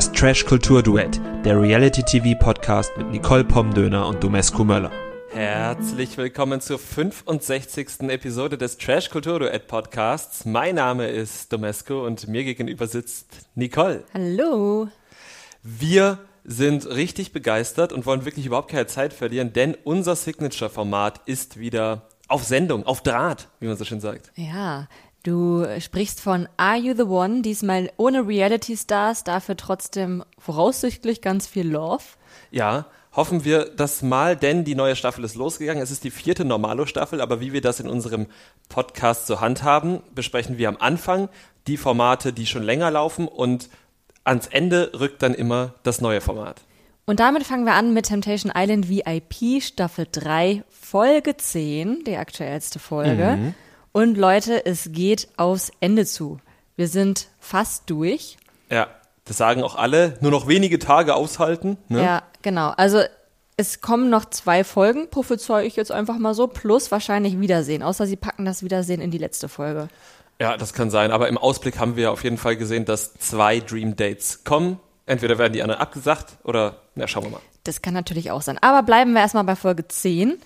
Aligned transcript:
Das 0.00 0.12
Trash 0.12 0.46
Kultur 0.46 0.82
Duett, 0.82 1.20
der 1.44 1.60
Reality 1.60 2.02
TV 2.02 2.34
Podcast 2.34 2.90
mit 2.96 3.10
Nicole 3.10 3.44
Pomdöner 3.44 4.06
und 4.06 4.24
Domescu 4.24 4.64
Möller. 4.64 4.90
Herzlich 5.30 6.16
willkommen 6.16 6.62
zur 6.62 6.78
65. 6.78 8.08
Episode 8.08 8.56
des 8.56 8.78
Trash 8.78 9.10
Kultur 9.10 9.40
Duett 9.40 9.66
Podcasts. 9.66 10.46
Mein 10.46 10.76
Name 10.76 11.06
ist 11.08 11.52
Domescu 11.52 12.02
und 12.02 12.28
mir 12.28 12.44
gegenüber 12.44 12.86
sitzt 12.86 13.26
Nicole. 13.56 14.04
Hallo. 14.14 14.88
Wir 15.62 16.18
sind 16.44 16.86
richtig 16.86 17.32
begeistert 17.32 17.92
und 17.92 18.06
wollen 18.06 18.24
wirklich 18.24 18.46
überhaupt 18.46 18.70
keine 18.70 18.86
Zeit 18.86 19.12
verlieren, 19.12 19.52
denn 19.52 19.76
unser 19.84 20.16
Signature-Format 20.16 21.20
ist 21.26 21.58
wieder 21.58 22.08
auf 22.26 22.44
Sendung, 22.44 22.86
auf 22.86 23.02
Draht, 23.02 23.48
wie 23.58 23.66
man 23.66 23.76
so 23.76 23.84
schön 23.84 24.00
sagt. 24.00 24.32
Ja, 24.36 24.88
du 25.22 25.66
sprichst 25.80 26.20
von 26.20 26.48
Are 26.56 26.76
You 26.76 26.94
the 26.96 27.02
One, 27.02 27.42
diesmal 27.42 27.90
ohne 27.96 28.26
Reality 28.26 28.76
Stars, 28.76 29.24
dafür 29.24 29.56
trotzdem 29.56 30.24
voraussichtlich 30.38 31.20
ganz 31.20 31.46
viel 31.46 31.68
Love. 31.68 32.04
Ja, 32.50 32.86
hoffen 33.12 33.44
wir 33.44 33.64
das 33.64 34.02
mal, 34.02 34.36
denn 34.36 34.64
die 34.64 34.74
neue 34.74 34.96
Staffel 34.96 35.24
ist 35.24 35.34
losgegangen. 35.34 35.82
Es 35.82 35.90
ist 35.90 36.04
die 36.04 36.10
vierte 36.10 36.44
Normalo-Staffel, 36.44 37.20
aber 37.20 37.40
wie 37.40 37.52
wir 37.52 37.60
das 37.60 37.80
in 37.80 37.88
unserem 37.88 38.26
Podcast 38.68 39.26
zur 39.26 39.40
Hand 39.40 39.62
haben, 39.62 40.02
besprechen 40.14 40.58
wir 40.58 40.68
am 40.68 40.76
Anfang 40.78 41.28
die 41.66 41.76
Formate, 41.76 42.32
die 42.32 42.46
schon 42.46 42.62
länger 42.62 42.90
laufen 42.90 43.28
und 43.28 43.68
ans 44.24 44.46
Ende 44.46 44.92
rückt 44.98 45.22
dann 45.22 45.34
immer 45.34 45.74
das 45.82 46.00
neue 46.00 46.20
Format. 46.20 46.62
Und 47.06 47.18
damit 47.18 47.42
fangen 47.44 47.64
wir 47.64 47.74
an 47.74 47.92
mit 47.92 48.06
Temptation 48.06 48.52
Island 48.54 48.88
VIP 48.88 49.62
Staffel 49.62 50.06
3, 50.10 50.62
Folge 50.68 51.36
10, 51.36 52.04
die 52.04 52.16
aktuellste 52.16 52.78
Folge. 52.78 53.36
Mhm. 53.36 53.54
Und 53.92 54.16
Leute, 54.16 54.64
es 54.66 54.92
geht 54.92 55.28
aufs 55.36 55.72
Ende 55.80 56.06
zu. 56.06 56.38
Wir 56.76 56.88
sind 56.88 57.28
fast 57.40 57.90
durch. 57.90 58.36
Ja, 58.70 58.88
das 59.24 59.36
sagen 59.36 59.62
auch 59.62 59.74
alle. 59.74 60.16
Nur 60.20 60.30
noch 60.30 60.46
wenige 60.46 60.78
Tage 60.78 61.14
aushalten. 61.14 61.76
Ne? 61.88 62.02
Ja, 62.02 62.22
genau. 62.42 62.70
Also 62.76 63.02
es 63.56 63.80
kommen 63.80 64.08
noch 64.08 64.24
zwei 64.24 64.64
Folgen, 64.64 65.10
prophezei 65.10 65.66
ich 65.66 65.76
jetzt 65.76 65.92
einfach 65.92 66.18
mal 66.18 66.34
so, 66.34 66.46
plus 66.46 66.90
wahrscheinlich 66.90 67.38
Wiedersehen. 67.40 67.82
Außer 67.82 68.06
sie 68.06 68.16
packen 68.16 68.44
das 68.44 68.62
Wiedersehen 68.62 69.00
in 69.00 69.10
die 69.10 69.18
letzte 69.18 69.48
Folge. 69.48 69.88
Ja, 70.40 70.56
das 70.56 70.72
kann 70.72 70.90
sein. 70.90 71.12
Aber 71.12 71.28
im 71.28 71.36
Ausblick 71.36 71.78
haben 71.78 71.96
wir 71.96 72.12
auf 72.12 72.24
jeden 72.24 72.38
Fall 72.38 72.56
gesehen, 72.56 72.86
dass 72.86 73.14
zwei 73.14 73.60
Dream 73.60 73.96
Dates 73.96 74.44
kommen. 74.44 74.80
Entweder 75.04 75.36
werden 75.36 75.52
die 75.52 75.62
anderen 75.62 75.80
abgesagt 75.80 76.38
oder, 76.44 76.76
na, 76.94 77.06
schauen 77.06 77.24
wir 77.24 77.30
mal. 77.32 77.40
Das 77.64 77.82
kann 77.82 77.92
natürlich 77.92 78.30
auch 78.30 78.40
sein. 78.40 78.56
Aber 78.62 78.82
bleiben 78.82 79.12
wir 79.12 79.20
erstmal 79.20 79.44
bei 79.44 79.56
Folge 79.56 79.86
10. 79.86 80.38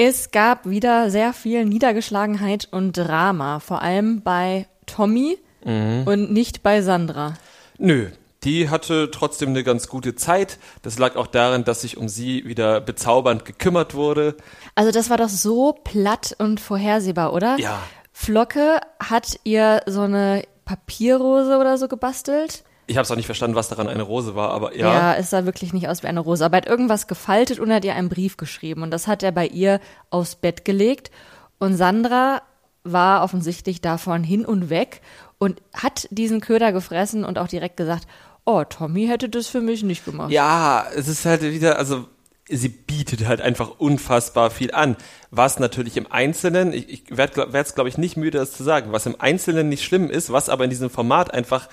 Es 0.00 0.30
gab 0.30 0.64
wieder 0.64 1.10
sehr 1.10 1.32
viel 1.32 1.64
Niedergeschlagenheit 1.64 2.68
und 2.70 2.92
Drama, 2.92 3.58
vor 3.58 3.82
allem 3.82 4.22
bei 4.22 4.68
Tommy 4.86 5.38
mhm. 5.64 6.04
und 6.06 6.32
nicht 6.32 6.62
bei 6.62 6.82
Sandra. 6.82 7.34
Nö, 7.78 8.06
die 8.44 8.70
hatte 8.70 9.10
trotzdem 9.10 9.48
eine 9.48 9.64
ganz 9.64 9.88
gute 9.88 10.14
Zeit. 10.14 10.60
Das 10.82 11.00
lag 11.00 11.16
auch 11.16 11.26
darin, 11.26 11.64
dass 11.64 11.80
sich 11.80 11.96
um 11.96 12.08
sie 12.08 12.44
wieder 12.44 12.80
bezaubernd 12.80 13.44
gekümmert 13.44 13.94
wurde. 13.94 14.36
Also 14.76 14.92
das 14.92 15.10
war 15.10 15.16
doch 15.16 15.28
so 15.28 15.72
platt 15.72 16.36
und 16.38 16.60
vorhersehbar, 16.60 17.32
oder? 17.32 17.58
Ja. 17.58 17.82
Flocke 18.12 18.80
hat 19.00 19.40
ihr 19.42 19.82
so 19.86 20.02
eine 20.02 20.44
Papierrose 20.64 21.58
oder 21.58 21.76
so 21.76 21.88
gebastelt. 21.88 22.62
Ich 22.88 22.96
habe 22.96 23.04
es 23.04 23.10
auch 23.10 23.16
nicht 23.16 23.26
verstanden, 23.26 23.54
was 23.54 23.68
daran 23.68 23.86
eine 23.86 24.02
Rose 24.02 24.34
war, 24.34 24.50
aber 24.50 24.74
ja. 24.74 24.92
Ja, 24.92 25.14
es 25.14 25.30
sah 25.30 25.44
wirklich 25.44 25.72
nicht 25.72 25.88
aus 25.88 26.02
wie 26.02 26.08
eine 26.08 26.20
Rose. 26.20 26.44
Aber 26.44 26.56
er 26.56 26.62
hat 26.62 26.68
irgendwas 26.68 27.06
gefaltet 27.06 27.60
und 27.60 27.72
hat 27.72 27.84
ihr 27.84 27.94
einen 27.94 28.08
Brief 28.08 28.36
geschrieben. 28.36 28.82
Und 28.82 28.90
das 28.90 29.06
hat 29.06 29.22
er 29.22 29.30
bei 29.30 29.46
ihr 29.46 29.80
aufs 30.10 30.34
Bett 30.34 30.64
gelegt. 30.64 31.10
Und 31.58 31.76
Sandra 31.76 32.42
war 32.84 33.22
offensichtlich 33.22 33.80
davon 33.80 34.24
hin 34.24 34.44
und 34.44 34.70
weg 34.70 35.02
und 35.38 35.62
hat 35.74 36.08
diesen 36.10 36.40
Köder 36.40 36.72
gefressen 36.72 37.24
und 37.24 37.38
auch 37.38 37.48
direkt 37.48 37.76
gesagt, 37.76 38.06
oh, 38.44 38.64
Tommy 38.64 39.06
hätte 39.06 39.28
das 39.28 39.46
für 39.46 39.60
mich 39.60 39.82
nicht 39.82 40.04
gemacht. 40.04 40.30
Ja, 40.30 40.86
es 40.94 41.08
ist 41.08 41.24
halt 41.26 41.42
wieder, 41.42 41.78
also 41.78 42.06
sie 42.48 42.68
bietet 42.68 43.26
halt 43.26 43.40
einfach 43.40 43.78
unfassbar 43.78 44.50
viel 44.50 44.72
an. 44.72 44.96
Was 45.30 45.58
natürlich 45.58 45.96
im 45.96 46.10
Einzelnen, 46.10 46.72
ich, 46.72 46.88
ich 46.88 47.16
werde 47.16 47.46
es 47.52 47.74
glaube 47.74 47.90
ich 47.90 47.98
nicht 47.98 48.16
müde, 48.16 48.38
das 48.38 48.52
zu 48.52 48.64
sagen, 48.64 48.92
was 48.92 49.06
im 49.06 49.20
Einzelnen 49.20 49.68
nicht 49.68 49.84
schlimm 49.84 50.10
ist, 50.10 50.32
was 50.32 50.48
aber 50.48 50.64
in 50.64 50.70
diesem 50.70 50.90
Format 50.90 51.32
einfach, 51.32 51.68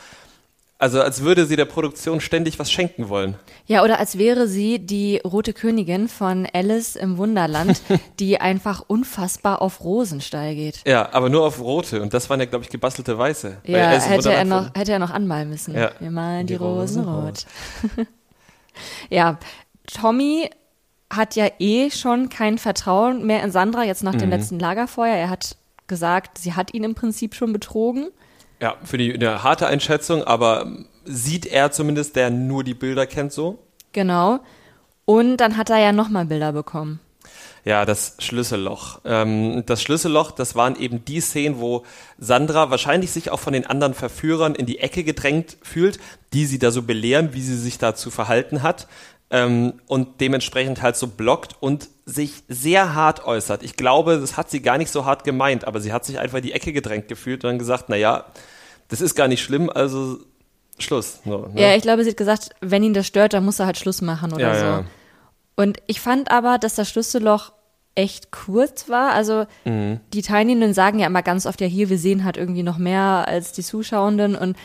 also 0.77 1.01
als 1.01 1.21
würde 1.21 1.45
sie 1.45 1.55
der 1.55 1.65
Produktion 1.65 2.19
ständig 2.19 2.59
was 2.59 2.71
schenken 2.71 3.07
wollen. 3.07 3.35
Ja, 3.65 3.83
oder 3.83 3.99
als 3.99 4.17
wäre 4.17 4.47
sie 4.47 4.79
die 4.79 5.21
rote 5.23 5.53
Königin 5.53 6.09
von 6.09 6.47
Alice 6.53 6.95
im 6.95 7.17
Wunderland, 7.17 7.81
die 8.19 8.41
einfach 8.41 8.83
unfassbar 8.85 9.61
auf 9.61 9.83
Rosenstall 9.83 10.53
geht. 10.53 10.81
Ja, 10.85 11.09
aber 11.13 11.29
nur 11.29 11.45
auf 11.45 11.61
rote 11.61 12.01
und 12.01 12.13
das 12.13 12.29
waren 12.29 12.39
ja 12.39 12.45
glaube 12.45 12.65
ich 12.65 12.69
gebastelte 12.69 13.17
weiße. 13.17 13.57
Ja, 13.63 13.89
hätte 13.91 14.33
er, 14.33 14.43
noch, 14.43 14.73
hätte 14.75 14.91
er 14.91 14.99
noch 14.99 15.11
anmalen 15.11 15.49
müssen. 15.49 15.73
Ja. 15.73 15.91
Wir 15.99 16.11
malen 16.11 16.45
die, 16.45 16.53
die 16.53 16.57
Rosen 16.57 17.05
rot. 17.07 17.45
ja, 19.09 19.39
Tommy 19.87 20.49
hat 21.09 21.35
ja 21.35 21.47
eh 21.59 21.89
schon 21.91 22.29
kein 22.29 22.57
Vertrauen 22.57 23.25
mehr 23.25 23.43
in 23.43 23.51
Sandra 23.51 23.83
jetzt 23.83 24.03
nach 24.03 24.13
mhm. 24.13 24.19
dem 24.19 24.29
letzten 24.31 24.59
Lagerfeuer. 24.59 25.15
Er 25.15 25.29
hat 25.29 25.55
gesagt, 25.87 26.37
sie 26.37 26.53
hat 26.53 26.73
ihn 26.73 26.83
im 26.83 26.95
Prinzip 26.95 27.35
schon 27.35 27.53
betrogen. 27.53 28.09
Ja, 28.61 28.75
für 28.83 28.97
die 28.97 29.13
eine 29.13 29.43
harte 29.43 29.67
Einschätzung, 29.67 30.23
aber 30.23 30.67
sieht 31.03 31.45
er 31.45 31.71
zumindest, 31.71 32.15
der 32.15 32.29
nur 32.29 32.63
die 32.63 32.73
Bilder 32.73 33.05
kennt, 33.05 33.31
so? 33.31 33.59
Genau. 33.91 34.39
Und 35.05 35.37
dann 35.37 35.57
hat 35.57 35.69
er 35.69 35.77
ja 35.77 35.91
nochmal 35.91 36.25
Bilder 36.25 36.51
bekommen. 36.51 36.99
Ja, 37.63 37.83
das 37.83 38.15
Schlüsselloch. 38.19 39.01
Ähm, 39.05 39.63
das 39.65 39.81
Schlüsselloch, 39.81 40.31
das 40.31 40.55
waren 40.55 40.75
eben 40.79 41.03
die 41.03 41.19
Szenen, 41.19 41.59
wo 41.59 41.83
Sandra 42.19 42.69
wahrscheinlich 42.69 43.11
sich 43.11 43.31
auch 43.31 43.39
von 43.39 43.53
den 43.53 43.65
anderen 43.65 43.95
Verführern 43.95 44.53
in 44.53 44.67
die 44.67 44.79
Ecke 44.79 45.03
gedrängt 45.03 45.57
fühlt, 45.63 45.99
die 46.33 46.45
sie 46.45 46.59
da 46.59 46.69
so 46.69 46.83
belehren, 46.83 47.33
wie 47.33 47.41
sie 47.41 47.57
sich 47.57 47.79
da 47.79 47.95
zu 47.95 48.11
verhalten 48.11 48.61
hat 48.61 48.87
ähm, 49.29 49.73
und 49.87 50.21
dementsprechend 50.21 50.81
halt 50.81 50.95
so 50.95 51.07
blockt 51.07 51.55
und 51.59 51.89
sich 52.05 52.43
sehr 52.47 52.93
hart 52.93 53.25
äußert. 53.25 53.63
Ich 53.63 53.75
glaube, 53.75 54.19
das 54.19 54.37
hat 54.37 54.51
sie 54.51 54.61
gar 54.61 54.77
nicht 54.77 54.91
so 54.91 55.05
hart 55.05 55.23
gemeint, 55.23 55.65
aber 55.65 55.81
sie 55.81 55.91
hat 55.91 56.05
sich 56.05 56.19
einfach 56.19 56.37
in 56.37 56.43
die 56.43 56.51
Ecke 56.51 56.73
gedrängt 56.73 57.07
gefühlt 57.07 57.43
und 57.43 57.49
dann 57.49 57.59
gesagt, 57.59 57.89
naja, 57.89 58.25
das 58.87 59.01
ist 59.01 59.15
gar 59.15 59.27
nicht 59.27 59.41
schlimm, 59.41 59.69
also 59.69 60.19
Schluss. 60.77 61.21
So, 61.25 61.47
ne? 61.53 61.61
Ja, 61.61 61.75
ich 61.75 61.81
glaube, 61.81 62.03
sie 62.03 62.11
hat 62.11 62.17
gesagt, 62.17 62.49
wenn 62.61 62.83
ihn 62.83 62.93
das 62.93 63.07
stört, 63.07 63.33
dann 63.33 63.45
muss 63.45 63.59
er 63.59 63.65
halt 63.65 63.77
Schluss 63.77 64.01
machen 64.01 64.33
oder 64.33 64.53
ja, 64.53 64.59
so. 64.59 64.65
Ja. 64.65 64.83
Und 65.55 65.79
ich 65.87 66.01
fand 66.01 66.31
aber, 66.31 66.57
dass 66.57 66.75
das 66.75 66.89
Schlüsselloch 66.89 67.53
echt 67.95 68.31
kurz 68.31 68.89
war. 68.89 69.13
Also 69.13 69.45
mhm. 69.63 70.01
die 70.13 70.21
Teilnehmenden 70.21 70.73
sagen 70.73 70.99
ja 70.99 71.07
immer 71.07 71.23
ganz 71.23 71.45
oft, 71.45 71.61
ja 71.61 71.67
hier, 71.67 71.89
wir 71.89 71.97
sehen 71.97 72.25
halt 72.25 72.37
irgendwie 72.37 72.63
noch 72.63 72.77
mehr 72.77 73.25
als 73.27 73.53
die 73.53 73.63
Zuschauenden. 73.63 74.35
Und 74.35 74.57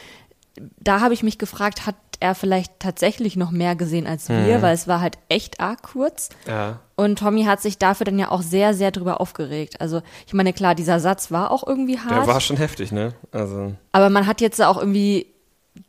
da 0.56 1.00
habe 1.00 1.14
ich 1.14 1.22
mich 1.22 1.38
gefragt, 1.38 1.86
hat 1.86 1.94
er 2.20 2.34
vielleicht 2.34 2.78
tatsächlich 2.80 3.36
noch 3.36 3.50
mehr 3.50 3.74
gesehen 3.76 4.06
als 4.06 4.28
wir, 4.28 4.58
mhm. 4.58 4.62
weil 4.62 4.74
es 4.74 4.86
war 4.86 5.00
halt 5.00 5.18
echt 5.28 5.58
arg 5.58 5.82
kurz. 5.82 6.28
Ja. 6.46 6.80
Und 6.96 7.18
Tommy 7.18 7.44
hat 7.44 7.62
sich 7.62 7.78
dafür 7.78 8.04
dann 8.04 8.18
ja 8.18 8.30
auch 8.30 8.42
sehr, 8.42 8.74
sehr 8.74 8.90
drüber 8.90 9.20
aufgeregt. 9.20 9.80
Also 9.80 10.02
ich 10.26 10.34
meine, 10.34 10.52
klar, 10.52 10.74
dieser 10.74 11.00
Satz 11.00 11.30
war 11.30 11.50
auch 11.50 11.66
irgendwie 11.66 11.98
hart. 11.98 12.26
Der 12.26 12.26
war 12.26 12.40
schon 12.40 12.58
heftig, 12.58 12.92
ne? 12.92 13.14
Also. 13.32 13.74
Aber 13.92 14.10
man 14.10 14.26
hat 14.26 14.42
jetzt 14.42 14.60
auch 14.60 14.76
irgendwie 14.76 15.26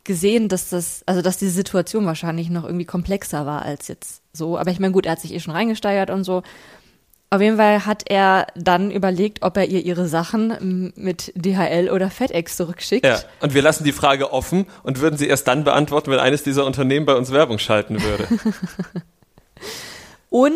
gesehen, 0.06 0.48
dass 0.48 0.70
das, 0.70 1.04
also 1.06 1.22
dass 1.22 1.38
die 1.38 1.50
Situation 1.50 2.06
wahrscheinlich 2.06 2.50
noch 2.50 2.64
irgendwie 2.64 2.86
komplexer 2.86 3.46
war 3.46 3.64
als 3.64 3.90
jetzt 3.90 4.22
so. 4.32 4.58
Aber 4.58 4.72
ich 4.72 4.80
meine, 4.80 4.94
gut, 4.94 5.06
er 5.06 5.14
hat 5.14 5.20
sich 5.20 5.34
eh 5.34 5.40
schon 5.42 5.54
reingesteigert 5.54 6.10
und 6.10 6.24
so. 6.24 6.44
Auf 7.34 7.40
jeden 7.40 7.56
Fall 7.56 7.86
hat 7.86 8.04
er 8.10 8.48
dann 8.56 8.92
überlegt, 8.92 9.42
ob 9.42 9.56
er 9.56 9.66
ihr 9.66 9.86
ihre 9.86 10.10
Sachen 10.10 10.92
mit 10.98 11.32
DHL 11.34 11.90
oder 11.90 12.10
FedEx 12.10 12.58
zurückschickt. 12.58 13.06
Ja, 13.06 13.22
und 13.40 13.54
wir 13.54 13.62
lassen 13.62 13.86
die 13.86 13.94
Frage 13.94 14.34
offen 14.34 14.68
und 14.84 15.00
würden 15.00 15.18
sie 15.18 15.28
erst 15.28 15.48
dann 15.48 15.64
beantworten, 15.64 16.12
wenn 16.12 16.20
eines 16.20 16.44
dieser 16.44 16.66
Unternehmen 16.66 17.06
bei 17.06 17.16
uns 17.16 17.32
Werbung 17.32 17.58
schalten 17.58 18.04
würde. 18.04 18.28
und 20.30 20.52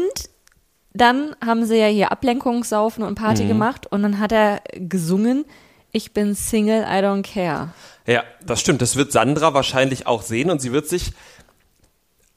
dann 0.94 1.34
haben 1.44 1.66
sie 1.66 1.78
ja 1.78 1.88
hier 1.88 2.12
Ablenkungssaufen 2.12 3.06
und 3.06 3.16
Party 3.16 3.46
mhm. 3.46 3.48
gemacht 3.48 3.88
und 3.88 4.04
dann 4.04 4.20
hat 4.20 4.34
er 4.34 4.60
gesungen, 4.74 5.46
ich 5.94 6.12
bin 6.12 6.36
Single, 6.36 6.82
I 6.82 7.02
don't 7.02 7.24
care. 7.24 7.70
Ja, 8.06 8.26
das 8.46 8.60
stimmt. 8.60 8.82
Das 8.82 8.98
wird 8.98 9.14
Sandra 9.14 9.54
wahrscheinlich 9.54 10.08
auch 10.08 10.24
sehen 10.24 10.52
und 10.52 10.62
sie 10.62 10.74
wird 10.74 10.90
sich 10.90 11.14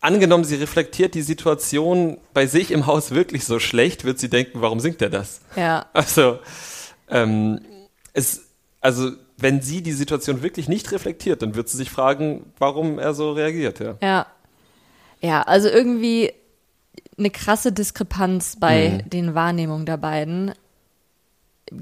angenommen, 0.01 0.45
sie 0.45 0.57
reflektiert 0.57 1.15
die 1.15 1.23
Situation 1.23 2.19
bei 2.33 2.47
sich 2.47 2.71
im 2.71 2.87
Haus 2.87 3.11
wirklich 3.11 3.45
so 3.45 3.59
schlecht, 3.59 4.05
wird 4.05 4.19
sie 4.19 4.31
denken, 4.31 4.61
warum 4.61 4.81
singt 4.81 5.03
er 5.03 5.11
das? 5.11 5.41
Ja. 5.57 5.87
Also, 5.93 6.39
ähm, 7.11 7.61
es, 8.13 8.49
also, 8.81 9.11
wenn 9.37 9.63
sie 9.63 9.83
die 9.83 9.93
Situation 9.93 10.43
wirklich 10.43 10.69
nicht 10.69 10.91
reflektiert, 10.93 11.43
dann 11.43 11.55
wird 11.55 11.69
sie 11.69 11.77
sich 11.77 11.91
fragen, 11.91 12.53
warum 12.59 12.99
er 12.99 13.15
so 13.15 13.33
reagiert, 13.33 13.81
ja. 13.81 13.97
Ja. 14.03 14.27
Ja, 15.21 15.43
also 15.43 15.69
irgendwie 15.69 16.33
eine 17.19 17.31
krasse 17.31 17.73
Diskrepanz 17.73 18.57
bei 18.59 19.03
mhm. 19.05 19.11
den 19.11 19.35
Wahrnehmungen 19.35 19.87
der 19.87 19.97
beiden. 19.97 20.53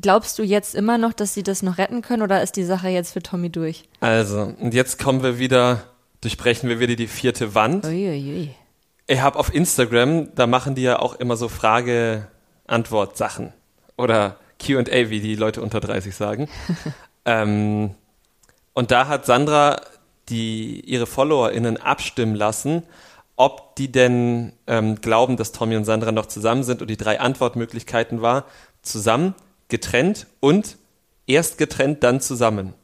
Glaubst 0.00 0.38
du 0.38 0.42
jetzt 0.42 0.74
immer 0.74 0.98
noch, 0.98 1.12
dass 1.12 1.34
sie 1.34 1.42
das 1.42 1.62
noch 1.62 1.78
retten 1.78 2.02
können 2.02 2.22
oder 2.22 2.42
ist 2.42 2.56
die 2.56 2.64
Sache 2.64 2.88
jetzt 2.88 3.12
für 3.12 3.22
Tommy 3.22 3.50
durch? 3.50 3.84
Also, 4.00 4.54
und 4.58 4.74
jetzt 4.74 4.98
kommen 4.98 5.22
wir 5.22 5.38
wieder 5.38 5.84
durchbrechen 6.26 6.68
wir 6.68 6.80
wieder 6.80 6.96
die 6.96 7.06
vierte 7.06 7.54
Wand. 7.54 7.84
Uiuiui. 7.84 8.50
Ich 9.06 9.20
habe 9.20 9.38
auf 9.38 9.54
Instagram, 9.54 10.34
da 10.34 10.48
machen 10.48 10.74
die 10.74 10.82
ja 10.82 10.98
auch 10.98 11.14
immer 11.14 11.36
so 11.36 11.48
Frage-Antwort-Sachen. 11.48 13.52
Oder 13.96 14.40
QA, 14.58 15.10
wie 15.10 15.20
die 15.20 15.36
Leute 15.36 15.62
unter 15.62 15.78
30 15.78 16.16
sagen. 16.16 16.48
ähm, 17.24 17.94
und 18.74 18.90
da 18.90 19.06
hat 19.06 19.24
Sandra 19.24 19.80
die 20.28 20.80
ihre 20.80 21.06
FollowerInnen 21.06 21.76
abstimmen 21.76 22.34
lassen, 22.34 22.82
ob 23.36 23.76
die 23.76 23.92
denn 23.92 24.52
ähm, 24.66 25.00
glauben, 25.00 25.36
dass 25.36 25.52
Tommy 25.52 25.76
und 25.76 25.84
Sandra 25.84 26.10
noch 26.10 26.26
zusammen 26.26 26.64
sind. 26.64 26.82
Und 26.82 26.88
die 26.88 26.96
drei 26.96 27.20
Antwortmöglichkeiten 27.20 28.20
war 28.20 28.46
zusammen, 28.82 29.36
getrennt 29.68 30.26
und 30.40 30.76
erst 31.28 31.58
getrennt, 31.58 32.02
dann 32.02 32.20
zusammen. 32.20 32.74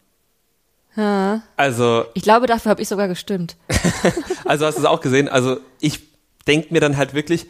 Ja. 0.96 1.42
Also. 1.56 2.06
Ich 2.14 2.22
glaube, 2.22 2.46
dafür 2.46 2.70
habe 2.70 2.82
ich 2.82 2.88
sogar 2.88 3.08
gestimmt. 3.08 3.56
also 4.44 4.66
hast 4.66 4.76
du 4.76 4.80
es 4.80 4.86
auch 4.86 5.00
gesehen. 5.00 5.28
Also 5.28 5.58
ich 5.80 6.00
denke 6.46 6.72
mir 6.72 6.80
dann 6.80 6.96
halt 6.96 7.14
wirklich, 7.14 7.46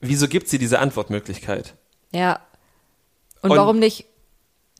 wieso 0.00 0.28
gibt 0.28 0.48
sie 0.48 0.58
diese 0.58 0.78
Antwortmöglichkeit? 0.78 1.74
Ja. 2.12 2.40
Und, 3.42 3.50
und 3.50 3.58
warum 3.58 3.78
nicht? 3.78 4.06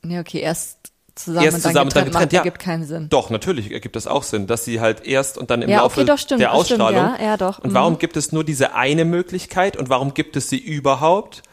Nee, 0.01 0.19
okay, 0.19 0.39
erst 0.39 0.91
zusammen 1.15 1.45
erst 1.45 1.57
und 1.57 1.65
dann 1.65 1.71
zusammen 1.71 1.89
getrennt, 1.89 1.95
dann 1.95 2.11
getrennt, 2.11 2.13
macht, 2.13 2.33
ja. 2.33 2.39
ergibt 2.39 2.59
keinen 2.59 2.83
Sinn. 2.85 3.09
Doch, 3.09 3.29
natürlich 3.29 3.71
ergibt 3.71 3.95
das 3.95 4.07
auch 4.07 4.23
Sinn, 4.23 4.47
dass 4.47 4.65
sie 4.65 4.81
halt 4.81 5.05
erst 5.05 5.37
und 5.37 5.49
dann 5.49 5.61
im 5.61 5.69
Ja, 5.69 5.79
Laufe 5.79 6.01
okay, 6.01 6.07
doch, 6.07 6.17
stimmt, 6.17 6.41
der 6.41 6.51
das 6.51 6.65
stimmt, 6.65 6.81
Ausstrahlung. 6.81 7.15
ja, 7.19 7.25
ja, 7.25 7.37
doch, 7.37 7.59
Und 7.59 7.71
mhm. 7.71 7.75
warum 7.75 7.97
gibt 7.97 8.17
es 8.17 8.31
nur 8.31 8.43
diese 8.43 8.75
eine 8.75 9.05
Möglichkeit 9.05 9.77
und 9.77 9.89
warum 9.89 10.13
gibt 10.13 10.35
es 10.35 10.49
sie 10.49 10.57
überhaupt? 10.57 11.43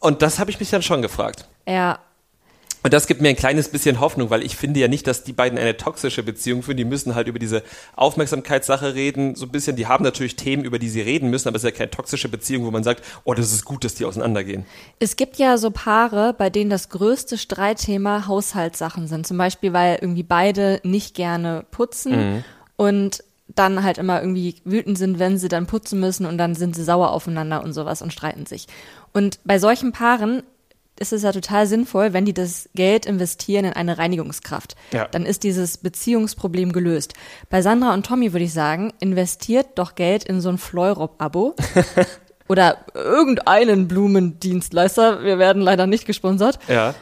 Und 0.00 0.22
das 0.22 0.38
habe 0.38 0.50
ich 0.50 0.60
mich 0.60 0.70
dann 0.70 0.82
schon 0.82 1.02
gefragt. 1.02 1.48
Ja, 1.66 1.98
Und 2.84 2.92
das 2.92 3.06
gibt 3.06 3.22
mir 3.22 3.30
ein 3.30 3.36
kleines 3.36 3.70
bisschen 3.70 3.98
Hoffnung, 3.98 4.28
weil 4.28 4.42
ich 4.42 4.56
finde 4.56 4.78
ja 4.78 4.88
nicht, 4.88 5.06
dass 5.06 5.24
die 5.24 5.32
beiden 5.32 5.58
eine 5.58 5.74
toxische 5.78 6.22
Beziehung 6.22 6.62
führen. 6.62 6.76
Die 6.76 6.84
müssen 6.84 7.14
halt 7.14 7.28
über 7.28 7.38
diese 7.38 7.62
Aufmerksamkeitssache 7.96 8.94
reden, 8.94 9.36
so 9.36 9.46
ein 9.46 9.48
bisschen. 9.48 9.74
Die 9.74 9.86
haben 9.86 10.04
natürlich 10.04 10.36
Themen, 10.36 10.64
über 10.64 10.78
die 10.78 10.90
sie 10.90 11.00
reden 11.00 11.30
müssen, 11.30 11.48
aber 11.48 11.56
es 11.56 11.64
ist 11.64 11.70
ja 11.70 11.76
keine 11.76 11.90
toxische 11.90 12.28
Beziehung, 12.28 12.66
wo 12.66 12.70
man 12.70 12.84
sagt, 12.84 13.02
oh, 13.24 13.32
das 13.32 13.54
ist 13.54 13.64
gut, 13.64 13.84
dass 13.84 13.94
die 13.94 14.04
auseinandergehen. 14.04 14.66
Es 14.98 15.16
gibt 15.16 15.36
ja 15.36 15.56
so 15.56 15.70
Paare, 15.70 16.34
bei 16.36 16.50
denen 16.50 16.68
das 16.68 16.90
größte 16.90 17.38
Streitthema 17.38 18.26
Haushaltssachen 18.26 19.08
sind. 19.08 19.26
Zum 19.26 19.38
Beispiel, 19.38 19.72
weil 19.72 19.96
irgendwie 20.02 20.22
beide 20.22 20.80
nicht 20.82 21.14
gerne 21.14 21.64
putzen 21.70 22.44
und 22.76 23.24
dann 23.48 23.82
halt 23.82 23.96
immer 23.96 24.20
irgendwie 24.20 24.56
wütend 24.64 24.98
sind, 24.98 25.18
wenn 25.18 25.38
sie 25.38 25.48
dann 25.48 25.66
putzen 25.66 26.00
müssen 26.00 26.26
und 26.26 26.36
dann 26.36 26.54
sind 26.54 26.76
sie 26.76 26.84
sauer 26.84 27.12
aufeinander 27.12 27.64
und 27.64 27.72
sowas 27.72 28.02
und 28.02 28.12
streiten 28.12 28.44
sich. 28.44 28.66
Und 29.14 29.38
bei 29.44 29.58
solchen 29.58 29.92
Paaren 29.92 30.42
ist 30.98 31.12
es 31.12 31.22
ja 31.22 31.32
total 31.32 31.66
sinnvoll, 31.66 32.12
wenn 32.12 32.24
die 32.24 32.32
das 32.32 32.68
Geld 32.74 33.06
investieren 33.06 33.64
in 33.64 33.72
eine 33.72 33.98
Reinigungskraft. 33.98 34.76
Ja. 34.92 35.08
Dann 35.08 35.26
ist 35.26 35.42
dieses 35.42 35.78
Beziehungsproblem 35.78 36.72
gelöst. 36.72 37.14
Bei 37.50 37.62
Sandra 37.62 37.94
und 37.94 38.06
Tommy 38.06 38.32
würde 38.32 38.44
ich 38.44 38.52
sagen, 38.52 38.92
investiert 39.00 39.70
doch 39.76 39.94
Geld 39.96 40.24
in 40.24 40.40
so 40.40 40.48
ein 40.48 40.58
Fleurop-Abo. 40.58 41.54
Oder 42.48 42.84
irgendeinen 42.94 43.88
Blumendienstleister. 43.88 45.24
Wir 45.24 45.38
werden 45.38 45.62
leider 45.62 45.86
nicht 45.86 46.06
gesponsert. 46.06 46.58
Ja. 46.68 46.94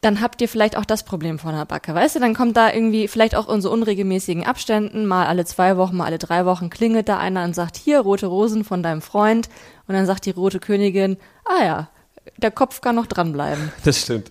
Dann 0.00 0.20
habt 0.20 0.40
ihr 0.42 0.48
vielleicht 0.48 0.76
auch 0.76 0.84
das 0.84 1.04
Problem 1.04 1.38
von 1.38 1.54
der 1.54 1.64
Backe. 1.64 1.94
Weißt 1.94 2.16
du, 2.16 2.20
dann 2.20 2.34
kommt 2.34 2.56
da 2.56 2.72
irgendwie 2.72 3.06
vielleicht 3.06 3.36
auch 3.36 3.48
in 3.48 3.60
so 3.60 3.70
unregelmäßigen 3.70 4.44
Abständen, 4.44 5.06
mal 5.06 5.26
alle 5.26 5.44
zwei 5.44 5.76
Wochen, 5.76 5.96
mal 5.96 6.06
alle 6.06 6.18
drei 6.18 6.44
Wochen 6.44 6.70
klingelt 6.70 7.08
da 7.08 7.18
einer 7.18 7.44
und 7.44 7.54
sagt, 7.54 7.76
hier, 7.76 8.00
rote 8.00 8.26
Rosen 8.26 8.64
von 8.64 8.82
deinem 8.82 9.00
Freund. 9.00 9.48
Und 9.86 9.94
dann 9.94 10.04
sagt 10.04 10.26
die 10.26 10.32
rote 10.32 10.58
Königin, 10.58 11.18
ah 11.44 11.64
ja, 11.64 11.88
der 12.36 12.50
Kopf 12.50 12.80
kann 12.80 12.96
noch 12.96 13.06
dranbleiben. 13.06 13.72
Das 13.84 14.00
stimmt. 14.00 14.30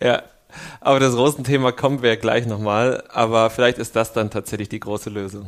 Ja. 0.00 0.22
Aber 0.80 0.98
das 0.98 1.16
Rosenthema 1.16 1.72
kommen 1.72 2.02
wir 2.02 2.10
ja 2.10 2.16
gleich 2.16 2.46
nochmal. 2.46 3.04
Aber 3.10 3.50
vielleicht 3.50 3.78
ist 3.78 3.96
das 3.96 4.12
dann 4.12 4.30
tatsächlich 4.30 4.68
die 4.68 4.80
große 4.80 5.10
Lösung. 5.10 5.46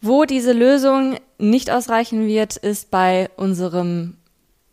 Wo 0.00 0.24
diese 0.24 0.52
Lösung 0.52 1.16
nicht 1.38 1.70
ausreichen 1.70 2.26
wird, 2.26 2.56
ist 2.56 2.90
bei 2.90 3.30
unserem, 3.36 4.16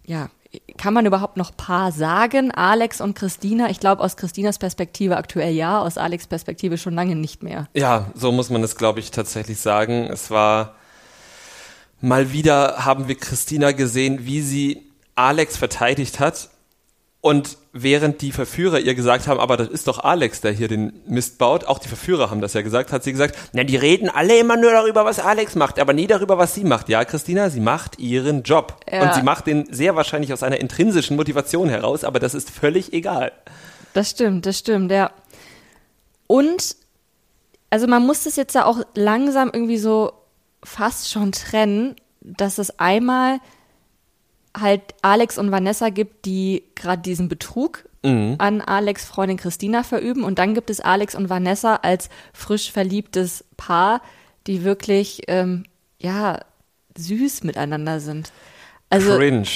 ja, 0.06 0.30
kann 0.78 0.94
man 0.94 1.06
überhaupt 1.06 1.38
noch 1.38 1.56
Paar 1.56 1.92
sagen? 1.92 2.52
Alex 2.52 3.00
und 3.00 3.16
Christina. 3.16 3.70
Ich 3.70 3.80
glaube, 3.80 4.04
aus 4.04 4.18
Christinas 4.18 4.60
Perspektive 4.60 5.16
aktuell 5.16 5.54
ja, 5.54 5.80
aus 5.80 5.98
Alex 5.98 6.28
Perspektive 6.28 6.78
schon 6.78 6.94
lange 6.94 7.16
nicht 7.16 7.44
mehr. 7.44 7.68
Ja, 7.74 8.12
so 8.16 8.32
muss 8.32 8.50
man 8.50 8.64
es, 8.64 8.76
glaube 8.76 9.00
ich, 9.00 9.12
tatsächlich 9.12 9.60
sagen. 9.60 10.10
Es 10.12 10.30
war 10.32 10.76
mal 12.02 12.34
wieder 12.34 12.84
haben 12.86 13.08
wir 13.08 13.16
Christina 13.16 13.72
gesehen, 13.72 14.26
wie 14.26 14.42
sie 14.42 14.91
Alex 15.22 15.58
verteidigt 15.58 16.20
hat. 16.20 16.50
Und 17.24 17.58
während 17.72 18.22
die 18.22 18.32
Verführer 18.32 18.80
ihr 18.80 18.96
gesagt 18.96 19.28
haben, 19.28 19.40
aber 19.40 19.56
das 19.56 19.68
ist 19.68 19.88
doch 19.88 20.00
Alex, 20.00 20.42
der 20.42 20.54
hier 20.54 20.68
den 20.68 21.04
Mist 21.06 21.38
baut, 21.38 21.66
auch 21.66 21.78
die 21.78 21.88
Verführer 21.88 22.32
haben 22.32 22.42
das 22.42 22.54
ja 22.54 22.64
gesagt, 22.64 22.92
hat 22.92 23.04
sie 23.04 23.12
gesagt, 23.12 23.38
na, 23.54 23.64
die 23.64 23.76
reden 23.76 24.10
alle 24.10 24.40
immer 24.40 24.58
nur 24.58 24.72
darüber, 24.72 25.06
was 25.06 25.20
Alex 25.20 25.54
macht, 25.54 25.78
aber 25.78 25.94
nie 25.94 26.08
darüber, 26.08 26.40
was 26.40 26.56
sie 26.56 26.64
macht. 26.64 26.90
Ja, 26.90 27.06
Christina, 27.06 27.52
sie 27.52 27.60
macht 27.60 28.00
ihren 28.00 28.42
Job. 28.42 28.84
Ja. 28.92 29.04
Und 29.04 29.14
sie 29.14 29.22
macht 29.22 29.46
den 29.46 29.72
sehr 29.72 29.96
wahrscheinlich 29.96 30.34
aus 30.34 30.42
einer 30.42 30.60
intrinsischen 30.60 31.16
Motivation 31.16 31.70
heraus, 31.70 32.04
aber 32.04 32.20
das 32.20 32.34
ist 32.34 32.50
völlig 32.50 32.92
egal. 32.92 33.32
Das 33.94 34.10
stimmt, 34.10 34.48
das 34.48 34.58
stimmt, 34.58 34.92
ja. 34.92 35.12
Und, 36.26 36.76
also 37.70 37.86
man 37.86 38.04
muss 38.04 38.24
das 38.24 38.36
jetzt 38.36 38.56
ja 38.56 38.66
auch 38.66 38.80
langsam 38.96 39.52
irgendwie 39.54 39.78
so 39.78 40.14
fast 40.64 41.12
schon 41.12 41.32
trennen, 41.34 41.96
dass 42.22 42.58
es 42.58 42.80
einmal 42.80 43.40
halt 44.58 44.82
Alex 45.02 45.38
und 45.38 45.52
Vanessa 45.52 45.90
gibt, 45.90 46.26
die 46.26 46.64
gerade 46.76 47.02
diesen 47.02 47.30
Betrug 47.30 47.86
an 48.40 48.62
Alex 48.62 49.06
Freundin 49.06 49.38
Christina 49.38 49.84
verüben 49.84 50.24
und 50.24 50.40
dann 50.40 50.56
gibt 50.56 50.70
es 50.70 50.80
Alex 50.80 51.14
und 51.14 51.30
Vanessa 51.30 51.76
als 51.76 52.10
frisch 52.34 52.72
verliebtes 52.72 53.46
Paar, 53.58 54.02
die 54.48 54.64
wirklich 54.64 55.22
ähm, 55.28 55.66
ja 56.00 56.40
süß 56.98 57.44
miteinander 57.44 58.00
sind. 58.00 58.32
Also 58.90 59.18
Cringe. 59.18 59.48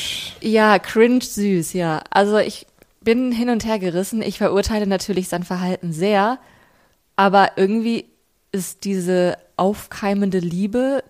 ja, 0.41 0.79
cringe 0.79 1.23
süß, 1.23 1.73
ja. 1.73 2.01
Also 2.09 2.37
ich 2.37 2.67
bin 3.01 3.31
hin 3.31 3.49
und 3.49 3.65
her 3.65 3.79
gerissen. 3.79 4.21
Ich 4.21 4.37
verurteile 4.37 4.87
natürlich 4.87 5.27
sein 5.27 5.43
Verhalten 5.43 5.91
sehr, 5.91 6.39
aber 7.15 7.51
irgendwie 7.55 8.05
ist 8.51 8.85
diese 8.85 9.37
aufkeimende 9.57 10.39
Liebe, 10.39 11.03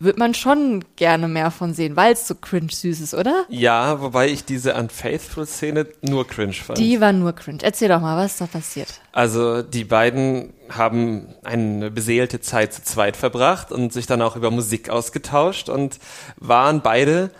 wird 0.00 0.18
man 0.18 0.34
schon 0.34 0.82
gerne 0.96 1.28
mehr 1.28 1.50
von 1.50 1.74
sehen, 1.74 1.94
weil 1.94 2.14
es 2.14 2.26
so 2.26 2.34
cringe 2.34 2.72
süß 2.72 3.00
ist, 3.00 3.14
oder? 3.14 3.44
Ja, 3.50 4.00
wobei 4.00 4.28
ich 4.28 4.44
diese 4.44 4.74
Unfaithful-Szene 4.74 5.86
nur 6.00 6.26
cringe 6.26 6.54
fand. 6.54 6.78
Die 6.78 7.00
war 7.00 7.12
nur 7.12 7.34
cringe. 7.34 7.58
Erzähl 7.62 7.88
doch 7.88 8.00
mal, 8.00 8.16
was 8.16 8.32
ist 8.32 8.40
da 8.40 8.46
passiert? 8.46 9.00
Also 9.12 9.62
die 9.62 9.84
beiden 9.84 10.54
haben 10.70 11.34
eine 11.44 11.90
beseelte 11.90 12.40
Zeit 12.40 12.72
zu 12.72 12.82
zweit 12.82 13.16
verbracht 13.16 13.70
und 13.72 13.92
sich 13.92 14.06
dann 14.06 14.22
auch 14.22 14.36
über 14.36 14.50
Musik 14.50 14.88
ausgetauscht 14.88 15.68
und 15.68 15.98
waren 16.38 16.80
beide 16.80 17.30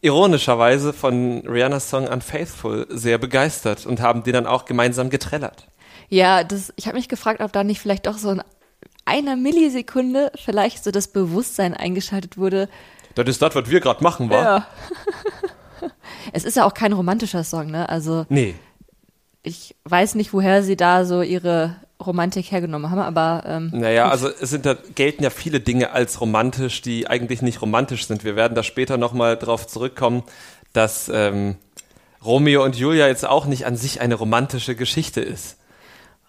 ironischerweise 0.00 0.92
von 0.92 1.46
Rihannas 1.46 1.88
Song 1.88 2.08
Unfaithful 2.08 2.86
sehr 2.90 3.18
begeistert 3.18 3.86
und 3.86 4.00
haben 4.00 4.24
den 4.24 4.32
dann 4.34 4.46
auch 4.46 4.64
gemeinsam 4.64 5.08
getrellert. 5.08 5.68
Ja, 6.08 6.42
das, 6.42 6.72
ich 6.76 6.88
habe 6.88 6.96
mich 6.96 7.08
gefragt, 7.08 7.40
ob 7.40 7.52
da 7.52 7.62
nicht 7.62 7.80
vielleicht 7.80 8.06
doch 8.06 8.18
so 8.18 8.32
in 8.32 8.42
einer 9.04 9.36
Millisekunde 9.36 10.30
vielleicht 10.36 10.84
so 10.84 10.90
das 10.90 11.08
Bewusstsein 11.08 11.74
eingeschaltet 11.74 12.38
wurde. 12.38 12.68
Das 13.14 13.26
ist 13.28 13.42
das, 13.42 13.54
was 13.54 13.68
wir 13.68 13.80
gerade 13.80 14.02
machen, 14.02 14.30
wa? 14.30 14.42
Ja. 14.42 14.66
es 16.32 16.44
ist 16.44 16.56
ja 16.56 16.64
auch 16.64 16.74
kein 16.74 16.92
romantischer 16.92 17.44
Song, 17.44 17.70
ne? 17.70 17.88
Also 17.88 18.26
Nee. 18.28 18.54
ich 19.42 19.74
weiß 19.84 20.14
nicht, 20.14 20.32
woher 20.32 20.62
sie 20.62 20.76
da 20.76 21.04
so 21.04 21.22
ihre 21.22 21.76
Romantik 22.04 22.50
hergenommen 22.50 22.90
haben, 22.90 23.00
aber 23.00 23.44
ähm, 23.46 23.70
Naja, 23.72 24.08
also 24.08 24.28
es 24.28 24.50
sind 24.50 24.66
da, 24.66 24.76
gelten 24.94 25.22
ja 25.22 25.30
viele 25.30 25.60
Dinge 25.60 25.92
als 25.92 26.20
romantisch, 26.20 26.82
die 26.82 27.06
eigentlich 27.08 27.42
nicht 27.42 27.62
romantisch 27.62 28.06
sind. 28.06 28.24
Wir 28.24 28.34
werden 28.36 28.54
da 28.54 28.62
später 28.62 28.96
nochmal 28.98 29.36
drauf 29.36 29.66
zurückkommen, 29.66 30.22
dass 30.72 31.08
ähm, 31.12 31.56
Romeo 32.24 32.64
und 32.64 32.76
Julia 32.76 33.08
jetzt 33.08 33.26
auch 33.26 33.46
nicht 33.46 33.66
an 33.66 33.76
sich 33.76 34.00
eine 34.00 34.14
romantische 34.14 34.74
Geschichte 34.74 35.20
ist. 35.20 35.58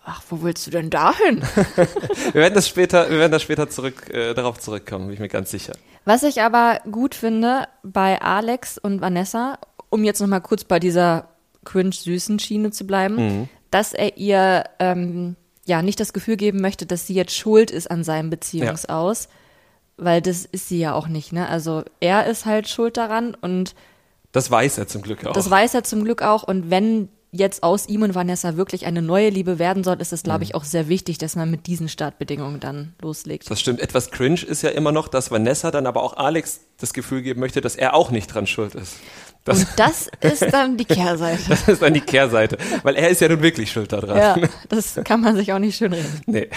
Ach, 0.06 0.22
wo 0.30 0.42
willst 0.42 0.66
du 0.68 0.72
denn 0.72 0.90
da 0.90 1.14
hin? 1.18 1.42
Wir 2.34 2.42
werden 2.42 2.54
das 2.54 2.68
später, 2.68 3.10
wir 3.10 3.20
werden 3.20 3.32
da 3.32 3.40
später 3.40 3.70
zurück, 3.70 4.10
äh, 4.14 4.34
darauf 4.34 4.60
zurückkommen, 4.60 5.06
bin 5.06 5.14
ich 5.14 5.20
mir 5.20 5.30
ganz 5.30 5.50
sicher. 5.52 5.74
Was 6.06 6.24
ich 6.24 6.42
aber 6.42 6.80
gut 6.92 7.16
finde 7.16 7.68
bei 7.84 8.22
Alex 8.22 8.78
und 8.78 9.00
Vanessa, 9.02 9.58
um 9.90 10.04
jetzt 10.04 10.20
nochmal 10.20 10.42
kurz 10.42 10.64
bei 10.66 10.80
dieser 10.80 11.30
cringe-süßen 11.64 12.40
Schiene 12.40 12.72
zu 12.72 12.86
bleiben, 12.86 13.48
dass 13.72 13.94
er 13.94 14.18
ihr 14.18 14.66
ähm, 14.80 15.36
ja 15.66 15.82
nicht 15.82 16.00
das 16.02 16.12
Gefühl 16.12 16.36
geben 16.36 16.60
möchte, 16.60 16.86
dass 16.86 17.08
sie 17.08 17.14
jetzt 17.14 17.34
schuld 17.36 17.72
ist 17.72 17.90
an 17.90 18.04
seinem 18.04 18.30
Beziehungsaus, 18.30 19.30
weil 19.96 20.22
das 20.22 20.44
ist 20.44 20.68
sie 20.68 20.80
ja 20.80 20.94
auch 20.94 21.08
nicht, 21.08 21.32
ne? 21.32 21.48
Also 21.48 21.84
er 22.02 22.26
ist 22.26 22.46
halt 22.46 22.68
schuld 22.68 22.98
daran 22.98 23.36
und 23.40 23.74
Das 24.34 24.52
weiß 24.52 24.78
er 24.80 24.88
zum 24.88 25.02
Glück 25.04 25.26
auch. 25.26 25.32
das 25.34 25.50
weiß 25.50 25.74
er 25.76 25.84
zum 25.86 26.04
Glück 26.04 26.22
auch 26.22 26.44
und 26.44 26.70
wenn 26.70 27.08
jetzt 27.34 27.64
aus 27.64 27.88
ihm 27.90 28.04
und 28.04 28.14
Vanessa 28.16 28.56
wirklich 28.56 28.86
eine 28.86 29.02
neue 29.02 29.30
Liebe 29.30 29.58
werden 29.58 29.84
soll, 29.84 30.00
ist 30.00 30.14
es, 30.14 30.22
glaube 30.24 30.44
ich, 30.44 30.54
auch 30.54 30.64
sehr 30.64 30.88
wichtig, 30.88 31.18
dass 31.18 31.36
man 31.36 31.50
mit 31.50 31.66
diesen 31.66 31.90
Startbedingungen 31.90 32.60
dann 32.60 32.94
loslegt. 33.02 33.50
Das 33.50 33.60
stimmt. 33.60 33.80
Etwas 33.80 34.12
cringe 34.12 34.42
ist 34.44 34.62
ja 34.62 34.70
immer 34.70 34.92
noch, 34.92 35.08
dass 35.08 35.32
Vanessa 35.32 35.72
dann 35.72 35.88
aber 35.88 36.04
auch 36.04 36.16
Alex 36.16 36.62
das 36.78 36.94
Gefühl 36.94 37.24
geben 37.24 37.40
möchte, 37.40 37.60
dass 37.60 37.76
er 37.76 37.96
auch 37.96 38.12
nicht 38.12 38.28
dran 38.28 38.46
schuld 38.46 38.76
ist. 38.76 38.98
Das, 39.46 39.60
Und 39.60 39.68
das 39.78 40.10
ist 40.22 40.54
dann 40.54 40.78
die 40.78 40.86
Kehrseite. 40.86 41.42
das 41.50 41.68
ist 41.68 41.82
dann 41.82 41.94
die 41.94 42.02
Kehrseite. 42.02 42.58
Weil 42.84 42.96
er 42.96 43.10
ist 43.10 43.20
ja 43.20 43.28
nun 43.28 43.42
wirklich 43.42 43.72
schuld 43.72 43.92
daran. 43.92 44.16
Ja, 44.16 44.50
das 44.70 45.00
kann 45.04 45.20
man 45.20 45.36
sich 45.36 45.52
auch 45.52 45.60
nicht 45.60 45.76
schönreden. 45.76 46.22
Nee. 46.28 46.50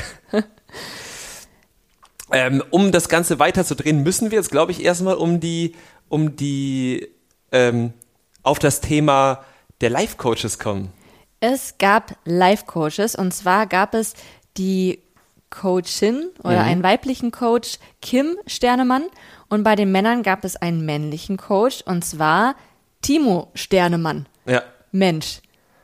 ähm, 2.33 2.63
um 2.71 2.93
das 2.93 3.09
Ganze 3.09 3.39
weiterzudrehen, 3.39 4.03
müssen 4.03 4.31
wir 4.31 4.39
jetzt, 4.39 4.51
glaube 4.51 4.73
ich, 4.73 4.85
erstmal 4.85 5.15
um 5.15 5.41
die, 5.41 5.75
um 6.09 6.37
die, 6.37 7.09
ähm, 7.51 7.93
auf 8.43 8.59
das 8.59 8.81
Thema 8.81 9.43
der 9.81 9.91
Life-Coaches 9.91 10.59
kommen. 10.59 10.93
Es 11.41 11.79
gab 11.79 12.17
Life-Coaches 12.25 13.15
und 13.15 13.33
zwar 13.33 13.67
gab 13.67 13.95
es 13.95 14.15
die 14.57 15.01
Coachin 15.51 16.31
oder 16.43 16.63
mhm. 16.63 16.69
einen 16.69 16.83
weiblichen 16.83 17.31
Coach, 17.31 17.79
Kim 18.03 18.37
Sternemann. 18.47 19.05
Und 19.49 19.63
bei 19.63 19.77
den 19.77 19.93
Männern 19.93 20.23
gab 20.23 20.45
es 20.45 20.57
einen 20.57 20.85
männlichen 20.85 21.37
Coach 21.37 21.83
und 21.83 22.05
zwar 22.05 22.57
Timo 23.03 23.51
Sternemann. 23.55 24.27
Ja. 24.47 24.63
Mensch. 24.93 25.41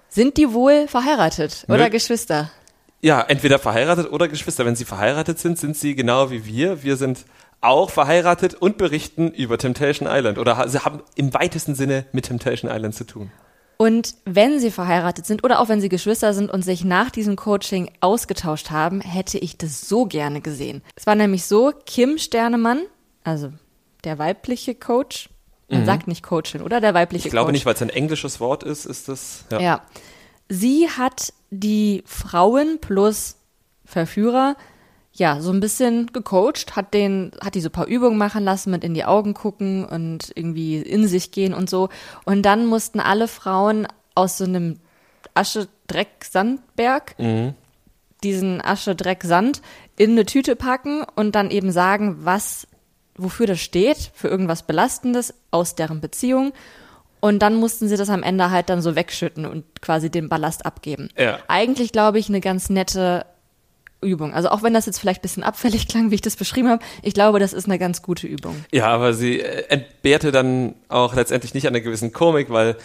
Sind 0.09 0.37
die 0.37 0.53
wohl 0.53 0.89
verheiratet 0.89 1.65
oder 1.69 1.85
Mö 1.85 1.91
Geschwister? 1.91 2.51
Ja, 3.01 3.21
entweder 3.21 3.59
verheiratet 3.59 4.11
oder 4.13 4.29
Geschwister. 4.29 4.67
Wenn 4.67 4.77
sie 4.77 4.85
verheiratet 4.85 5.39
sind, 5.39 5.59
sind 5.59 5.77
sie 5.77 5.95
genau 5.95 6.31
wie 6.31 6.45
wir. 6.45 6.83
Wir 6.83 6.97
sind 6.97 7.25
auch 7.61 7.91
verheiratet 7.91 8.55
und 8.55 8.77
berichten 8.77 9.31
über 9.31 9.57
Temptation 9.57 10.09
Island 10.11 10.39
oder 10.39 10.69
sie 10.69 10.81
haben 10.81 11.01
im 11.15 11.33
weitesten 11.33 11.75
Sinne 11.75 12.05
mit 12.13 12.27
Temptation 12.27 12.71
Island 12.71 12.95
zu 12.95 13.05
tun. 13.05 13.31
Und 13.83 14.15
wenn 14.25 14.61
sie 14.61 14.71
verheiratet 14.71 15.27
sind 15.27 15.43
oder 15.43 15.59
auch 15.59 15.69
wenn 15.69 15.81
sie 15.81 15.89
Geschwister 15.89 16.35
sind 16.35 16.53
und 16.53 16.63
sich 16.63 16.85
nach 16.85 17.11
diesem 17.11 17.35
Coaching 17.35 17.91
ausgetauscht 17.99 18.71
haben, 18.71 19.01
hätte 19.01 19.39
ich 19.39 19.59
das 19.59 19.89
so 19.89 20.07
gerne 20.07 20.41
gesehen. 20.41 20.83
Es 20.95 21.05
war 21.05 21.17
nämlich 21.17 21.47
so, 21.47 21.73
Kim 21.85 22.17
Sternemann, 22.17 22.83
also 23.25 23.53
der 24.05 24.21
weibliche 24.21 24.77
Coach, 24.77 25.31
man 25.69 25.81
mhm. 25.81 25.87
sagt 25.87 26.07
nicht 26.07 26.23
Coachin, 26.23 26.63
oder 26.63 26.81
der 26.81 26.95
weibliche 26.95 27.23
Coach. 27.23 27.27
Ich 27.27 27.33
glaube 27.33 27.47
Coach. 27.47 27.55
nicht, 27.55 27.67
weil 27.67 27.75
es 27.75 27.83
ein 27.83 27.91
englisches 27.91 28.39
Wort 28.39 28.63
ist, 28.63 28.85
ist 28.85 29.09
das. 29.09 29.47
Ja. 29.51 29.61
ja. 29.61 29.83
Sie 30.49 30.89
hat 30.89 31.33
die 31.51 32.05
Frauen 32.07 32.79
plus 32.81 33.35
Verführer 33.85 34.55
ja, 35.15 35.41
so 35.41 35.53
ein 35.53 35.61
bisschen 35.61 36.07
gecoacht, 36.13 36.75
hat 36.75 36.95
den, 36.95 37.33
hat 37.43 37.55
die 37.55 37.61
so 37.61 37.69
ein 37.69 37.73
paar 37.73 37.87
Übungen 37.87 38.17
machen 38.17 38.45
lassen, 38.45 38.71
mit 38.71 38.83
in 38.83 38.95
die 38.95 39.05
Augen 39.05 39.35
gucken 39.35 39.85
und 39.85 40.33
irgendwie 40.35 40.79
in 40.79 41.07
sich 41.07 41.31
gehen 41.33 41.53
und 41.53 41.69
so. 41.69 41.91
Und 42.25 42.43
dann 42.43 42.67
mussten 42.67 42.99
alle 42.99 43.29
Frauen 43.29 43.87
aus 44.15 44.39
so 44.39 44.45
einem 44.45 44.79
Asche-Dreck-Sandberg 45.35 47.19
mhm. 47.19 47.55
diesen 48.23 48.63
Asche-Dreck-Sand 48.63 49.61
in 49.97 50.13
eine 50.13 50.25
Tüte 50.25 50.57
packen 50.57 51.05
und 51.15 51.35
dann 51.35 51.51
eben 51.51 51.73
sagen, 51.73 52.17
was, 52.21 52.67
wofür 53.15 53.47
das 53.47 53.61
steht, 53.61 54.11
für 54.15 54.29
irgendwas 54.29 54.63
Belastendes 54.63 55.35
aus 55.51 55.75
deren 55.75 56.01
Beziehung. 56.01 56.53
Und 57.21 57.41
dann 57.41 57.55
mussten 57.57 57.87
sie 57.87 57.97
das 57.97 58.09
am 58.09 58.23
Ende 58.23 58.51
halt 58.51 58.71
dann 58.71 58.81
so 58.83 58.97
wegschütten 58.97 59.45
und 59.47 59.83
quasi 59.83 60.11
den 60.11 60.29
Ballast 60.29 60.67
abgeben. 60.67 61.11
Ja. 61.17 61.39
Eigentlich, 61.49 61.93
glaube 61.93 62.19
ich, 62.19 62.29
eine 62.29 62.41
ganz 62.41 62.69
nette 62.69 63.27
Übung. 64.03 64.35
Also 64.35 64.51
auch 64.51 64.63
wenn 64.63 64.75
das 64.75 64.87
jetzt 64.87 64.99
vielleicht 64.99 65.21
ein 65.21 65.23
bisschen 65.23 65.43
abfällig 65.43 65.89
klang, 65.89 66.11
wie 66.11 66.17
ich 66.17 66.21
das 66.21 66.37
beschrieben 66.37 66.69
habe, 66.69 66.85
ich 67.03 67.15
glaube, 67.15 67.39
das 67.39 67.53
ist 67.53 67.67
eine 67.67 67.79
ganz 67.79 68.03
gute 68.03 68.27
Übung. 68.27 68.65
Ja, 68.73 68.89
aber 68.89 69.15
sie 69.15 69.41
äh, 69.41 69.67
entbehrte 69.69 70.33
dann 70.33 70.75
auch 70.89 71.15
letztendlich 71.15 71.55
nicht 71.55 71.67
an 71.67 71.75
einer 71.75 71.83
gewissen 71.83 72.13
Komik, 72.13 72.51
weil, 72.51 72.77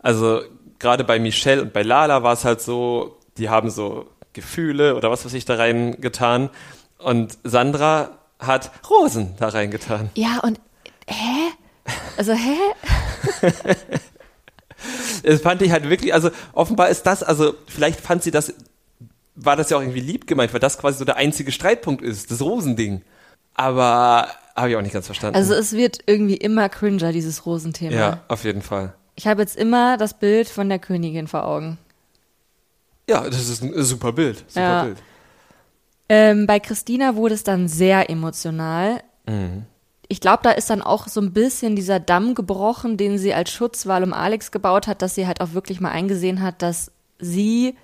also 0.00 0.42
gerade 0.78 1.04
bei 1.04 1.18
Michelle 1.18 1.62
und 1.62 1.72
bei 1.72 1.82
Lala 1.82 2.22
war 2.22 2.32
es 2.32 2.44
halt 2.44 2.60
so, 2.60 3.18
die 3.38 3.48
haben 3.48 3.70
so 3.70 4.06
Gefühle 4.32 4.96
oder 4.96 5.10
was 5.10 5.24
weiß 5.24 5.34
ich 5.34 5.44
da 5.44 5.54
reingetan. 5.54 6.50
Und 6.98 7.38
Sandra 7.44 8.18
hat 8.38 8.70
Rosen 8.88 9.34
da 9.38 9.48
reingetan. 9.48 10.10
Ja, 10.14 10.40
und 10.42 10.60
hä? 11.06 11.52
Also, 12.16 12.32
hä? 12.32 12.56
das 15.22 15.40
fand 15.40 15.62
ich 15.62 15.70
halt 15.70 15.88
wirklich, 15.88 16.14
also 16.14 16.30
offenbar 16.52 16.88
ist 16.88 17.04
das, 17.04 17.22
also 17.22 17.54
vielleicht 17.66 18.00
fand 18.00 18.22
sie 18.22 18.30
das 18.30 18.54
war 19.34 19.56
das 19.56 19.70
ja 19.70 19.76
auch 19.76 19.80
irgendwie 19.80 20.00
lieb 20.00 20.26
gemeint, 20.26 20.52
weil 20.52 20.60
das 20.60 20.78
quasi 20.78 20.98
so 20.98 21.04
der 21.04 21.16
einzige 21.16 21.52
Streitpunkt 21.52 22.02
ist, 22.02 22.30
das 22.30 22.40
Rosending. 22.42 23.02
Aber 23.54 24.28
habe 24.56 24.70
ich 24.70 24.76
auch 24.76 24.82
nicht 24.82 24.92
ganz 24.92 25.06
verstanden. 25.06 25.36
Also 25.36 25.54
es 25.54 25.72
wird 25.72 26.00
irgendwie 26.06 26.36
immer 26.36 26.68
cringer, 26.68 27.12
dieses 27.12 27.46
Rosenthema. 27.46 27.94
Ja, 27.94 28.20
auf 28.28 28.44
jeden 28.44 28.62
Fall. 28.62 28.94
Ich 29.14 29.26
habe 29.26 29.42
jetzt 29.42 29.56
immer 29.56 29.96
das 29.96 30.14
Bild 30.14 30.48
von 30.48 30.68
der 30.68 30.78
Königin 30.78 31.26
vor 31.26 31.44
Augen. 31.44 31.78
Ja, 33.08 33.24
das 33.24 33.48
ist 33.48 33.62
ein 33.62 33.82
super 33.82 34.12
Bild. 34.12 34.44
Super 34.48 34.60
ja. 34.60 34.84
Bild. 34.84 34.98
Ähm, 36.08 36.46
bei 36.46 36.60
Christina 36.60 37.14
wurde 37.14 37.34
es 37.34 37.44
dann 37.44 37.68
sehr 37.68 38.10
emotional. 38.10 39.02
Mhm. 39.26 39.64
Ich 40.08 40.20
glaube, 40.20 40.40
da 40.42 40.50
ist 40.50 40.68
dann 40.68 40.82
auch 40.82 41.08
so 41.08 41.20
ein 41.20 41.32
bisschen 41.32 41.74
dieser 41.74 41.98
Damm 41.98 42.34
gebrochen, 42.34 42.96
den 42.98 43.16
sie 43.16 43.32
als 43.32 43.50
Schutzwall 43.50 44.02
um 44.02 44.12
Alex 44.12 44.50
gebaut 44.50 44.86
hat, 44.86 45.00
dass 45.00 45.14
sie 45.14 45.26
halt 45.26 45.40
auch 45.40 45.54
wirklich 45.54 45.80
mal 45.80 45.90
eingesehen 45.90 46.42
hat, 46.42 46.60
dass 46.60 46.90
sie 47.18 47.76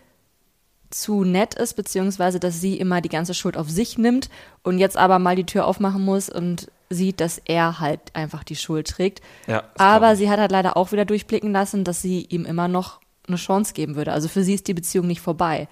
zu 0.90 1.25
nett 1.25 1.54
ist, 1.54 1.75
beziehungsweise 1.75 2.40
dass 2.40 2.61
sie 2.61 2.76
immer 2.76 3.00
die 3.00 3.09
ganze 3.09 3.35
Schuld 3.35 3.57
auf 3.57 3.68
sich 3.71 3.99
nimmt 3.99 4.30
und 4.62 4.78
jetzt 4.78 4.97
aber 4.97 5.18
mal 5.18 5.37
die 5.37 5.47
Tür 5.47 5.66
aufmachen 5.66 6.02
muss 6.02 6.28
und 6.28 6.71
sieht, 6.90 7.21
dass 7.21 7.40
er 7.45 7.80
halt 7.80 8.00
einfach 8.14 8.45
die 8.45 8.57
Schuld 8.57 8.88
trägt. 8.88 9.21
Ja, 9.47 9.64
aber 9.76 10.16
sie 10.16 10.30
hat 10.30 10.40
halt 10.40 10.52
leider 10.52 10.76
auch 10.76 10.92
wieder 10.92 11.04
durchblicken 11.04 11.52
lassen, 11.52 11.85
dass 11.85 12.00
sie 12.00 12.26
ihm 12.30 12.45
immer 12.45 12.68
noch 12.68 13.00
eine 13.26 13.37
Chance 13.37 13.75
geben 13.75 13.95
würde. 13.97 14.12
Also 14.12 14.28
für 14.28 14.42
sie 14.42 14.54
ist 14.54 14.68
die 14.68 14.75
Beziehung 14.75 15.07
nicht 15.07 15.21
vorbei. 15.21 15.68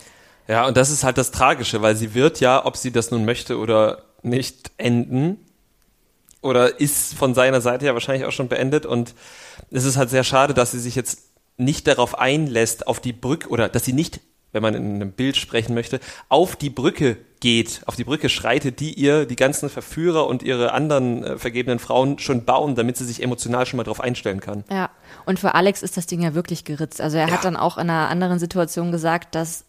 Ja, 0.48 0.66
und 0.66 0.76
das 0.76 0.90
ist 0.90 1.04
halt 1.04 1.18
das 1.18 1.30
Tragische, 1.30 1.82
weil 1.82 1.96
sie 1.96 2.14
wird 2.14 2.40
ja, 2.40 2.64
ob 2.64 2.76
sie 2.76 2.92
das 2.92 3.10
nun 3.10 3.24
möchte 3.24 3.58
oder 3.58 4.02
nicht, 4.22 4.70
enden. 4.76 5.38
Oder 6.42 6.78
ist 6.78 7.14
von 7.14 7.34
seiner 7.34 7.60
Seite 7.60 7.86
ja 7.86 7.94
wahrscheinlich 7.94 8.26
auch 8.26 8.32
schon 8.32 8.48
beendet. 8.48 8.86
Und 8.86 9.14
es 9.70 9.84
ist 9.84 9.96
halt 9.96 10.10
sehr 10.10 10.22
schade, 10.22 10.54
dass 10.54 10.72
sie 10.72 10.78
sich 10.78 10.94
jetzt 10.94 11.22
nicht 11.56 11.86
darauf 11.86 12.18
einlässt, 12.18 12.86
auf 12.86 13.00
die 13.00 13.14
Brücke, 13.14 13.48
oder 13.48 13.68
dass 13.68 13.84
sie 13.84 13.94
nicht 13.94 14.20
wenn 14.56 14.62
man 14.62 14.74
in 14.74 14.94
einem 14.94 15.12
Bild 15.12 15.36
sprechen 15.36 15.74
möchte, 15.74 16.00
auf 16.30 16.56
die 16.56 16.70
Brücke 16.70 17.18
geht, 17.40 17.82
auf 17.84 17.94
die 17.94 18.04
Brücke 18.04 18.30
schreitet, 18.30 18.80
die 18.80 18.94
ihr 18.94 19.26
die 19.26 19.36
ganzen 19.36 19.68
Verführer 19.68 20.26
und 20.26 20.42
ihre 20.42 20.72
anderen 20.72 21.22
äh, 21.22 21.38
vergebenen 21.38 21.78
Frauen 21.78 22.18
schon 22.18 22.46
bauen, 22.46 22.74
damit 22.74 22.96
sie 22.96 23.04
sich 23.04 23.22
emotional 23.22 23.66
schon 23.66 23.76
mal 23.76 23.84
drauf 23.84 24.00
einstellen 24.00 24.40
kann. 24.40 24.64
Ja, 24.70 24.90
und 25.26 25.38
für 25.38 25.54
Alex 25.54 25.82
ist 25.82 25.98
das 25.98 26.06
Ding 26.06 26.22
ja 26.22 26.34
wirklich 26.34 26.64
geritzt. 26.64 27.02
Also 27.02 27.18
er 27.18 27.28
ja. 27.28 27.34
hat 27.34 27.44
dann 27.44 27.56
auch 27.56 27.76
in 27.76 27.90
einer 27.90 28.08
anderen 28.08 28.38
Situation 28.38 28.90
gesagt, 28.90 29.34
dass 29.34 29.65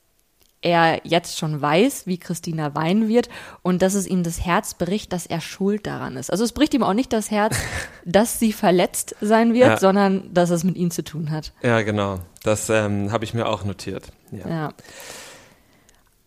er 0.62 1.02
jetzt 1.04 1.38
schon 1.38 1.62
weiß, 1.62 2.08
wie 2.08 2.18
Christina 2.18 2.74
weinen 2.74 3.08
wird 3.08 3.30
und 3.62 3.82
dass 3.82 3.94
es 3.94 4.08
ihm 4.08 4.24
das 4.24 4.44
Herz 4.44 4.74
bricht, 4.74 5.14
dass 5.14 5.26
er 5.26 5.40
schuld 5.40 5.86
daran 5.86 6.18
ist. 6.18 6.32
Also 6.32 6.44
es 6.44 6.52
bricht 6.52 6.74
ihm 6.74 6.84
auch 6.84 6.94
nicht 6.94 7.14
das 7.14 7.30
Herz, 7.32 7.56
dass 8.06 8.40
sie 8.40 8.54
verletzt 8.54 9.16
sein 9.22 9.54
wird, 9.54 9.68
ja. 9.68 9.78
sondern 9.78 10.34
dass 10.34 10.50
es 10.50 10.64
mit 10.64 10.76
ihm 10.76 10.92
zu 10.92 11.04
tun 11.04 11.32
hat. 11.32 11.54
Ja, 11.62 11.82
genau. 11.82 12.20
Das 12.44 12.70
ähm, 12.70 13.12
habe 13.12 13.24
ich 13.24 13.34
mir 13.34 13.48
auch 13.48 13.66
notiert. 13.66 14.12
Ja. 14.32 14.50
ja. 14.50 14.74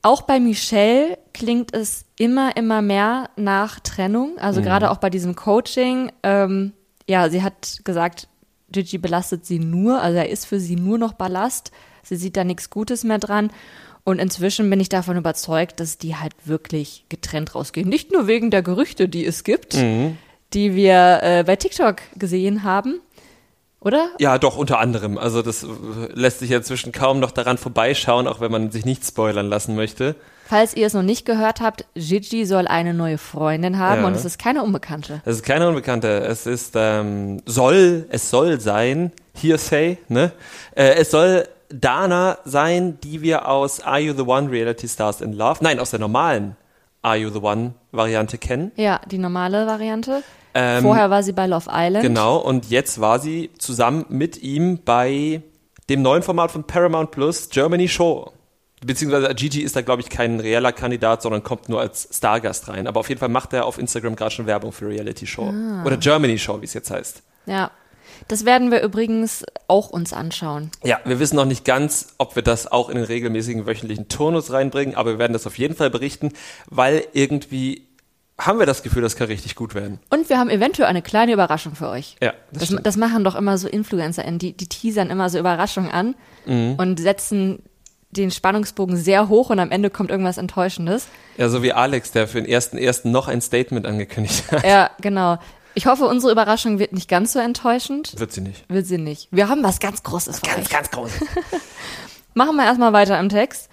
Auch 0.02 0.22
bei 0.22 0.40
Michelle 0.40 1.18
klingt 1.34 1.74
es 1.74 2.06
immer, 2.16 2.56
immer 2.56 2.80
mehr 2.80 3.30
nach 3.36 3.80
Trennung. 3.80 4.38
Also 4.38 4.60
mhm. 4.60 4.64
gerade 4.64 4.90
auch 4.90 4.98
bei 4.98 5.10
diesem 5.10 5.34
Coaching. 5.34 6.12
Ähm, 6.22 6.72
ja, 7.06 7.28
sie 7.28 7.42
hat 7.42 7.80
gesagt, 7.84 8.28
Gigi 8.70 8.98
belastet 8.98 9.44
sie 9.44 9.58
nur, 9.58 10.00
also 10.00 10.18
er 10.18 10.28
ist 10.28 10.46
für 10.46 10.60
sie 10.60 10.76
nur 10.76 10.96
noch 10.96 11.12
Ballast. 11.14 11.72
Sie 12.02 12.16
sieht 12.16 12.36
da 12.36 12.44
nichts 12.44 12.70
Gutes 12.70 13.04
mehr 13.04 13.18
dran. 13.18 13.50
Und 14.10 14.18
inzwischen 14.18 14.68
bin 14.68 14.80
ich 14.80 14.88
davon 14.88 15.16
überzeugt, 15.16 15.78
dass 15.78 15.96
die 15.96 16.16
halt 16.16 16.32
wirklich 16.44 17.04
getrennt 17.08 17.54
rausgehen. 17.54 17.88
Nicht 17.88 18.10
nur 18.10 18.26
wegen 18.26 18.50
der 18.50 18.60
Gerüchte, 18.60 19.08
die 19.08 19.24
es 19.24 19.44
gibt, 19.44 19.76
mhm. 19.76 20.18
die 20.52 20.74
wir 20.74 21.20
äh, 21.22 21.44
bei 21.46 21.54
TikTok 21.54 21.98
gesehen 22.16 22.64
haben. 22.64 23.00
Oder? 23.80 24.10
Ja, 24.18 24.38
doch, 24.38 24.56
unter 24.56 24.80
anderem. 24.80 25.16
Also 25.16 25.42
das 25.42 25.62
äh, 25.62 25.66
lässt 26.12 26.40
sich 26.40 26.50
ja 26.50 26.58
inzwischen 26.58 26.90
kaum 26.90 27.20
noch 27.20 27.30
daran 27.30 27.56
vorbeischauen, 27.56 28.26
auch 28.26 28.40
wenn 28.40 28.50
man 28.50 28.72
sich 28.72 28.84
nicht 28.84 29.06
spoilern 29.06 29.48
lassen 29.48 29.76
möchte. 29.76 30.16
Falls 30.44 30.74
ihr 30.74 30.88
es 30.88 30.92
noch 30.94 31.02
nicht 31.02 31.24
gehört 31.24 31.60
habt, 31.60 31.86
Gigi 31.94 32.44
soll 32.44 32.66
eine 32.66 32.92
neue 32.92 33.16
Freundin 33.16 33.78
haben 33.78 34.02
ja. 34.02 34.06
und 34.08 34.16
es 34.16 34.24
ist 34.24 34.40
keine 34.40 34.64
Unbekannte. 34.64 35.22
Es 35.24 35.36
ist 35.36 35.44
keine 35.44 35.68
Unbekannte. 35.68 36.08
Es 36.24 36.46
ist, 36.46 36.72
ähm, 36.74 37.40
soll, 37.46 38.06
es 38.10 38.28
soll 38.28 38.60
sein, 38.60 39.12
Hearsay, 39.40 39.98
ne? 40.08 40.32
Äh, 40.74 40.96
es 40.96 41.12
soll 41.12 41.46
Dana 41.72 42.38
sein, 42.44 42.98
die 43.02 43.22
wir 43.22 43.48
aus 43.48 43.80
Are 43.80 44.00
You 44.00 44.14
the 44.14 44.22
One 44.22 44.50
Reality 44.50 44.88
Stars 44.88 45.20
in 45.20 45.32
Love, 45.32 45.62
nein, 45.62 45.78
aus 45.78 45.90
der 45.90 46.00
normalen 46.00 46.56
Are 47.02 47.16
You 47.16 47.30
the 47.30 47.38
One 47.40 47.74
Variante 47.92 48.38
kennen. 48.38 48.72
Ja, 48.76 49.00
die 49.10 49.18
normale 49.18 49.66
Variante. 49.66 50.22
Ähm, 50.54 50.82
Vorher 50.82 51.10
war 51.10 51.22
sie 51.22 51.32
bei 51.32 51.46
Love 51.46 51.70
Island. 51.72 52.02
Genau, 52.02 52.36
und 52.38 52.70
jetzt 52.70 53.00
war 53.00 53.20
sie 53.20 53.50
zusammen 53.58 54.04
mit 54.08 54.42
ihm 54.42 54.80
bei 54.84 55.42
dem 55.88 56.02
neuen 56.02 56.22
Format 56.22 56.50
von 56.50 56.64
Paramount 56.64 57.10
Plus, 57.10 57.48
Germany 57.50 57.88
Show. 57.88 58.32
Beziehungsweise 58.84 59.34
Gigi 59.34 59.60
ist 59.60 59.76
da, 59.76 59.82
glaube 59.82 60.00
ich, 60.00 60.08
kein 60.08 60.40
reeller 60.40 60.72
Kandidat, 60.72 61.22
sondern 61.22 61.42
kommt 61.42 61.68
nur 61.68 61.80
als 61.80 62.08
Stargast 62.12 62.68
rein. 62.68 62.86
Aber 62.86 63.00
auf 63.00 63.08
jeden 63.08 63.18
Fall 63.18 63.28
macht 63.28 63.52
er 63.52 63.66
auf 63.66 63.78
Instagram 63.78 64.16
gerade 64.16 64.30
schon 64.30 64.46
Werbung 64.46 64.72
für 64.72 64.88
Reality 64.88 65.26
Show. 65.26 65.52
Ah. 65.52 65.84
Oder 65.84 65.98
Germany 65.98 66.38
Show, 66.38 66.60
wie 66.60 66.64
es 66.64 66.72
jetzt 66.72 66.90
heißt. 66.90 67.22
Ja. 67.46 67.70
Das 68.28 68.44
werden 68.44 68.70
wir 68.70 68.82
übrigens 68.82 69.44
auch 69.68 69.90
uns 69.90 70.12
anschauen. 70.12 70.70
Ja, 70.84 71.00
wir 71.04 71.18
wissen 71.18 71.36
noch 71.36 71.44
nicht 71.44 71.64
ganz, 71.64 72.14
ob 72.18 72.36
wir 72.36 72.42
das 72.42 72.70
auch 72.70 72.88
in 72.88 72.96
den 72.96 73.04
regelmäßigen 73.04 73.66
wöchentlichen 73.66 74.08
Turnus 74.08 74.52
reinbringen, 74.52 74.94
aber 74.94 75.12
wir 75.12 75.18
werden 75.18 75.32
das 75.32 75.46
auf 75.46 75.58
jeden 75.58 75.74
Fall 75.74 75.90
berichten, 75.90 76.32
weil 76.68 77.04
irgendwie 77.12 77.86
haben 78.38 78.58
wir 78.58 78.66
das 78.66 78.82
Gefühl, 78.82 79.02
das 79.02 79.16
kann 79.16 79.26
richtig 79.26 79.54
gut 79.54 79.74
werden. 79.74 80.00
Und 80.08 80.28
wir 80.28 80.38
haben 80.38 80.50
eventuell 80.50 80.88
eine 80.88 81.02
kleine 81.02 81.32
Überraschung 81.32 81.74
für 81.74 81.88
euch. 81.88 82.16
Ja, 82.22 82.32
das, 82.52 82.70
das, 82.70 82.82
das 82.82 82.96
machen 82.96 83.24
doch 83.24 83.34
immer 83.34 83.58
so 83.58 83.68
Influencer, 83.68 84.22
die, 84.30 84.52
die 84.52 84.66
teasern 84.66 85.10
immer 85.10 85.28
so 85.28 85.38
Überraschungen 85.38 85.90
an 85.90 86.14
mhm. 86.46 86.74
und 86.78 86.98
setzen 86.98 87.62
den 88.10 88.30
Spannungsbogen 88.30 88.96
sehr 88.96 89.28
hoch 89.28 89.50
und 89.50 89.60
am 89.60 89.70
Ende 89.70 89.88
kommt 89.88 90.10
irgendwas 90.10 90.36
Enttäuschendes. 90.36 91.06
Ja, 91.36 91.48
so 91.48 91.62
wie 91.62 91.72
Alex, 91.72 92.10
der 92.10 92.26
für 92.26 92.42
den 92.42 92.50
ersten 92.50 92.76
ersten 92.76 93.10
noch 93.10 93.28
ein 93.28 93.40
Statement 93.40 93.86
angekündigt 93.86 94.50
hat. 94.50 94.64
Ja, 94.64 94.90
genau. 95.00 95.38
Ich 95.74 95.86
hoffe, 95.86 96.06
unsere 96.06 96.32
Überraschung 96.32 96.78
wird 96.78 96.92
nicht 96.92 97.08
ganz 97.08 97.32
so 97.32 97.38
enttäuschend. 97.38 98.18
Wird 98.18 98.32
sie 98.32 98.40
nicht. 98.40 98.68
Wird 98.68 98.86
sie 98.86 98.98
nicht. 98.98 99.28
Wir 99.30 99.48
haben 99.48 99.62
was 99.62 99.78
ganz 99.78 100.02
Großes 100.02 100.42
Ganz, 100.42 100.68
ganz 100.68 100.90
Großes. 100.90 101.20
Machen 102.34 102.56
wir 102.56 102.64
erstmal 102.64 102.92
weiter 102.92 103.18
im 103.18 103.28
Text. 103.28 103.68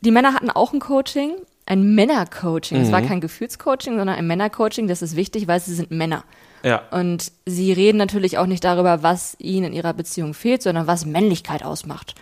Die 0.00 0.10
Männer 0.10 0.34
hatten 0.34 0.50
auch 0.50 0.72
ein 0.72 0.80
Coaching 0.80 1.36
ein 1.66 1.94
Männercoaching. 1.94 2.80
Es 2.80 2.92
war 2.92 3.02
mhm. 3.02 3.08
kein 3.08 3.20
Gefühlscoaching, 3.20 3.96
sondern 3.98 4.16
ein 4.16 4.26
Männercoaching. 4.26 4.86
Das 4.86 5.02
ist 5.02 5.16
wichtig, 5.16 5.48
weil 5.48 5.60
sie 5.60 5.74
sind 5.74 5.90
Männer. 5.90 6.24
Ja. 6.62 6.82
Und 6.92 7.32
sie 7.44 7.72
reden 7.72 7.98
natürlich 7.98 8.38
auch 8.38 8.46
nicht 8.46 8.64
darüber, 8.64 9.02
was 9.02 9.36
ihnen 9.40 9.66
in 9.66 9.72
ihrer 9.72 9.92
Beziehung 9.92 10.32
fehlt, 10.32 10.62
sondern 10.62 10.86
was 10.86 11.04
Männlichkeit 11.04 11.64
ausmacht. 11.64 12.14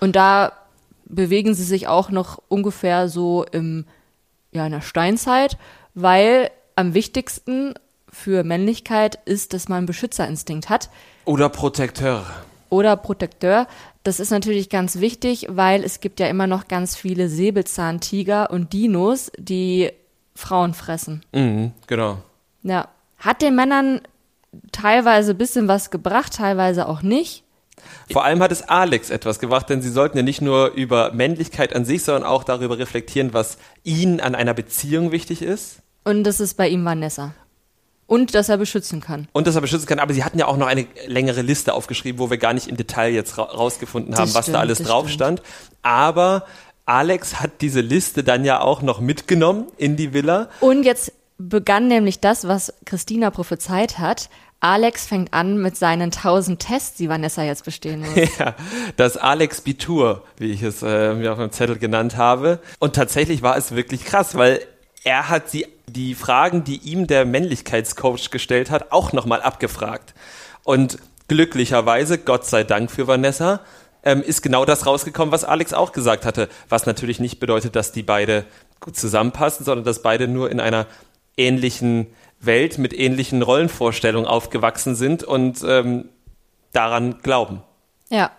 Und 0.00 0.16
da 0.16 0.52
bewegen 1.04 1.54
sie 1.54 1.62
sich 1.62 1.86
auch 1.86 2.10
noch 2.10 2.42
ungefähr 2.48 3.08
so 3.08 3.44
im, 3.44 3.86
ja, 4.50 4.66
in 4.66 4.72
der 4.72 4.80
Steinzeit, 4.80 5.56
weil 5.94 6.50
am 6.74 6.94
wichtigsten 6.94 7.74
für 8.12 8.44
Männlichkeit 8.44 9.18
ist, 9.24 9.52
dass 9.52 9.68
man 9.68 9.78
einen 9.78 9.86
Beschützerinstinkt 9.86 10.68
hat. 10.68 10.90
Oder 11.24 11.48
Protekteur. 11.48 12.26
Oder 12.68 12.96
Protekteur. 12.96 13.66
Das 14.02 14.20
ist 14.20 14.30
natürlich 14.30 14.68
ganz 14.70 15.00
wichtig, 15.00 15.46
weil 15.50 15.84
es 15.84 16.00
gibt 16.00 16.20
ja 16.20 16.28
immer 16.28 16.46
noch 16.46 16.68
ganz 16.68 16.96
viele 16.96 17.28
Säbelzahntiger 17.28 18.50
und 18.50 18.72
Dinos, 18.72 19.30
die 19.38 19.90
Frauen 20.34 20.74
fressen. 20.74 21.24
Mhm, 21.32 21.72
genau. 21.86 22.18
Ja. 22.62 22.88
Hat 23.18 23.42
den 23.42 23.54
Männern 23.54 24.00
teilweise 24.72 25.32
ein 25.32 25.38
bisschen 25.38 25.68
was 25.68 25.90
gebracht, 25.90 26.34
teilweise 26.34 26.88
auch 26.88 27.02
nicht. 27.02 27.44
Vor 28.10 28.24
allem 28.24 28.42
hat 28.42 28.52
es 28.52 28.62
Alex 28.62 29.10
etwas 29.10 29.38
gebracht, 29.38 29.68
denn 29.68 29.82
sie 29.82 29.90
sollten 29.90 30.16
ja 30.16 30.22
nicht 30.22 30.40
nur 30.40 30.72
über 30.72 31.12
Männlichkeit 31.12 31.74
an 31.74 31.84
sich, 31.84 32.02
sondern 32.02 32.24
auch 32.24 32.44
darüber 32.44 32.78
reflektieren, 32.78 33.32
was 33.32 33.58
ihnen 33.84 34.20
an 34.20 34.34
einer 34.34 34.54
Beziehung 34.54 35.12
wichtig 35.12 35.42
ist. 35.42 35.78
Und 36.04 36.24
das 36.24 36.40
ist 36.40 36.54
bei 36.54 36.68
ihm 36.68 36.84
Vanessa. 36.84 37.34
Und 38.10 38.34
dass 38.34 38.48
er 38.48 38.56
beschützen 38.56 39.00
kann. 39.00 39.28
Und 39.30 39.46
dass 39.46 39.54
er 39.54 39.60
beschützen 39.60 39.86
kann. 39.86 40.00
Aber 40.00 40.12
sie 40.12 40.24
hatten 40.24 40.36
ja 40.36 40.46
auch 40.46 40.56
noch 40.56 40.66
eine 40.66 40.84
längere 41.06 41.42
Liste 41.42 41.74
aufgeschrieben, 41.74 42.18
wo 42.18 42.28
wir 42.28 42.38
gar 42.38 42.52
nicht 42.52 42.66
im 42.66 42.76
Detail 42.76 43.12
jetzt 43.12 43.38
ra 43.38 43.44
rausgefunden 43.44 44.16
haben, 44.16 44.26
das 44.26 44.34
was 44.34 44.46
stimmt, 44.46 44.56
da 44.56 44.60
alles 44.60 44.78
drauf 44.78 45.04
stimmt. 45.08 45.38
stand. 45.38 45.42
Aber 45.82 46.44
Alex 46.86 47.38
hat 47.38 47.60
diese 47.60 47.80
Liste 47.80 48.24
dann 48.24 48.44
ja 48.44 48.62
auch 48.62 48.82
noch 48.82 48.98
mitgenommen 48.98 49.68
in 49.76 49.94
die 49.94 50.12
Villa. 50.12 50.48
Und 50.58 50.82
jetzt 50.82 51.12
begann 51.38 51.86
nämlich 51.86 52.18
das, 52.18 52.48
was 52.48 52.74
Christina 52.84 53.30
prophezeit 53.30 53.98
hat. 54.00 54.28
Alex 54.58 55.06
fängt 55.06 55.32
an 55.32 55.58
mit 55.62 55.76
seinen 55.76 56.10
tausend 56.10 56.58
Tests, 56.58 56.96
die 56.96 57.08
Vanessa 57.08 57.44
jetzt 57.44 57.64
bestehen 57.64 58.00
muss. 58.00 58.28
Ja, 58.40 58.56
das 58.96 59.18
Alex 59.18 59.60
Bitur, 59.60 60.24
wie 60.36 60.50
ich 60.50 60.64
es 60.64 60.82
äh, 60.82 61.14
mir 61.14 61.30
auf 61.30 61.38
dem 61.38 61.52
Zettel 61.52 61.78
genannt 61.78 62.16
habe. 62.16 62.58
Und 62.80 62.96
tatsächlich 62.96 63.42
war 63.42 63.56
es 63.56 63.70
wirklich 63.76 64.04
krass, 64.04 64.34
weil 64.34 64.60
er 65.04 65.28
hat 65.28 65.48
sie 65.48 65.66
die 65.92 66.14
Fragen, 66.14 66.64
die 66.64 66.78
ihm 66.78 67.06
der 67.06 67.24
Männlichkeitscoach 67.24 68.30
gestellt 68.30 68.70
hat, 68.70 68.92
auch 68.92 69.12
nochmal 69.12 69.42
abgefragt. 69.42 70.14
Und 70.64 70.98
glücklicherweise, 71.28 72.18
Gott 72.18 72.46
sei 72.46 72.64
Dank 72.64 72.90
für 72.90 73.06
Vanessa, 73.06 73.60
ähm, 74.02 74.22
ist 74.22 74.42
genau 74.42 74.64
das 74.64 74.86
rausgekommen, 74.86 75.32
was 75.32 75.44
Alex 75.44 75.72
auch 75.72 75.92
gesagt 75.92 76.24
hatte. 76.24 76.48
Was 76.68 76.86
natürlich 76.86 77.20
nicht 77.20 77.38
bedeutet, 77.38 77.76
dass 77.76 77.92
die 77.92 78.02
beide 78.02 78.44
gut 78.80 78.96
zusammenpassen, 78.96 79.64
sondern 79.64 79.84
dass 79.84 80.02
beide 80.02 80.26
nur 80.26 80.50
in 80.50 80.60
einer 80.60 80.86
ähnlichen 81.36 82.06
Welt 82.40 82.78
mit 82.78 82.98
ähnlichen 82.98 83.42
Rollenvorstellungen 83.42 84.28
aufgewachsen 84.28 84.94
sind 84.94 85.22
und 85.22 85.62
ähm, 85.66 86.08
daran 86.72 87.18
glauben. 87.22 87.62
Ja. 88.08 88.30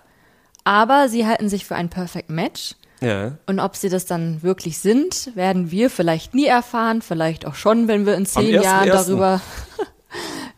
Aber 0.64 1.10
sie 1.10 1.26
halten 1.26 1.50
sich 1.50 1.66
für 1.66 1.76
ein 1.76 1.90
Perfect 1.90 2.30
Match. 2.30 2.76
Ja. 3.02 3.38
Und 3.48 3.60
ob 3.60 3.76
sie 3.76 3.90
das 3.90 4.06
dann 4.06 4.44
wirklich 4.44 4.78
sind, 4.78 5.36
werden 5.36 5.72
wir 5.72 5.90
vielleicht 5.90 6.36
nie 6.36 6.46
erfahren, 6.46 7.02
vielleicht 7.02 7.46
auch 7.46 7.56
schon, 7.56 7.88
wenn 7.88 8.06
wir 8.06 8.16
in 8.16 8.28
zehn 8.28 8.62
Jahren 8.62 8.88
ersten. 8.88 9.10
darüber 9.12 9.42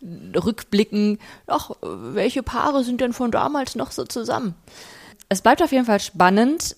rückblicken. 0.36 1.20
Ach, 1.48 1.72
welche 1.82 2.44
Paare 2.44 2.84
sind 2.84 3.00
denn 3.00 3.14
von 3.14 3.32
damals 3.32 3.76
noch 3.76 3.92
so 3.92 4.04
zusammen? 4.04 4.56
Es 5.30 5.42
bleibt 5.42 5.64
auf 5.64 5.72
jeden 5.72 5.86
Fall 5.86 6.02
spannend. 6.02 6.76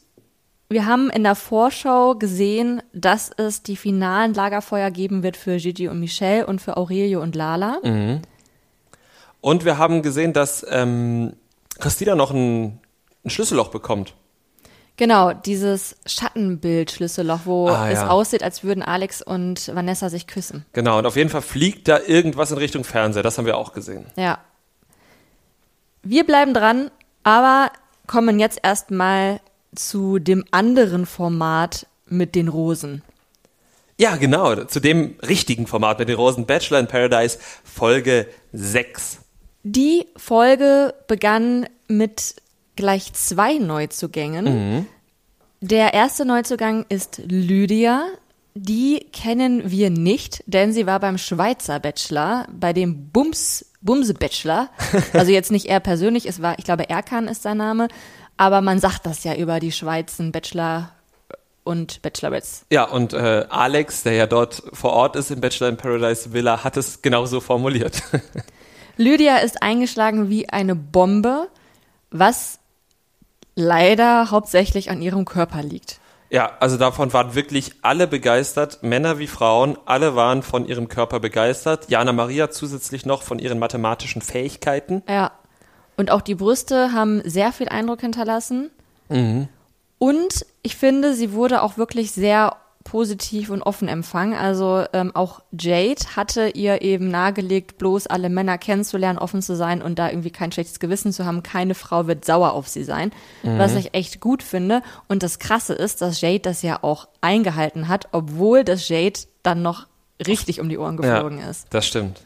Wir 0.70 0.86
haben 0.86 1.10
in 1.10 1.24
der 1.24 1.36
Vorschau 1.36 2.16
gesehen, 2.16 2.82
dass 2.94 3.32
es 3.36 3.64
die 3.64 3.76
finalen 3.76 4.34
Lagerfeuer 4.34 4.92
geben 4.92 5.24
wird 5.24 5.38
für 5.38 5.58
Gigi 5.58 5.88
und 5.88 6.00
Michelle 6.00 6.46
und 6.46 6.62
für 6.62 6.78
Aurelio 6.78 7.22
und 7.22 7.36
Lala. 7.36 7.80
Mhm. 7.84 8.22
Und 9.42 9.66
wir 9.66 9.78
haben 9.78 10.02
gesehen, 10.02 10.34
dass 10.34 10.66
ähm, 10.70 11.34
Christina 11.80 12.16
noch 12.16 12.32
ein, 12.32 12.80
ein 13.24 13.30
Schlüsselloch 13.30 13.70
bekommt. 13.70 14.16
Genau, 14.98 15.34
dieses 15.34 15.98
Schattenbild-Schlüsselloch, 16.06 17.42
wo 17.44 17.68
ah, 17.68 17.90
es 17.90 18.00
aussieht, 18.00 18.44
als 18.44 18.64
würden 18.64 18.82
Alex 18.82 19.22
und 19.22 19.76
Vanessa 19.76 20.10
sich 20.10 20.26
küssen. 20.26 20.66
Genau, 20.72 21.00
und 21.00 21.06
auf 21.06 21.18
jeden 21.18 21.30
Fall 21.30 21.42
fliegt 21.42 21.90
da 21.90 22.00
irgendwas 22.00 22.52
in 22.52 22.58
Richtung 22.58 22.86
Fernseher. 22.86 23.24
Das 23.24 23.38
haben 23.38 23.46
wir 23.46 23.58
auch 23.58 23.74
gesehen. 23.74 24.06
Ja. 24.16 24.40
Wir 26.02 26.26
bleiben 26.26 26.54
dran, 26.54 26.92
aber 27.24 27.72
kommen 28.08 28.40
jetzt 28.40 28.60
erstmal 28.64 29.42
zu 29.76 30.20
dem 30.20 30.46
anderen 30.52 31.06
Format 31.06 31.88
mit 32.06 32.36
den 32.36 32.48
Rosen. 32.48 33.02
Ja, 33.98 34.16
genau, 34.16 34.66
zu 34.66 34.80
dem 34.80 35.16
richtigen 35.28 35.68
Format 35.68 36.00
mit 36.00 36.10
den 36.10 36.16
Rosen 36.16 36.46
Bachelor 36.46 36.80
in 36.80 36.88
Paradise 36.88 37.40
Folge 37.64 38.28
6. 38.54 39.20
Die 39.64 40.06
Folge 40.16 40.94
begann 41.08 41.68
mit 41.88 42.36
gleich 42.76 43.14
zwei 43.14 43.56
Neuzugängen. 43.58 44.46
Mhm. 44.46 44.86
Der 45.62 45.94
erste 45.94 46.26
Neuzugang 46.26 46.86
ist 46.90 47.22
Lydia. 47.26 48.06
Die 48.54 49.08
kennen 49.12 49.70
wir 49.70 49.90
nicht, 49.90 50.44
denn 50.46 50.72
sie 50.72 50.86
war 50.86 51.00
beim 51.00 51.18
Schweizer 51.18 51.80
Bachelor, 51.80 52.48
bei 52.54 52.72
dem 52.72 53.10
Bums, 53.10 53.66
Bumse 53.82 54.14
Bachelor. 54.14 54.70
Also 55.14 55.32
jetzt 55.32 55.52
nicht 55.52 55.66
er 55.66 55.80
persönlich, 55.80 56.26
es 56.26 56.42
war, 56.42 56.58
ich 56.58 56.66
glaube, 56.66 56.90
Erkan 56.90 57.28
ist 57.28 57.44
sein 57.44 57.58
Name. 57.58 57.90
Aber 58.38 58.62
man 58.62 58.80
sagt 58.80 59.06
das 59.06 59.24
ja 59.24 59.36
über 59.36 59.60
die 59.60 59.72
Schweizer 59.72 60.24
Bachelor 60.32 60.92
und 61.66 62.02
Bachelorettes. 62.02 62.66
Ja, 62.72 62.86
und 62.86 63.14
äh, 63.14 63.46
Alex, 63.50 64.04
der 64.04 64.14
ja 64.14 64.28
dort 64.28 64.64
vor 64.72 64.94
Ort 64.94 65.18
ist 65.18 65.32
im 65.32 65.42
Bachelor 65.42 65.70
in 65.70 65.78
Paradise 65.78 66.32
Villa, 66.32 66.64
hat 66.64 66.78
es 66.78 67.02
genauso 67.02 67.42
formuliert. 67.42 68.04
Lydia 68.98 69.38
ist 69.38 69.62
eingeschlagen 69.62 70.30
wie 70.30 70.48
eine 70.48 70.76
Bombe, 70.76 71.50
was 72.12 72.60
leider 73.56 74.32
hauptsächlich 74.32 74.90
an 74.90 75.02
ihrem 75.02 75.26
Körper 75.26 75.64
liegt. 75.64 76.00
Ja, 76.30 76.52
also 76.60 76.78
davon 76.78 77.14
waren 77.14 77.36
wirklich 77.36 77.74
alle 77.82 78.08
begeistert, 78.08 78.84
Männer 78.84 79.20
wie 79.20 79.28
Frauen, 79.28 79.78
alle 79.86 80.16
waren 80.16 80.44
von 80.44 80.68
ihrem 80.68 80.88
Körper 80.88 81.20
begeistert. 81.20 81.90
Jana 81.90 82.14
Maria 82.14 82.50
zusätzlich 82.50 83.06
noch 83.06 83.22
von 83.22 83.40
ihren 83.40 83.60
mathematischen 83.60 84.22
Fähigkeiten. 84.22 85.04
Ja. 85.08 85.32
Und 85.98 86.12
auch 86.12 86.22
die 86.22 86.36
Brüste 86.36 86.92
haben 86.92 87.22
sehr 87.24 87.54
viel 87.54 87.70
Eindruck 87.70 88.02
hinterlassen. 88.02 88.70
Mhm. 89.08 89.48
Und 89.98 90.46
ich 90.62 90.76
finde, 90.76 91.14
sie 91.14 91.32
wurde 91.32 91.62
auch 91.62 91.78
wirklich 91.78 92.12
sehr 92.12 92.58
positiv 92.86 93.50
und 93.50 93.64
offen 93.64 93.90
empfangen. 93.90 94.36
Also 94.36 94.86
ähm, 94.94 95.14
auch 95.16 95.42
Jade 95.52 96.02
hatte 96.16 96.50
ihr 96.50 96.84
eben 96.84 97.10
nahegelegt, 97.10 97.78
bloß 97.78 98.08
alle 98.08 98.30
Männer 98.30 98.58
kennenzulernen, 98.58 99.20
offen 99.20 99.42
zu 99.42 99.56
sein 99.56 99.82
und 99.82 100.00
da 100.00 100.10
irgendwie 100.10 100.30
kein 100.30 100.52
schlechtes 100.52 100.80
Gewissen 100.80 101.12
zu 101.12 101.26
haben. 101.26 101.44
Keine 101.44 101.76
Frau 101.76 102.08
wird 102.08 102.24
sauer 102.24 102.54
auf 102.54 102.70
sie 102.70 102.84
sein, 102.84 103.12
mhm. 103.44 103.58
was 103.58 103.76
ich 103.76 103.94
echt 103.96 104.22
gut 104.22 104.44
finde. 104.44 104.84
Und 105.10 105.24
das 105.24 105.40
Krasse 105.40 105.74
ist, 105.74 106.02
dass 106.02 106.22
Jade 106.22 106.40
das 106.40 106.62
ja 106.62 106.80
auch 106.84 107.08
eingehalten 107.22 107.88
hat, 107.88 108.08
obwohl 108.12 108.64
das 108.64 108.88
Jade 108.88 109.20
dann 109.42 109.64
noch 109.64 109.88
richtig 110.26 110.62
um 110.62 110.70
die 110.70 110.78
Ohren 110.78 110.96
geflogen 110.96 111.40
ja, 111.40 111.50
ist. 111.50 111.66
Das 111.72 111.88
stimmt. 111.88 112.22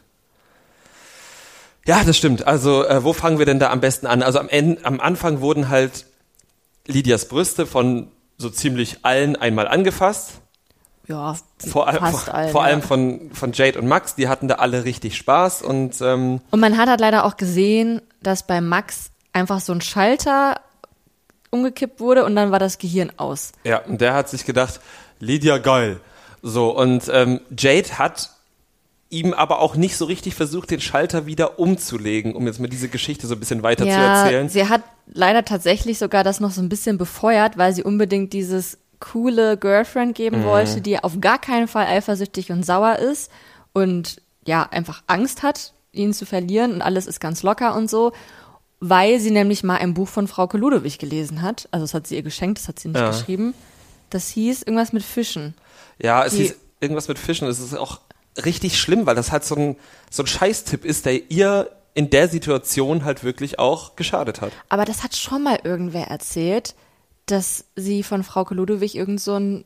Ja, 1.86 2.04
das 2.04 2.18
stimmt. 2.18 2.46
Also 2.46 2.84
äh, 2.84 3.02
wo 3.02 3.14
fangen 3.14 3.38
wir 3.38 3.46
denn 3.46 3.58
da 3.58 3.70
am 3.70 3.80
besten 3.80 4.06
an? 4.06 4.22
Also 4.22 4.38
am, 4.38 4.50
Ende, 4.50 4.84
am 4.84 5.00
Anfang 5.00 5.40
wurden 5.40 5.70
halt 5.70 6.04
Lydias 6.86 7.28
Brüste 7.28 7.66
von 7.66 8.08
so 8.36 8.50
ziemlich 8.50 8.98
allen 9.04 9.36
einmal 9.36 9.66
angefasst 9.66 10.42
ja, 11.10 11.36
vor, 11.68 11.88
allem, 11.88 11.98
vor, 11.98 12.34
allen, 12.34 12.50
vor 12.50 12.64
allem 12.64 12.82
von, 12.82 13.30
von 13.32 13.52
Jade 13.52 13.78
und 13.78 13.86
Max, 13.86 14.14
die 14.14 14.28
hatten 14.28 14.48
da 14.48 14.56
alle 14.56 14.84
richtig 14.84 15.16
Spaß 15.16 15.62
und 15.62 16.00
ähm 16.00 16.40
Und 16.50 16.60
man 16.60 16.78
hat 16.78 16.88
halt 16.88 17.00
leider 17.00 17.24
auch 17.24 17.36
gesehen, 17.36 18.00
dass 18.22 18.46
bei 18.46 18.60
Max 18.60 19.10
einfach 19.32 19.60
so 19.60 19.72
ein 19.72 19.80
Schalter 19.80 20.60
umgekippt 21.50 22.00
wurde 22.00 22.24
und 22.24 22.36
dann 22.36 22.50
war 22.50 22.58
das 22.58 22.78
Gehirn 22.78 23.12
aus. 23.16 23.52
Ja, 23.64 23.78
und 23.84 24.00
der 24.00 24.14
hat 24.14 24.28
sich 24.28 24.44
gedacht, 24.46 24.80
Lydia 25.18 25.58
geil. 25.58 26.00
So, 26.42 26.76
und 26.76 27.10
ähm, 27.12 27.40
Jade 27.56 27.98
hat 27.98 28.30
ihm 29.10 29.34
aber 29.34 29.58
auch 29.60 29.74
nicht 29.74 29.96
so 29.96 30.04
richtig 30.04 30.36
versucht, 30.36 30.70
den 30.70 30.80
Schalter 30.80 31.26
wieder 31.26 31.58
umzulegen, 31.58 32.34
um 32.36 32.46
jetzt 32.46 32.60
mal 32.60 32.68
diese 32.68 32.88
Geschichte 32.88 33.26
so 33.26 33.34
ein 33.34 33.40
bisschen 33.40 33.62
weiter 33.64 33.84
ja, 33.84 33.94
zu 33.94 34.00
erzählen. 34.00 34.48
Sie 34.48 34.68
hat 34.68 34.82
leider 35.12 35.44
tatsächlich 35.44 35.98
sogar 35.98 36.22
das 36.22 36.38
noch 36.38 36.52
so 36.52 36.62
ein 36.62 36.68
bisschen 36.68 36.96
befeuert, 36.96 37.58
weil 37.58 37.74
sie 37.74 37.82
unbedingt 37.82 38.32
dieses 38.32 38.78
coole 39.00 39.56
Girlfriend 39.56 40.14
geben 40.14 40.40
mhm. 40.40 40.44
wollte, 40.44 40.80
die 40.80 41.02
auf 41.02 41.20
gar 41.20 41.38
keinen 41.38 41.68
Fall 41.68 41.86
eifersüchtig 41.86 42.52
und 42.52 42.64
sauer 42.64 42.96
ist 42.96 43.30
und 43.72 44.22
ja, 44.46 44.62
einfach 44.62 45.02
Angst 45.06 45.42
hat, 45.42 45.72
ihn 45.92 46.12
zu 46.12 46.26
verlieren 46.26 46.72
und 46.72 46.82
alles 46.82 47.06
ist 47.06 47.20
ganz 47.20 47.42
locker 47.42 47.74
und 47.74 47.90
so, 47.90 48.12
weil 48.80 49.20
sie 49.20 49.30
nämlich 49.30 49.62
mal 49.62 49.76
ein 49.76 49.94
Buch 49.94 50.08
von 50.08 50.28
Frau 50.28 50.48
Ludewig 50.52 50.98
gelesen 50.98 51.42
hat. 51.42 51.68
Also 51.70 51.84
das 51.84 51.94
hat 51.94 52.06
sie 52.06 52.16
ihr 52.16 52.22
geschenkt, 52.22 52.58
das 52.58 52.68
hat 52.68 52.78
sie 52.78 52.88
nicht 52.88 53.00
ja. 53.00 53.10
geschrieben. 53.10 53.54
Das 54.08 54.28
hieß 54.28 54.62
irgendwas 54.62 54.92
mit 54.92 55.02
Fischen. 55.02 55.54
Ja, 55.98 56.24
es 56.24 56.32
die, 56.32 56.44
hieß 56.44 56.56
irgendwas 56.80 57.08
mit 57.08 57.18
Fischen. 57.18 57.46
Es 57.48 57.60
ist 57.60 57.74
auch 57.74 58.00
richtig 58.44 58.80
schlimm, 58.80 59.06
weil 59.06 59.14
das 59.14 59.32
halt 59.32 59.44
so 59.44 59.54
ein, 59.54 59.76
so 60.10 60.22
ein 60.22 60.26
Scheißtipp 60.26 60.84
ist, 60.84 61.06
der 61.06 61.30
ihr 61.30 61.70
in 61.94 62.10
der 62.10 62.28
Situation 62.28 63.04
halt 63.04 63.24
wirklich 63.24 63.58
auch 63.58 63.96
geschadet 63.96 64.40
hat. 64.40 64.52
Aber 64.68 64.84
das 64.84 65.02
hat 65.02 65.16
schon 65.16 65.42
mal 65.42 65.60
irgendwer 65.64 66.06
erzählt, 66.06 66.74
dass 67.30 67.64
sie 67.76 68.02
von 68.02 68.22
Frau 68.22 68.46
Ludewig 68.50 68.94
irgend 68.94 69.20
so 69.20 69.34
ein 69.34 69.64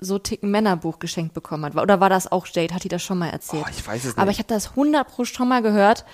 so 0.00 0.18
Ticken 0.18 0.50
Männerbuch 0.50 0.98
geschenkt 0.98 1.34
bekommen 1.34 1.64
hat. 1.64 1.76
Oder 1.76 2.00
war 2.00 2.10
das 2.10 2.30
auch 2.30 2.46
Jade? 2.46 2.74
Hat 2.74 2.84
die 2.84 2.88
das 2.88 3.02
schon 3.02 3.18
mal 3.18 3.30
erzählt? 3.30 3.64
Oh, 3.66 3.70
ich 3.70 3.86
weiß 3.86 4.00
es 4.00 4.04
nicht. 4.04 4.18
Aber 4.18 4.30
ich 4.30 4.38
habe 4.38 4.48
das 4.48 4.70
100 4.70 5.06
pro 5.06 5.24
schon 5.24 5.48
mal 5.48 5.62
gehört. 5.62 6.04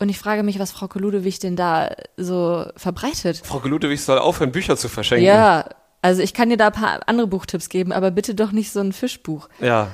Und 0.00 0.08
ich 0.10 0.18
frage 0.18 0.42
mich, 0.44 0.58
was 0.58 0.70
Frau 0.70 0.88
Ludewig 0.94 1.40
denn 1.40 1.56
da 1.56 1.90
so 2.16 2.66
verbreitet. 2.76 3.40
Frau 3.44 3.60
Ludewig 3.66 4.00
soll 4.02 4.18
aufhören, 4.18 4.52
Bücher 4.52 4.76
zu 4.76 4.88
verschenken. 4.88 5.26
Ja, 5.26 5.68
also 6.02 6.22
ich 6.22 6.34
kann 6.34 6.50
dir 6.50 6.56
da 6.56 6.68
ein 6.68 6.72
paar 6.72 7.00
andere 7.06 7.26
Buchtipps 7.26 7.68
geben, 7.68 7.92
aber 7.92 8.12
bitte 8.12 8.34
doch 8.34 8.52
nicht 8.52 8.70
so 8.70 8.80
ein 8.80 8.92
Fischbuch. 8.92 9.48
Ja. 9.60 9.88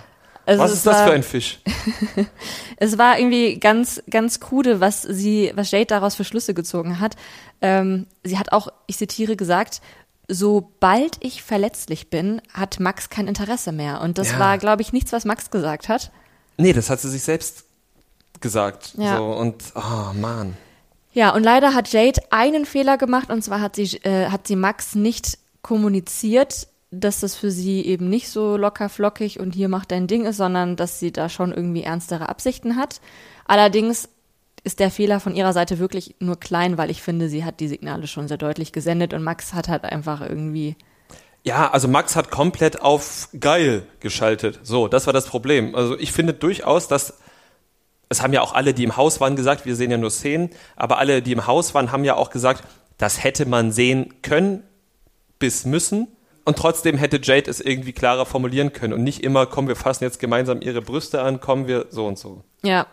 Also 0.47 0.63
was 0.63 0.73
ist 0.73 0.87
das 0.87 0.97
war, 0.97 1.07
für 1.07 1.13
ein 1.15 1.23
Fisch? 1.23 1.61
es 2.77 2.99
war 2.99 3.19
irgendwie 3.19 3.59
ganz, 3.59 4.03
ganz 4.11 4.41
krude, 4.41 4.79
was 4.81 5.01
sie, 5.01 5.53
was 5.55 5.71
Jade 5.71 5.87
daraus 5.87 6.15
für 6.15 6.25
Schlüsse 6.25 6.53
gezogen 6.53 7.01
hat. 7.01 7.17
Ähm, 7.63 8.07
sie 8.23 8.39
hat 8.39 8.53
auch, 8.53 8.69
ich 8.87 8.99
zitiere, 8.99 9.37
gesagt, 9.37 9.81
sobald 10.29 11.17
ich 11.21 11.43
verletzlich 11.43 12.11
bin, 12.11 12.41
hat 12.53 12.81
Max 12.81 13.11
kein 13.11 13.29
Interesse 13.29 13.73
mehr. 13.73 14.01
Und 14.01 14.19
das 14.19 14.33
ja. 14.33 14.39
war, 14.39 14.59
glaube 14.59 14.83
ich, 14.83 14.93
nichts, 14.93 15.13
was 15.13 15.25
Max 15.25 15.51
gesagt 15.51 15.89
hat. 15.89 16.11
Nee, 16.57 16.73
das 16.73 16.91
hat 16.91 17.01
sie 17.01 17.11
sich 17.11 17.23
selbst 17.23 17.65
gesagt. 18.41 18.95
Ja. 18.97 19.19
So, 19.19 19.25
und, 19.25 19.63
oh 19.75 20.13
Mann. 20.15 20.57
Ja, 21.13 21.35
und 21.35 21.43
leider 21.45 21.75
hat 21.75 21.93
Jade 21.93 22.21
einen 22.31 22.65
Fehler 22.67 22.99
gemacht, 22.99 23.31
und 23.31 23.43
zwar 23.43 23.61
hat 23.61 23.77
sie, 23.77 23.99
äh, 24.03 24.31
hat 24.31 24.49
sie 24.49 24.57
Max 24.57 24.95
nicht 24.95 25.39
kommuniziert, 25.63 26.67
dass 26.91 27.21
das 27.21 27.35
für 27.35 27.51
sie 27.51 27.83
eben 27.83 28.09
nicht 28.09 28.29
so 28.29 28.57
locker 28.57 28.89
flockig 28.89 29.41
und 29.41 29.55
hier 29.55 29.69
macht 29.69 29.91
dein 29.91 30.07
Ding 30.07 30.27
ist, 30.27 30.37
sondern 30.37 30.77
dass 30.77 31.01
sie 31.01 31.13
da 31.13 31.29
schon 31.29 31.53
irgendwie 31.53 31.83
ernstere 31.83 32.29
Absichten 32.29 32.77
hat. 32.77 33.01
Allerdings 33.47 34.09
ist 34.65 34.81
der 34.81 34.91
Fehler 34.91 35.21
von 35.21 35.37
ihrer 35.37 35.53
Seite 35.53 35.79
wirklich 35.79 36.17
nur 36.19 36.41
klein, 36.41 36.79
weil 36.79 36.91
ich 36.91 37.03
finde, 37.03 37.29
sie 37.29 37.45
hat 37.45 37.61
die 37.61 37.69
Signale 37.69 38.07
schon 38.07 38.29
sehr 38.29 38.39
deutlich 38.39 38.73
gesendet 38.73 39.13
und 39.13 39.23
Max 39.23 39.53
hat 39.53 39.69
halt 39.69 39.85
einfach 39.85 40.23
irgendwie. 40.23 40.77
Ja, 41.43 41.71
also 41.71 41.87
Max 41.87 42.17
hat 42.17 42.31
komplett 42.31 42.81
auf 42.81 43.29
geil 43.39 43.87
geschaltet. 44.01 44.61
So, 44.63 44.89
das 44.89 45.07
war 45.07 45.13
das 45.13 45.27
Problem. 45.27 45.75
Also 45.75 45.99
ich 45.99 46.13
finde 46.13 46.33
durchaus, 46.33 46.89
dass 46.89 47.19
es 48.09 48.23
haben 48.23 48.33
ja 48.33 48.41
auch 48.41 48.55
alle, 48.55 48.75
die 48.75 48.85
im 48.85 48.97
Haus 48.97 49.21
waren, 49.21 49.37
gesagt, 49.37 49.67
wir 49.67 49.77
sehen 49.77 49.91
ja 49.91 49.99
nur 49.99 50.11
Szenen, 50.11 50.51
aber 50.77 50.99
alle, 50.99 51.21
die 51.23 51.33
im 51.33 51.47
Haus 51.47 51.75
waren, 51.75 51.93
haben 51.93 52.05
ja 52.05 52.15
auch 52.17 52.31
gesagt, 52.31 52.65
das 52.99 53.23
hätte 53.23 53.47
man 53.47 53.73
sehen 53.73 54.15
können 54.23 54.63
bis 55.39 55.65
müssen. 55.65 56.09
Und 56.47 56.59
trotzdem 56.59 56.99
hätte 56.99 57.21
Jade 57.23 57.51
es 57.51 57.61
irgendwie 57.61 57.93
klarer 57.93 58.27
formulieren 58.27 58.73
können 58.73 58.93
und 58.93 59.03
nicht 59.03 59.25
immer, 59.25 59.47
komm, 59.47 59.67
wir 59.67 59.77
fassen 59.77 60.05
jetzt 60.05 60.19
gemeinsam 60.19 60.61
ihre 60.61 60.83
Brüste 60.83 61.23
an, 61.23 61.41
kommen 61.41 61.67
wir 61.67 61.87
so 61.89 62.07
und 62.07 62.19
so. 62.19 62.45
Ja. 62.63 62.87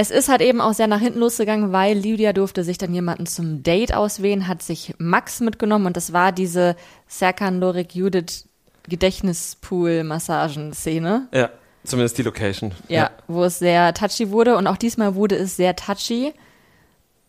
Es 0.00 0.10
ist 0.10 0.28
halt 0.30 0.40
eben 0.40 0.62
auch 0.62 0.72
sehr 0.72 0.86
nach 0.86 1.00
hinten 1.00 1.18
losgegangen, 1.18 1.72
weil 1.72 1.98
Lydia 1.98 2.32
durfte 2.32 2.64
sich 2.64 2.78
dann 2.78 2.94
jemanden 2.94 3.26
zum 3.26 3.62
Date 3.62 3.92
auswählen, 3.92 4.48
hat 4.48 4.62
sich 4.62 4.94
Max 4.96 5.40
mitgenommen 5.40 5.84
und 5.84 5.94
das 5.94 6.14
war 6.14 6.32
diese 6.32 6.74
Serkan 7.06 7.60
Lorik 7.60 7.94
Judith 7.94 8.48
Gedächtnispool-Massagen-Szene. 8.88 11.28
Ja, 11.34 11.50
zumindest 11.84 12.16
die 12.16 12.22
Location. 12.22 12.72
Ja, 12.88 12.96
ja, 12.96 13.10
wo 13.28 13.44
es 13.44 13.58
sehr 13.58 13.92
touchy 13.92 14.30
wurde 14.30 14.56
und 14.56 14.66
auch 14.66 14.78
diesmal 14.78 15.16
wurde 15.16 15.36
es 15.36 15.56
sehr 15.56 15.76
touchy. 15.76 16.32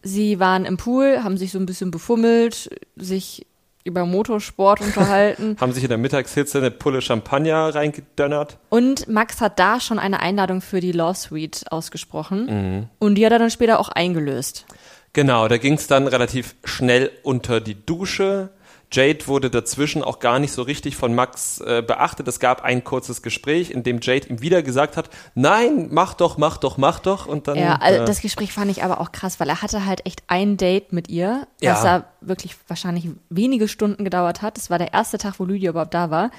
Sie 0.01 0.39
waren 0.39 0.63
im 0.63 0.77
Pool, 0.77 1.25
haben 1.25 1.36
sich 1.36 1.51
so 1.51 1.60
ein 1.60 1.65
bisschen 1.65 1.91
befummelt, 1.91 2.69
sich 2.95 3.45
über 3.84 4.06
Motorsport 4.06 4.82
unterhalten. 4.82 5.58
Haben 5.62 5.72
sich 5.72 5.84
in 5.84 5.89
der 5.89 5.98
Mittagshitze 5.98 6.58
eine 6.58 6.72
Pulle 6.72 7.02
Champagner 7.02 7.74
reingedönnert. 7.74 8.58
Und 8.70 9.08
Max 9.08 9.41
hat 9.41 9.60
da 9.60 9.80
schon 9.80 10.00
eine 10.00 10.20
Einladung 10.20 10.62
für 10.62 10.80
die 10.80 10.91
Law 10.91 11.13
Suite 11.13 11.65
ausgesprochen. 11.72 12.46
Mhm. 12.46 12.89
Und 13.00 13.15
die 13.15 13.26
hat 13.26 13.32
er 13.32 13.39
dann 13.39 13.52
später 13.52 13.80
auch 13.80 13.89
eingelöst. 13.89 14.65
Genau, 15.13 15.48
da 15.48 15.58
ging 15.58 15.74
es 15.74 15.88
dann 15.88 16.08
relativ 16.08 16.56
schnell 16.63 17.12
unter 17.24 17.60
die 17.60 17.86
Dusche. 17.86 18.50
Jade 18.93 19.27
wurde 19.27 19.49
dazwischen 19.49 20.04
auch 20.04 20.19
gar 20.19 20.39
nicht 20.39 20.51
so 20.51 20.63
richtig 20.63 20.97
von 20.97 21.15
Max 21.15 21.62
äh, 21.62 21.82
beachtet. 21.82 22.27
Es 22.27 22.39
gab 22.39 22.62
ein 22.63 22.84
kurzes 22.84 23.21
Gespräch, 23.21 23.71
in 23.71 23.84
dem 23.84 23.99
Jade 24.01 24.27
ihm 24.27 24.41
wieder 24.41 24.62
gesagt 24.63 24.97
hat, 24.97 25.10
nein, 25.34 25.88
mach 25.91 26.13
doch, 26.13 26.38
mach 26.38 26.58
doch, 26.58 26.77
mach 26.77 26.99
doch. 26.99 27.25
Und 27.25 27.47
dann, 27.47 27.58
ja, 27.58 27.75
also 27.77 28.01
äh, 28.01 28.06
das 28.06 28.19
Gespräch 28.19 28.51
fand 28.51 28.69
ich 28.69 28.84
aber 28.84 28.99
auch 28.99 29.13
krass, 29.13 29.39
weil 29.39 29.47
er 29.47 29.62
hatte 29.62 29.86
halt 29.86 30.06
echt 30.06 30.23
ein 30.27 30.58
Date 30.58 30.91
mit 30.91 31.10
ihr, 31.10 31.47
das 31.62 31.84
ja. 31.84 31.99
da 31.99 32.06
wirklich 32.19 32.56
wahrscheinlich 32.67 33.08
wenige 33.30 33.69
Stunden 33.69 34.04
gedauert 34.04 34.41
hat. 34.41 34.58
Das 34.58 34.69
war 34.69 34.77
der 34.77 34.93
erste 34.93 35.17
Tag, 35.17 35.39
wo 35.39 35.45
Lydia 35.45 35.69
überhaupt 35.69 35.93
da 35.93 36.12
war. 36.12 36.30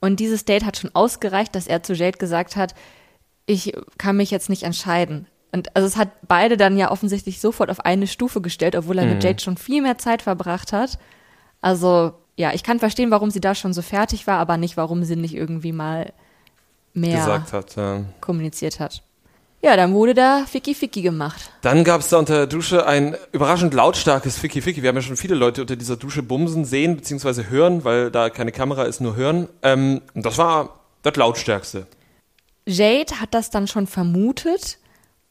Und 0.00 0.18
dieses 0.18 0.46
Date 0.46 0.64
hat 0.64 0.78
schon 0.78 0.94
ausgereicht, 0.94 1.54
dass 1.54 1.66
er 1.66 1.82
zu 1.82 1.92
Jade 1.92 2.16
gesagt 2.16 2.56
hat, 2.56 2.74
ich 3.44 3.74
kann 3.98 4.16
mich 4.16 4.30
jetzt 4.30 4.48
nicht 4.48 4.62
entscheiden. 4.62 5.26
Und 5.52 5.74
also 5.76 5.86
es 5.86 5.96
hat 5.96 6.08
beide 6.26 6.56
dann 6.56 6.78
ja 6.78 6.90
offensichtlich 6.90 7.40
sofort 7.40 7.70
auf 7.70 7.80
eine 7.80 8.06
Stufe 8.06 8.40
gestellt, 8.40 8.76
obwohl 8.76 8.98
er 8.98 9.04
mhm. 9.04 9.14
mit 9.14 9.24
Jade 9.24 9.42
schon 9.42 9.56
viel 9.58 9.82
mehr 9.82 9.98
Zeit 9.98 10.22
verbracht 10.22 10.72
hat. 10.72 10.98
Also 11.60 12.12
ja, 12.36 12.52
ich 12.52 12.62
kann 12.62 12.78
verstehen, 12.78 13.10
warum 13.10 13.30
sie 13.30 13.40
da 13.40 13.54
schon 13.54 13.72
so 13.72 13.82
fertig 13.82 14.26
war, 14.26 14.38
aber 14.38 14.56
nicht, 14.56 14.76
warum 14.76 15.02
sie 15.04 15.16
nicht 15.16 15.34
irgendwie 15.34 15.72
mal 15.72 16.12
mehr 16.94 17.42
hat, 17.52 17.76
ja. 17.76 18.04
kommuniziert 18.20 18.80
hat. 18.80 19.02
Ja, 19.60 19.76
dann 19.76 19.92
wurde 19.92 20.14
da 20.14 20.44
Ficky 20.46 20.72
Ficky 20.72 21.02
gemacht. 21.02 21.50
Dann 21.62 21.82
gab 21.82 22.00
es 22.00 22.10
da 22.10 22.18
unter 22.18 22.34
der 22.34 22.46
Dusche 22.46 22.86
ein 22.86 23.16
überraschend 23.32 23.74
lautstarkes 23.74 24.38
Ficky 24.38 24.62
Ficky. 24.62 24.82
Wir 24.82 24.88
haben 24.90 24.96
ja 24.96 25.02
schon 25.02 25.16
viele 25.16 25.34
Leute 25.34 25.62
unter 25.62 25.74
dieser 25.74 25.96
Dusche 25.96 26.22
bumsen 26.22 26.64
sehen 26.64 26.96
bzw. 26.96 27.44
hören, 27.50 27.84
weil 27.84 28.12
da 28.12 28.30
keine 28.30 28.52
Kamera 28.52 28.84
ist, 28.84 29.00
nur 29.00 29.16
hören. 29.16 29.48
Ähm, 29.62 30.02
das 30.14 30.38
war 30.38 30.78
das 31.02 31.16
lautstärkste. 31.16 31.88
Jade 32.66 33.20
hat 33.20 33.34
das 33.34 33.50
dann 33.50 33.66
schon 33.66 33.88
vermutet 33.88 34.78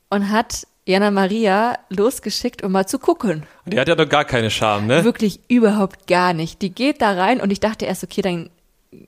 und 0.10 0.30
hat 0.30 0.68
Jana 0.88 1.12
Maria 1.12 1.78
losgeschickt, 1.89 2.63
um 2.63 2.71
mal 2.71 2.88
zu 2.88 2.97
gucken. 2.97 3.43
Die 3.65 3.78
hat 3.78 3.89
ja 3.89 3.95
doch 3.95 4.08
gar 4.08 4.23
keine 4.23 4.50
Scham, 4.50 4.88
ne? 4.88 5.04
Wirklich 5.04 5.41
überhaupt 5.50 6.08
gar 6.08 6.32
nicht. 6.32 6.62
Die 6.62 6.73
geht 6.73 7.02
da 7.02 7.12
rein 7.12 7.41
und 7.41 7.52
ich 7.52 7.60
dachte 7.60 7.84
erst, 7.84 8.06
okay, 8.06 8.21
dann 8.21 8.50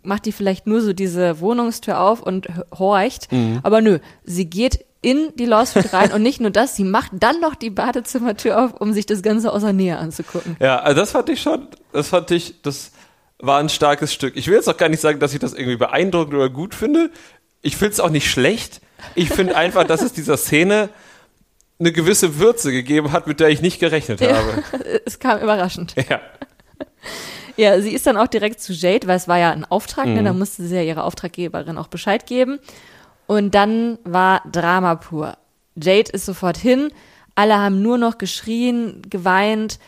macht 0.03 0.25
die 0.25 0.33
vielleicht 0.33 0.67
nur 0.67 0.81
so 0.81 0.91
diese 0.91 1.39
Wohnungstür 1.39 2.01
auf 2.01 2.21
und 2.21 2.49
horcht. 2.77 3.31
Mhm. 3.31 3.61
Aber 3.63 3.79
nö, 3.79 3.99
sie 4.25 4.49
geht 4.49 4.83
in 5.01 5.31
die 5.35 5.45
Lawsuit 5.45 5.93
rein 5.93 6.11
und 6.11 6.21
nicht 6.21 6.41
nur 6.41 6.51
das, 6.51 6.75
sie 6.75 6.83
macht 6.83 7.11
dann 7.13 7.39
noch 7.39 7.55
die 7.55 7.69
Badezimmertür 7.69 8.61
auf, 8.61 8.73
um 8.73 8.91
sich 8.91 9.05
das 9.05 9.21
Ganze 9.21 9.53
aus 9.53 9.61
der 9.61 9.71
Nähe 9.71 9.97
anzugucken. 9.97 10.57
Ja, 10.59 10.79
also 10.79 10.99
das 10.99 11.11
fand 11.11 11.29
ich 11.29 11.41
schon, 11.41 11.69
das 11.93 12.09
fand 12.09 12.29
ich, 12.31 12.61
das 12.61 12.91
war 13.37 13.57
ein 13.61 13.69
starkes 13.69 14.13
Stück. 14.13 14.35
Ich 14.35 14.47
will 14.47 14.55
jetzt 14.55 14.67
auch 14.67 14.75
gar 14.75 14.89
nicht 14.89 14.99
sagen, 14.99 15.21
dass 15.21 15.33
ich 15.33 15.39
das 15.39 15.53
irgendwie 15.53 15.77
beeindruckend 15.77 16.35
oder 16.35 16.49
gut 16.49 16.75
finde. 16.75 17.09
Ich 17.61 17.77
finde 17.77 17.93
es 17.93 18.01
auch 18.01 18.09
nicht 18.09 18.29
schlecht. 18.29 18.81
Ich 19.15 19.29
finde 19.29 19.55
einfach, 19.55 19.85
dass 19.85 20.01
es 20.01 20.11
dieser 20.11 20.35
Szene 20.35 20.89
eine 21.79 21.91
gewisse 21.91 22.39
Würze 22.39 22.71
gegeben 22.71 23.11
hat, 23.11 23.25
mit 23.27 23.39
der 23.39 23.49
ich 23.49 23.61
nicht 23.61 23.79
gerechnet 23.79 24.19
ja, 24.21 24.35
habe. 24.35 24.63
Es 25.05 25.19
kam 25.19 25.39
überraschend. 25.39 25.95
Ja. 26.09 26.19
Ja, 27.55 27.81
sie 27.81 27.93
ist 27.93 28.07
dann 28.07 28.15
auch 28.15 28.27
direkt 28.27 28.61
zu 28.61 28.71
Jade, 28.71 29.05
weil 29.07 29.17
es 29.17 29.27
war 29.27 29.37
ja 29.37 29.51
ein 29.51 29.65
Auftrag, 29.65 30.05
ne? 30.05 30.11
mhm. 30.11 30.17
ne? 30.17 30.23
da 30.23 30.33
musste 30.33 30.63
sie 30.63 30.75
ja 30.75 30.81
ihrer 30.81 31.03
Auftraggeberin 31.03 31.77
auch 31.77 31.87
Bescheid 31.87 32.25
geben. 32.25 32.59
Und 33.27 33.53
dann 33.53 33.99
war 34.05 34.41
Drama 34.49 34.95
pur. 34.95 35.37
Jade 35.75 36.11
ist 36.11 36.25
sofort 36.25 36.57
hin, 36.57 36.89
alle 37.35 37.57
haben 37.57 37.81
nur 37.81 37.97
noch 37.97 38.17
geschrien, 38.17 39.01
geweint, 39.09 39.79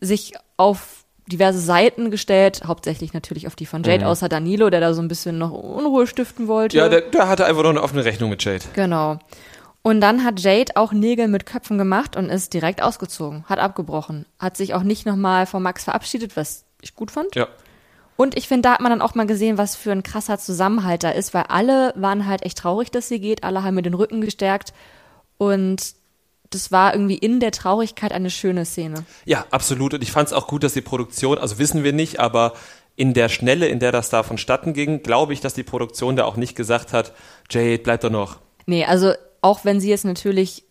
sich 0.00 0.34
auf 0.56 1.04
diverse 1.26 1.60
Seiten 1.60 2.10
gestellt, 2.10 2.62
hauptsächlich 2.66 3.14
natürlich 3.14 3.46
auf 3.46 3.56
die 3.56 3.66
von 3.66 3.82
Jade, 3.82 4.04
mhm. 4.04 4.10
außer 4.10 4.28
Danilo, 4.28 4.68
der 4.68 4.80
da 4.80 4.92
so 4.92 5.00
ein 5.00 5.08
bisschen 5.08 5.38
noch 5.38 5.50
Unruhe 5.50 6.06
stiften 6.06 6.46
wollte. 6.46 6.76
Ja, 6.76 6.88
der, 6.88 7.02
der 7.02 7.28
hatte 7.28 7.46
einfach 7.46 7.62
noch 7.62 7.70
eine 7.70 7.82
offene 7.82 8.04
Rechnung 8.04 8.30
mit 8.30 8.44
Jade. 8.44 8.64
Genau. 8.74 9.18
Und 9.82 10.00
dann 10.00 10.24
hat 10.24 10.40
Jade 10.40 10.76
auch 10.76 10.92
Nägel 10.92 11.26
mit 11.26 11.44
Köpfen 11.44 11.76
gemacht 11.76 12.16
und 12.16 12.30
ist 12.30 12.54
direkt 12.54 12.82
ausgezogen, 12.82 13.44
hat 13.48 13.58
abgebrochen, 13.58 14.26
hat 14.38 14.56
sich 14.56 14.74
auch 14.74 14.84
nicht 14.84 15.06
nochmal 15.06 15.46
von 15.46 15.62
Max 15.62 15.84
verabschiedet, 15.84 16.36
was 16.36 16.64
ich 16.80 16.94
gut 16.94 17.10
fand. 17.10 17.34
Ja. 17.34 17.48
Und 18.16 18.36
ich 18.36 18.46
finde, 18.46 18.62
da 18.62 18.74
hat 18.74 18.80
man 18.80 18.90
dann 18.90 19.02
auch 19.02 19.16
mal 19.16 19.26
gesehen, 19.26 19.58
was 19.58 19.74
für 19.74 19.90
ein 19.90 20.04
krasser 20.04 20.38
Zusammenhalt 20.38 21.02
da 21.02 21.10
ist, 21.10 21.34
weil 21.34 21.44
alle 21.48 21.92
waren 21.96 22.28
halt 22.28 22.44
echt 22.44 22.58
traurig, 22.58 22.90
dass 22.92 23.08
sie 23.08 23.18
geht, 23.18 23.42
alle 23.42 23.64
haben 23.64 23.74
mir 23.74 23.82
den 23.82 23.94
Rücken 23.94 24.20
gestärkt 24.20 24.72
und 25.38 25.94
das 26.50 26.70
war 26.70 26.92
irgendwie 26.92 27.16
in 27.16 27.40
der 27.40 27.50
Traurigkeit 27.50 28.12
eine 28.12 28.30
schöne 28.30 28.64
Szene. 28.64 29.04
Ja, 29.24 29.46
absolut. 29.50 29.94
Und 29.94 30.02
ich 30.02 30.12
fand 30.12 30.28
es 30.28 30.34
auch 30.34 30.46
gut, 30.46 30.62
dass 30.62 30.74
die 30.74 30.82
Produktion, 30.82 31.38
also 31.38 31.58
wissen 31.58 31.82
wir 31.82 31.92
nicht, 31.92 32.20
aber 32.20 32.52
in 32.94 33.14
der 33.14 33.30
Schnelle, 33.30 33.66
in 33.66 33.80
der 33.80 33.90
das 33.90 34.10
da 34.10 34.22
vonstatten 34.22 34.74
ging, 34.74 35.02
glaube 35.02 35.32
ich, 35.32 35.40
dass 35.40 35.54
die 35.54 35.62
Produktion 35.62 36.14
da 36.14 36.24
auch 36.24 36.36
nicht 36.36 36.54
gesagt 36.54 36.92
hat, 36.92 37.12
Jade, 37.50 37.78
bleib 37.78 38.02
doch 38.02 38.10
noch. 38.10 38.38
Nee, 38.66 38.84
also 38.84 39.14
auch 39.42 39.64
wenn 39.64 39.80
sie 39.80 39.90
jetzt 39.90 40.06
natürlich 40.06 40.64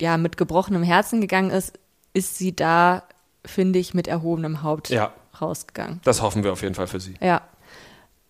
ja 0.00 0.16
mit 0.16 0.36
gebrochenem 0.36 0.84
Herzen 0.84 1.20
gegangen 1.20 1.50
ist, 1.50 1.72
ist 2.14 2.38
sie 2.38 2.54
da, 2.54 3.02
finde 3.44 3.78
ich, 3.78 3.94
mit 3.94 4.06
erhobenem 4.06 4.62
Haupt 4.62 4.90
ja, 4.90 5.12
rausgegangen. 5.40 6.00
Das 6.04 6.22
hoffen 6.22 6.44
wir 6.44 6.52
auf 6.52 6.62
jeden 6.62 6.74
Fall 6.74 6.86
für 6.86 7.00
sie. 7.00 7.14
Ja. 7.20 7.42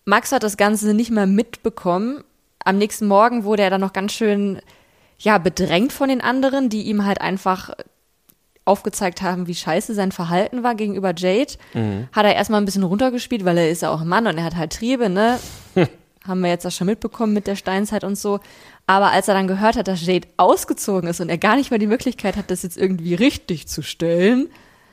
Max 0.05 0.31
hat 0.31 0.43
das 0.43 0.57
Ganze 0.57 0.93
nicht 0.93 1.11
mehr 1.11 1.27
mitbekommen. 1.27 2.23
Am 2.63 2.77
nächsten 2.77 3.07
Morgen 3.07 3.43
wurde 3.43 3.63
er 3.63 3.69
dann 3.69 3.81
noch 3.81 3.93
ganz 3.93 4.13
schön 4.13 4.61
ja, 5.19 5.37
bedrängt 5.37 5.93
von 5.93 6.09
den 6.09 6.21
anderen, 6.21 6.69
die 6.69 6.83
ihm 6.83 7.05
halt 7.05 7.21
einfach 7.21 7.71
aufgezeigt 8.65 9.21
haben, 9.21 9.47
wie 9.47 9.55
scheiße 9.55 9.93
sein 9.93 10.11
Verhalten 10.11 10.63
war 10.63 10.75
gegenüber 10.75 11.13
Jade. 11.15 11.53
Mhm. 11.73 12.07
Hat 12.11 12.25
er 12.25 12.35
erstmal 12.35 12.61
ein 12.61 12.65
bisschen 12.65 12.83
runtergespielt, 12.83 13.45
weil 13.45 13.57
er 13.57 13.69
ist 13.69 13.81
ja 13.81 13.91
auch 13.91 14.01
ein 14.01 14.07
Mann 14.07 14.27
und 14.27 14.37
er 14.37 14.43
hat 14.43 14.55
halt 14.55 14.73
Triebe, 14.73 15.09
ne? 15.09 15.39
haben 16.27 16.41
wir 16.41 16.49
jetzt 16.49 16.65
auch 16.65 16.71
schon 16.71 16.87
mitbekommen 16.87 17.33
mit 17.33 17.47
der 17.47 17.55
Steinzeit 17.55 18.03
und 18.03 18.15
so. 18.15 18.39
Aber 18.87 19.11
als 19.11 19.27
er 19.27 19.33
dann 19.33 19.47
gehört 19.47 19.77
hat, 19.77 19.87
dass 19.87 20.05
Jade 20.05 20.27
ausgezogen 20.37 21.09
ist 21.09 21.21
und 21.21 21.29
er 21.29 21.37
gar 21.37 21.55
nicht 21.55 21.71
mehr 21.71 21.79
die 21.79 21.87
Möglichkeit 21.87 22.35
hat, 22.35 22.51
das 22.51 22.63
jetzt 22.63 22.77
irgendwie 22.77 23.13
richtig 23.13 23.67
zu 23.67 23.81
stellen, 23.81 24.49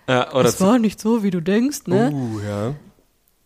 ja, 0.08 0.32
oder 0.32 0.44
das 0.44 0.60
war 0.60 0.78
nicht 0.78 1.00
so, 1.00 1.22
wie 1.22 1.30
du 1.30 1.40
denkst, 1.40 1.86
ne? 1.86 2.10
Uh, 2.10 2.40
ja. 2.40 2.74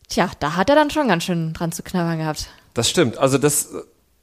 Tja, 0.09 0.31
da 0.38 0.57
hat 0.57 0.70
er 0.70 0.76
dann 0.76 0.90
schon 0.90 1.09
ganz 1.09 1.24
schön 1.24 1.52
dran 1.55 1.72
zu 1.72 1.83
knabbern 1.83 2.18
gehabt. 2.18 2.48
Das 2.74 2.88
stimmt. 2.88 3.18
Also 3.18 3.37
das, 3.37 3.70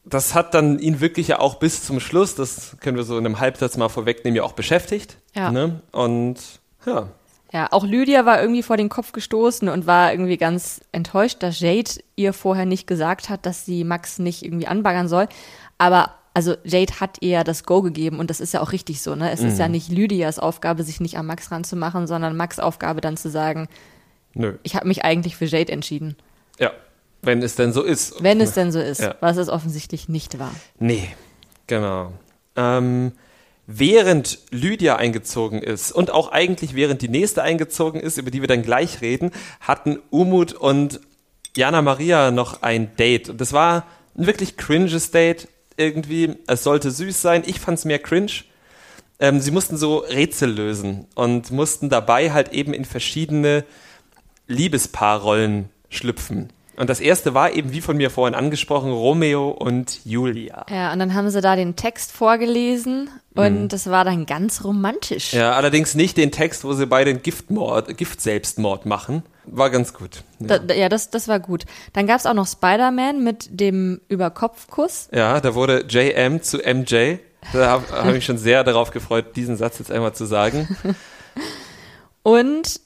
das 0.05 0.33
hat 0.35 0.53
dann 0.53 0.79
ihn 0.79 1.01
wirklich 1.01 1.27
ja 1.27 1.39
auch 1.39 1.55
bis 1.55 1.83
zum 1.83 1.99
Schluss, 1.99 2.35
das 2.35 2.77
können 2.79 2.95
wir 2.95 3.03
so 3.03 3.17
in 3.17 3.25
einem 3.25 3.39
Halbsatz 3.39 3.75
mal 3.75 3.89
vorwegnehmen, 3.89 4.37
ja 4.37 4.43
auch 4.43 4.53
beschäftigt. 4.53 5.17
Ja. 5.35 5.51
Ne? 5.51 5.81
Und 5.91 6.37
ja. 6.85 7.09
Ja, 7.51 7.67
auch 7.71 7.83
Lydia 7.83 8.25
war 8.25 8.39
irgendwie 8.41 8.61
vor 8.63 8.77
den 8.77 8.89
Kopf 8.89 9.11
gestoßen 9.11 9.69
und 9.69 9.87
war 9.87 10.11
irgendwie 10.11 10.37
ganz 10.37 10.81
enttäuscht, 10.91 11.37
dass 11.41 11.59
Jade 11.59 11.89
ihr 12.15 12.31
vorher 12.33 12.65
nicht 12.65 12.85
gesagt 12.85 13.29
hat, 13.29 13.45
dass 13.45 13.65
sie 13.65 13.83
Max 13.83 14.19
nicht 14.19 14.43
irgendwie 14.43 14.67
anbaggern 14.67 15.07
soll. 15.07 15.27
Aber 15.79 16.13
also 16.35 16.55
Jade 16.63 16.93
hat 16.99 17.17
ihr 17.21 17.43
das 17.43 17.63
Go 17.63 17.81
gegeben 17.81 18.19
und 18.19 18.29
das 18.29 18.39
ist 18.39 18.53
ja 18.53 18.61
auch 18.61 18.71
richtig 18.71 19.01
so, 19.01 19.15
ne? 19.15 19.31
Es 19.31 19.41
ist 19.41 19.57
ja 19.57 19.65
Mhm. 19.65 19.71
nicht 19.71 19.89
Lydias 19.91 20.37
Aufgabe, 20.37 20.83
sich 20.83 20.99
nicht 21.01 21.17
an 21.17 21.25
Max 21.25 21.51
ranzumachen, 21.51 22.05
sondern 22.05 22.37
Max 22.37 22.59
Aufgabe 22.59 23.01
dann 23.01 23.17
zu 23.17 23.29
sagen, 23.31 23.67
Nö. 24.35 24.53
ich 24.61 24.75
habe 24.75 24.87
mich 24.87 25.03
eigentlich 25.03 25.35
für 25.35 25.45
Jade 25.45 25.71
entschieden. 25.71 26.15
Ja. 26.59 26.71
Wenn 27.23 27.41
es 27.41 27.55
denn 27.55 27.73
so 27.73 27.81
ist. 27.83 28.21
Wenn 28.23 28.39
es 28.39 28.53
denn 28.53 28.71
so 28.71 28.79
ist, 28.79 29.01
Ja. 29.01 29.15
was 29.21 29.37
es 29.37 29.49
offensichtlich 29.49 30.07
nicht 30.07 30.37
war. 30.39 30.51
Nee, 30.79 31.09
genau. 31.67 32.13
Ähm, 32.55 33.11
während 33.71 34.39
Lydia 34.49 34.95
eingezogen 34.95 35.61
ist 35.61 35.91
und 35.91 36.09
auch 36.09 36.31
eigentlich 36.31 36.73
während 36.73 37.03
die 37.03 37.07
nächste 37.07 37.43
eingezogen 37.43 38.01
ist, 38.01 38.17
über 38.17 38.31
die 38.31 38.41
wir 38.41 38.47
dann 38.47 38.63
gleich 38.63 39.01
reden, 39.01 39.29
hatten 39.61 39.99
Umut 40.09 40.53
und 40.53 40.99
Jana 41.55 41.83
Maria 41.83 42.31
noch 42.31 42.63
ein 42.63 42.95
Date. 42.95 43.29
Und 43.29 43.39
das 43.39 43.53
war 43.53 43.85
ein 44.17 44.25
wirklich 44.25 44.57
cringes 44.57 45.11
Date 45.11 45.47
irgendwie. 45.77 46.33
Es 46.47 46.63
sollte 46.63 46.89
süß 46.89 47.21
sein. 47.21 47.43
Ich 47.45 47.59
fand's 47.59 47.85
mehr 47.85 47.99
cringe. 47.99 48.43
Ähm, 49.19 49.39
sie 49.39 49.51
mussten 49.51 49.77
so 49.77 49.97
Rätsel 49.99 50.49
lösen 50.49 51.05
und 51.13 51.51
mussten 51.51 51.89
dabei 51.89 52.31
halt 52.31 52.51
eben 52.53 52.73
in 52.73 52.85
verschiedene 52.85 53.65
Liebespaarrollen 54.47 55.69
schlüpfen. 55.89 56.49
Und 56.79 56.89
das 56.89 57.01
erste 57.01 57.33
war 57.33 57.51
eben, 57.51 57.73
wie 57.73 57.81
von 57.81 57.97
mir 57.97 58.09
vorhin 58.09 58.35
angesprochen, 58.35 58.89
Romeo 58.89 59.49
und 59.49 59.99
Julia. 60.05 60.65
Ja, 60.69 60.93
und 60.93 60.99
dann 60.99 61.13
haben 61.13 61.29
sie 61.29 61.41
da 61.41 61.57
den 61.57 61.75
Text 61.75 62.13
vorgelesen 62.13 63.09
und 63.35 63.73
das 63.73 63.89
war 63.89 64.05
dann 64.05 64.25
ganz 64.25 64.63
romantisch. 64.63 65.33
Mhm. 65.33 65.39
Ja, 65.39 65.51
allerdings 65.51 65.93
nicht 65.95 66.15
den 66.15 66.31
Text, 66.31 66.63
wo 66.63 66.71
sie 66.71 66.85
beide 66.85 67.13
den 67.13 67.21
Giftmord, 67.21 67.97
Giftselbstmord 67.97 68.85
machen. 68.85 69.23
War 69.43 69.69
ganz 69.69 69.93
gut. 69.93 70.23
Da, 70.39 70.57
da, 70.57 70.73
ja, 70.73 70.87
das, 70.87 71.09
das 71.09 71.27
war 71.27 71.41
gut. 71.41 71.65
Dann 71.91 72.07
gab's 72.07 72.25
auch 72.25 72.33
noch 72.33 72.47
Spider-Man 72.47 73.25
mit 73.25 73.49
dem 73.51 73.99
Überkopfkuss. 74.07 75.09
Ja, 75.13 75.41
da 75.41 75.55
wurde 75.55 75.83
JM 75.89 76.41
zu 76.41 76.59
MJ. 76.59 77.17
Da 77.51 77.71
habe 77.71 77.91
hab 77.91 78.07
ich 78.07 78.13
mich 78.13 78.25
schon 78.25 78.37
sehr 78.37 78.63
darauf 78.63 78.91
gefreut, 78.91 79.35
diesen 79.35 79.57
Satz 79.57 79.79
jetzt 79.79 79.91
einmal 79.91 80.13
zu 80.13 80.23
sagen. 80.23 80.77
Und 82.23 82.79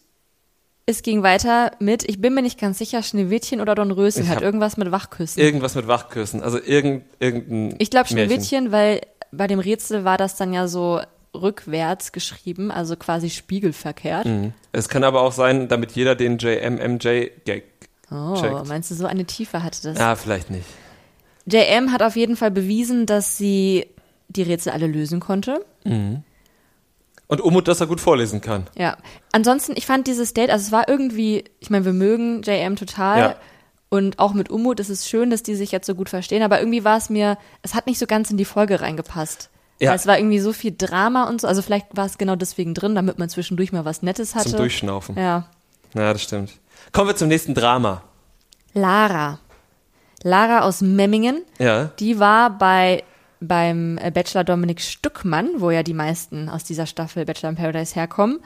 es 0.85 1.01
ging 1.01 1.23
weiter 1.23 1.71
mit, 1.79 2.03
ich 2.07 2.19
bin 2.19 2.33
mir 2.33 2.41
nicht 2.41 2.59
ganz 2.59 2.77
sicher, 2.77 3.01
Schneewittchen 3.03 3.61
oder 3.61 3.75
Dornröschen 3.75 4.27
hat 4.27 4.41
irgendwas 4.41 4.75
mit 4.77 4.91
Wachküssen. 4.91 5.41
Irgendwas 5.41 5.75
mit 5.75 5.87
Wachküssen. 5.87 6.41
Also 6.43 6.59
irgend, 6.61 7.03
irgendein. 7.19 7.75
ich 7.79 7.89
glaube 7.89 8.13
Märchen. 8.13 8.29
Schneewittchen, 8.29 8.71
weil 8.71 9.01
bei 9.31 9.47
dem 9.47 9.59
Rätsel 9.59 10.03
war 10.03 10.17
das 10.17 10.35
dann 10.35 10.53
ja 10.53 10.67
so 10.67 10.99
rückwärts 11.33 12.11
geschrieben, 12.11 12.69
also 12.69 12.95
quasi 12.95 13.29
spiegelverkehrt. 13.29 14.25
Mhm. 14.25 14.53
Es 14.71 14.89
kann 14.89 15.03
aber 15.03 15.21
auch 15.21 15.31
sein, 15.31 15.67
damit 15.67 15.93
jeder 15.93 16.15
den 16.15 16.37
JM-MJ-Gag 16.37 17.63
Oh, 18.11 18.35
checkt. 18.39 18.67
meinst 18.67 18.91
du, 18.91 18.95
so 18.95 19.05
eine 19.07 19.25
Tiefe 19.25 19.63
hatte 19.63 19.81
das? 19.81 19.97
Ja, 19.97 20.15
vielleicht 20.15 20.51
nicht. 20.51 20.65
JM 21.45 21.91
hat 21.91 22.03
auf 22.03 22.15
jeden 22.15 22.35
Fall 22.35 22.51
bewiesen, 22.51 23.05
dass 23.07 23.37
sie 23.37 23.87
die 24.27 24.43
Rätsel 24.43 24.71
alle 24.73 24.87
lösen 24.87 25.19
konnte. 25.19 25.65
Und 27.27 27.41
Umut, 27.41 27.67
dass 27.67 27.79
er 27.81 27.87
gut 27.87 28.01
vorlesen 28.01 28.41
kann. 28.41 28.67
Ja. 28.77 28.97
Ansonsten, 29.31 29.73
ich 29.75 29.85
fand 29.85 30.07
dieses 30.07 30.33
Date, 30.33 30.49
also 30.49 30.65
es 30.67 30.71
war 30.71 30.87
irgendwie, 30.87 31.45
ich 31.59 31.69
meine, 31.69 31.85
wir 31.85 31.93
mögen 31.93 32.41
JM 32.43 32.75
total. 32.75 33.19
Ja. 33.19 33.35
Und 33.89 34.19
auch 34.19 34.33
mit 34.33 34.49
Umut 34.49 34.79
ist 34.79 34.89
es 34.89 35.07
schön, 35.07 35.29
dass 35.29 35.43
die 35.43 35.55
sich 35.55 35.71
jetzt 35.71 35.85
so 35.85 35.93
gut 35.95 36.09
verstehen, 36.09 36.41
aber 36.43 36.59
irgendwie 36.59 36.83
war 36.83 36.97
es 36.97 37.09
mir, 37.09 37.37
es 37.61 37.75
hat 37.75 37.85
nicht 37.85 37.99
so 37.99 38.07
ganz 38.07 38.31
in 38.31 38.37
die 38.37 38.45
Folge 38.45 38.81
reingepasst. 38.81 39.49
Ja. 39.79 39.93
Es 39.93 40.07
war 40.07 40.17
irgendwie 40.17 40.39
so 40.39 40.51
viel 40.53 40.73
Drama 40.75 41.27
und 41.27 41.41
so, 41.41 41.47
also 41.47 41.61
vielleicht 41.61 41.95
war 41.95 42.05
es 42.05 42.17
genau 42.17 42.35
deswegen 42.35 42.73
drin, 42.73 42.95
damit 42.95 43.19
man 43.19 43.29
zwischendurch 43.29 43.71
mal 43.71 43.85
was 43.85 44.01
Nettes 44.01 44.33
hatte. 44.33 44.49
Zum 44.49 44.59
Durchschnaufen. 44.59 45.17
Ja. 45.17 45.47
Ja, 45.93 46.11
das 46.13 46.23
stimmt. 46.23 46.53
Kommen 46.91 47.07
wir 47.09 47.15
zum 47.15 47.27
nächsten 47.27 47.53
Drama. 47.53 48.01
Lara. 48.73 49.39
Lara 50.23 50.61
aus 50.61 50.81
Memmingen, 50.81 51.43
Ja. 51.59 51.91
die 51.99 52.19
war 52.19 52.57
bei 52.57 53.03
beim 53.47 53.97
äh, 53.97 54.11
Bachelor 54.11 54.43
Dominik 54.43 54.81
Stückmann, 54.81 55.49
wo 55.57 55.71
ja 55.71 55.83
die 55.83 55.93
meisten 55.93 56.49
aus 56.49 56.63
dieser 56.63 56.85
Staffel 56.85 57.25
Bachelor 57.25 57.49
in 57.49 57.55
Paradise 57.55 57.95
herkommen. 57.95 58.39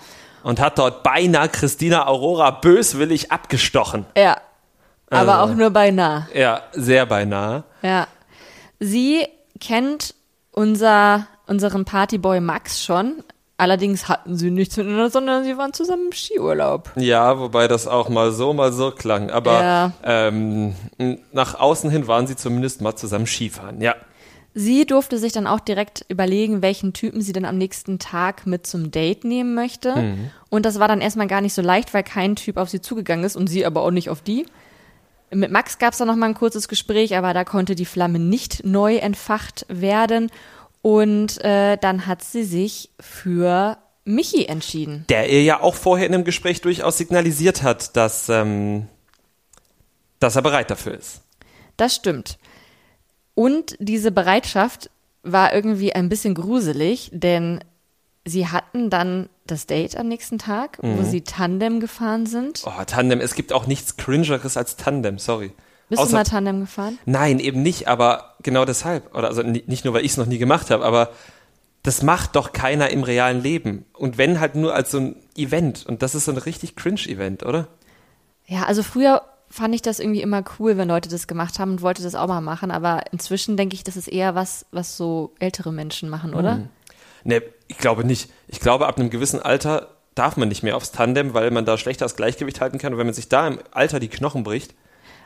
Und 0.44 0.60
hat 0.60 0.78
dort 0.80 1.04
beinahe 1.04 1.50
Christina 1.50 2.08
Aurora 2.08 2.52
böswillig 2.52 3.32
abgestochen. 3.32 4.06
Ja. 4.18 4.38
Aber 5.10 5.40
Also. 5.40 5.52
auch 5.54 5.56
nur 5.58 5.70
beinahe. 5.70 6.28
Ja, 6.34 6.62
sehr 6.74 7.06
beinahe. 7.06 7.64
Ja. 7.82 8.08
Sie 8.80 9.26
kennt 9.60 10.14
unser, 10.52 11.28
unseren 11.48 11.86
Partyboy 11.86 12.40
Max 12.42 12.84
schon. 12.84 13.24
Allerdings 13.60 14.08
hatten 14.08 14.38
sie 14.38 14.52
nichts 14.52 14.78
miteinander, 14.78 15.10
sondern 15.10 15.44
sie 15.44 15.58
waren 15.58 15.74
zusammen 15.74 16.08
im 16.08 16.12
Skiurlaub. 16.12 16.92
Ja, 16.96 17.40
wobei 17.40 17.68
das 17.68 17.88
auch 17.88 18.08
mal 18.08 18.32
so, 18.32 18.54
mal 18.54 18.72
so 18.72 18.92
klang. 18.92 19.32
Aber 19.32 19.64
Ja. 19.64 19.92
ähm, 20.04 20.76
nach 21.32 21.56
außen 21.60 21.90
hin 21.90 22.08
waren 22.08 22.28
sie 22.28 22.36
zumindest 22.36 22.82
mal 22.82 22.96
zusammen 22.96 23.26
Skifahren. 23.26 23.82
Ja. 23.82 23.96
Sie 24.60 24.88
durfte 24.88 25.20
sich 25.20 25.34
dann 25.34 25.46
auch 25.46 25.60
direkt 25.60 26.04
überlegen, 26.10 26.64
welchen 26.64 26.92
Typen 26.92 27.22
sie 27.22 27.32
denn 27.32 27.46
am 27.46 27.60
nächsten 27.60 28.00
Tag 28.00 28.48
mit 28.48 28.66
zum 28.66 28.90
Date 28.90 29.24
nehmen 29.24 29.54
möchte. 29.54 30.18
Und 30.50 30.66
das 30.66 30.80
war 30.80 30.88
dann 30.88 31.00
erstmal 31.00 31.28
gar 31.28 31.42
nicht 31.42 31.54
so 31.54 31.62
leicht, 31.62 31.94
weil 31.94 32.02
kein 32.02 32.36
Typ 32.36 32.58
auf 32.58 32.68
sie 32.68 32.82
zugegangen 32.82 33.24
ist 33.24 33.36
und 33.36 33.46
sie 33.46 33.68
aber 33.68 33.84
auch 33.84 33.92
nicht 33.92 34.10
auf 34.10 34.22
die. 34.22 34.48
Mit 35.30 35.52
Max 35.52 35.78
gab 35.78 35.92
es 35.92 36.00
dann 36.00 36.08
noch 36.08 36.16
mal 36.16 36.26
ein 36.26 36.34
kurzes 36.34 36.68
Gespräch, 36.68 37.16
aber 37.16 37.36
da 37.36 37.44
konnte 37.44 37.76
die 37.76 37.86
Flamme 37.86 38.18
nicht 38.18 38.66
neu 38.66 38.96
entfacht 38.96 39.68
werden. 39.70 40.32
Und 40.82 41.40
äh, 41.44 41.78
dann 41.78 42.08
hat 42.08 42.24
sie 42.24 42.44
sich 42.44 42.90
für 43.00 43.78
Michi 44.06 44.46
entschieden. 44.46 45.06
Der 45.10 45.30
ihr 45.30 45.44
ja 45.44 45.62
auch 45.62 45.76
vorher 45.76 46.08
in 46.08 46.16
einem 46.16 46.24
Gespräch 46.24 46.62
durchaus 46.62 46.98
signalisiert 46.98 47.62
hat, 47.62 47.96
dass, 47.96 48.28
ähm, 48.30 48.88
dass 50.20 50.36
er 50.36 50.42
bereit 50.42 50.72
dafür 50.72 50.98
ist. 50.98 51.22
Das 51.76 51.94
stimmt. 51.94 52.40
Und 53.38 53.76
diese 53.80 54.10
Bereitschaft 54.12 54.90
war 55.22 55.54
irgendwie 55.54 55.94
ein 55.94 56.10
bisschen 56.10 56.34
gruselig, 56.34 57.12
denn 57.14 57.60
sie 58.26 58.48
hatten 58.48 58.90
dann 58.90 59.30
das 59.46 59.68
Date 59.68 59.96
am 59.96 60.08
nächsten 60.08 60.40
Tag, 60.40 60.80
wo 60.82 61.04
sie 61.04 61.22
Tandem 61.22 61.80
gefahren 61.80 62.26
sind. 62.26 62.64
Oh, 62.66 62.84
Tandem. 62.88 63.20
Es 63.22 63.36
gibt 63.36 63.54
auch 63.54 63.68
nichts 63.68 63.96
Cringeres 63.96 64.58
als 64.58 64.76
Tandem, 64.76 65.20
sorry. 65.20 65.52
Bist 65.88 66.02
du 66.02 66.08
Außer- 66.08 66.12
mal 66.14 66.24
Tandem 66.24 66.62
gefahren? 66.62 66.98
Nein, 67.06 67.38
eben 67.40 67.62
nicht, 67.62 67.88
aber 67.88 68.34
genau 68.42 68.66
deshalb. 68.66 69.16
Oder 69.16 69.28
also 69.28 69.44
ni- 69.44 69.64
nicht 69.68 69.86
nur, 69.86 69.94
weil 69.94 70.04
ich 70.04 70.14
es 70.14 70.18
noch 70.18 70.26
nie 70.26 70.40
gemacht 70.40 70.72
habe, 70.72 70.84
aber 70.84 71.12
das 71.84 72.02
macht 72.02 72.36
doch 72.36 72.54
keiner 72.54 72.90
im 72.90 73.04
realen 73.04 73.44
Leben. 73.44 73.86
Und 73.94 74.18
wenn 74.18 74.40
halt 74.40 74.56
nur 74.56 74.74
als 74.74 74.90
so 74.90 74.98
ein 74.98 75.16
Event. 75.36 75.86
Und 75.86 76.02
das 76.02 76.16
ist 76.16 76.26
so 76.26 76.32
ein 76.32 76.38
richtig 76.40 76.76
Cringe-Event, 76.76 77.44
oder? 77.46 77.68
Ja, 78.48 78.64
also 78.64 78.82
früher 78.82 79.22
fand 79.50 79.74
ich 79.76 79.82
das 79.82 80.00
irgendwie 80.00 80.22
immer 80.22 80.44
cool, 80.60 80.78
wenn 80.78 80.88
Leute 80.88 81.10
das 81.10 81.28
gemacht 81.28 81.60
haben 81.60 81.72
und 81.72 81.82
wollte 81.82 82.04
das 82.04 82.16
auch 82.16 82.28
mal 82.28 82.42
machen, 82.42 82.72
aber 82.72 83.02
inzwischen 83.12 83.58
denke 83.58 83.76
ich, 83.76 83.84
das 83.84 83.96
ist 83.96 84.08
eher 84.08 84.36
was, 84.36 84.66
was 84.72 84.98
so 84.98 85.34
ältere 85.40 85.72
Menschen 85.72 86.10
machen, 86.10 86.34
oder? 86.34 86.68
Ne, 87.24 87.42
ich 87.68 87.78
glaube 87.78 88.04
nicht. 88.04 88.30
Ich 88.48 88.60
glaube, 88.60 88.88
ab 88.88 88.98
einem 89.00 89.10
gewissen 89.10 89.42
Alter 89.42 89.90
darf 90.16 90.38
man 90.38 90.50
nicht 90.50 90.64
mehr 90.64 90.76
aufs 90.76 90.92
Tandem, 90.92 91.34
weil 91.34 91.52
man 91.52 91.66
da 91.66 91.78
schlechter 91.78 92.06
das 92.06 92.16
Gleichgewicht 92.16 92.60
halten 92.62 92.78
kann. 92.78 92.94
Und 92.94 93.00
wenn 93.00 93.08
man 93.08 93.14
sich 93.14 93.30
da 93.30 93.48
im 93.48 93.60
Alter 93.72 94.00
die 94.00 94.08
Knochen 94.08 94.44
bricht, 94.44 94.74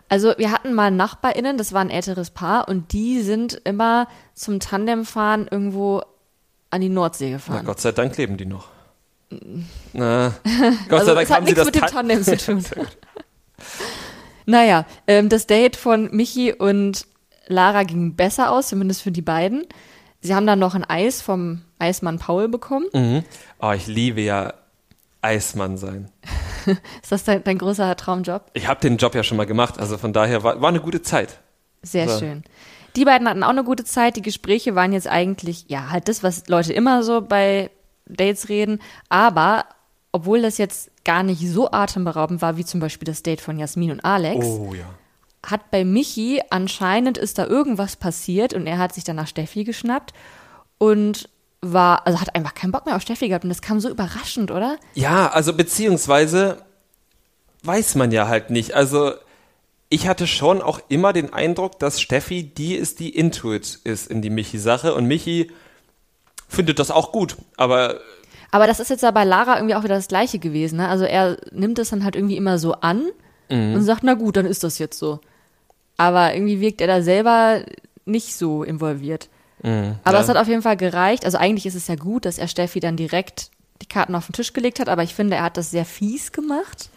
Also 0.10 0.34
wir 0.38 0.52
hatten 0.52 0.74
mal 0.74 0.92
NachbarInnen, 0.92 1.58
das 1.58 1.74
war 1.74 1.82
ein 1.82 1.90
älteres 1.90 2.32
Paar 2.32 2.68
und 2.68 2.92
die 2.92 3.22
sind 3.22 3.62
immer 3.64 4.08
zum 4.34 4.60
Tandemfahren 4.60 5.48
irgendwo 5.50 6.02
an 6.70 6.82
die 6.82 6.90
Nordsee 6.90 7.30
na 7.30 7.38
gefahren. 7.38 7.66
Gott 7.66 7.80
sei 7.82 7.92
Dank 7.92 8.18
leben 8.18 8.38
die 8.38 8.46
noch. 8.46 8.68
Na, 9.94 10.34
Gott 10.90 11.00
also 11.00 11.06
sei 11.06 11.14
Dank 11.26 11.30
haben 11.30 11.46
sie 11.46 11.54
nichts 11.54 11.58
das 11.58 11.66
mit 11.66 11.76
dem 11.76 11.82
Tan- 11.82 11.92
Tandem 11.92 12.24
zu 12.24 12.38
tun. 12.38 12.66
naja, 14.45 14.86
ähm, 15.08 15.30
das 15.30 15.47
Date 15.47 15.75
von 15.75 16.10
Michi 16.12 16.54
und 16.54 17.06
Lara 17.47 17.84
ging 17.84 18.15
besser 18.15 18.51
aus, 18.51 18.69
zumindest 18.69 19.01
für 19.01 19.12
die 19.12 19.21
beiden. 19.21 19.65
Sie 20.21 20.36
haben 20.36 20.45
dann 20.47 20.60
noch 20.60 20.75
ein 20.75 20.84
Eis 20.84 21.21
vom 21.21 21.62
Eismann 21.80 22.19
Paul 22.19 22.47
bekommen. 22.47 22.86
Mhm. 22.93 23.23
Oh, 23.60 23.71
ich 23.71 23.88
liebe 23.88 24.21
ja 24.21 24.54
Eismann 25.21 25.77
sein. 25.77 26.10
Ist 27.01 27.12
das 27.12 27.23
dein, 27.23 27.43
dein 27.43 27.58
großer 27.58 27.95
Traumjob? 27.95 28.45
Ich 28.54 28.67
habe 28.67 28.80
den 28.80 28.97
Job 28.97 29.15
ja 29.15 29.23
schon 29.23 29.38
mal 29.38 29.45
gemacht, 29.45 29.80
also 29.80 29.97
von 29.97 30.13
daher 30.13 30.43
war, 30.43 30.62
war 30.62 30.69
eine 30.69 30.80
gute 30.80 31.01
Zeit. 31.01 31.39
Sehr 31.82 32.08
So. 32.08 32.19
schön. 32.19 32.43
Die 32.95 33.06
beiden 33.06 33.27
hatten 33.27 33.43
auch 33.43 33.49
eine 33.49 33.63
gute 33.63 33.84
Zeit. 33.86 34.15
Die 34.17 34.21
Gespräche 34.21 34.75
waren 34.75 34.93
jetzt 34.93 35.08
eigentlich, 35.08 35.65
ja, 35.69 35.89
halt 35.89 36.08
das, 36.08 36.23
was 36.23 36.47
Leute 36.49 36.73
immer 36.73 37.04
so 37.04 37.21
bei 37.21 37.71
Dates 38.06 38.49
reden. 38.49 38.80
Aber 39.10 39.65
obwohl 40.12 40.41
das 40.41 40.58
jetzt 40.58 40.90
gar 41.04 41.24
nicht 41.24 41.42
so 41.50 41.72
atemberaubend 41.72 42.42
war, 42.42 42.58
wie 42.58 42.66
zum 42.66 42.80
Beispiel 42.80 43.06
das 43.06 43.24
Date 43.24 43.42
von 43.42 43.58
Jasmin 43.58 43.92
und 43.92 44.06
Alex, 44.06 44.46
Oh 44.46 44.74
ja. 44.74 44.86
hat 45.44 45.72
bei 45.72 45.84
Michi 45.84 46.42
anscheinend 46.50 47.18
ist 47.18 47.38
da 47.38 47.48
irgendwas 47.48 47.96
passiert 47.96 48.54
und 48.54 48.68
er 48.68 48.78
hat 48.78 48.94
sich 48.94 49.04
dann 49.04 49.16
nach 49.16 49.28
Steffi 49.28 49.64
geschnappt 49.64 50.14
und 50.78 51.30
war, 51.62 52.06
also 52.08 52.20
hat 52.20 52.36
einfach 52.36 52.56
keinen 52.56 52.72
Bock 52.72 52.86
mehr 52.86 52.96
auf 52.96 53.02
Steffi 53.02 53.28
gehabt 53.28 53.44
und 53.46 53.50
das 53.50 53.62
kam 53.62 53.80
so 53.80 53.90
überraschend, 53.90 54.52
oder? 54.52 54.78
Ja, 54.96 55.30
also 55.30 55.54
beziehungsweise 55.54 56.64
weiß 57.64 57.96
man 57.96 58.12
ja 58.12 58.28
halt 58.28 58.50
nicht. 58.50 58.74
Also 58.74 59.14
ich 59.90 60.08
hatte 60.08 60.26
schon 60.26 60.62
auch 60.62 60.80
immer 60.88 61.14
den 61.14 61.34
Eindruck, 61.34 61.78
dass 61.80 62.02
Steffi 62.02 62.44
die 62.44 62.76
ist, 62.76 63.00
die 63.00 63.10
Intuit 63.16 63.80
ist 63.84 64.10
in 64.10 64.22
die 64.22 64.30
Michi-Sache 64.32 64.96
und 64.96 65.06
Michi 65.06 65.52
findet 66.48 66.80
das 66.80 66.92
auch 66.92 67.12
gut, 67.12 67.36
aber 67.58 68.00
aber 68.52 68.68
das 68.68 68.80
ist 68.80 68.90
jetzt 68.90 69.04
ja 69.04 69.12
bei 69.12 69.24
Lara 69.24 69.56
irgendwie 69.56 69.76
auch 69.76 69.84
wieder 69.84 69.96
das 69.96 70.08
Gleiche 70.08 70.40
gewesen. 70.40 70.78
Ne? 70.78 70.88
Also 70.88 71.06
er 71.06 71.38
nimmt 71.52 71.80
es 71.80 71.90
dann 71.90 72.04
halt 72.04 72.16
irgendwie 72.16 72.38
immer 72.38 72.58
so 72.58 72.74
an 72.74 73.04
mhm. 73.50 73.76
und 73.76 73.84
sagt, 73.84 74.04
na 74.04 74.14
gut, 74.14 74.38
dann 74.38 74.46
ist 74.46 74.64
das 74.64 74.78
jetzt 74.78 75.00
so. 75.00 75.20
Aber 75.98 76.34
irgendwie 76.34 76.60
wirkt 76.60 76.82
er 76.82 76.88
da 76.88 77.02
selber 77.02 77.62
nicht 78.06 78.36
so 78.36 78.64
involviert. 78.64 79.30
Mhm, 79.64 79.96
aber 80.04 80.18
ja. 80.18 80.24
es 80.24 80.30
hat 80.30 80.38
auf 80.38 80.48
jeden 80.48 80.64
Fall 80.64 80.78
gereicht. 80.78 81.26
Also 81.26 81.38
eigentlich 81.38 81.66
ist 81.66 81.76
es 81.76 81.88
ja 81.88 81.96
gut, 81.96 82.26
dass 82.26 82.38
er 82.38 82.48
Steffi 82.48 82.80
dann 82.80 82.98
direkt 82.98 83.52
die 83.82 83.88
Karten 83.88 84.16
auf 84.16 84.28
den 84.28 84.34
Tisch 84.34 84.54
gelegt 84.54 84.80
hat, 84.80 84.90
aber 84.90 85.04
ich 85.04 85.16
finde, 85.16 85.38
er 85.38 85.44
hat 85.44 85.58
das 85.58 85.72
sehr 85.72 85.86
fies 85.86 86.32
gemacht 86.32 86.90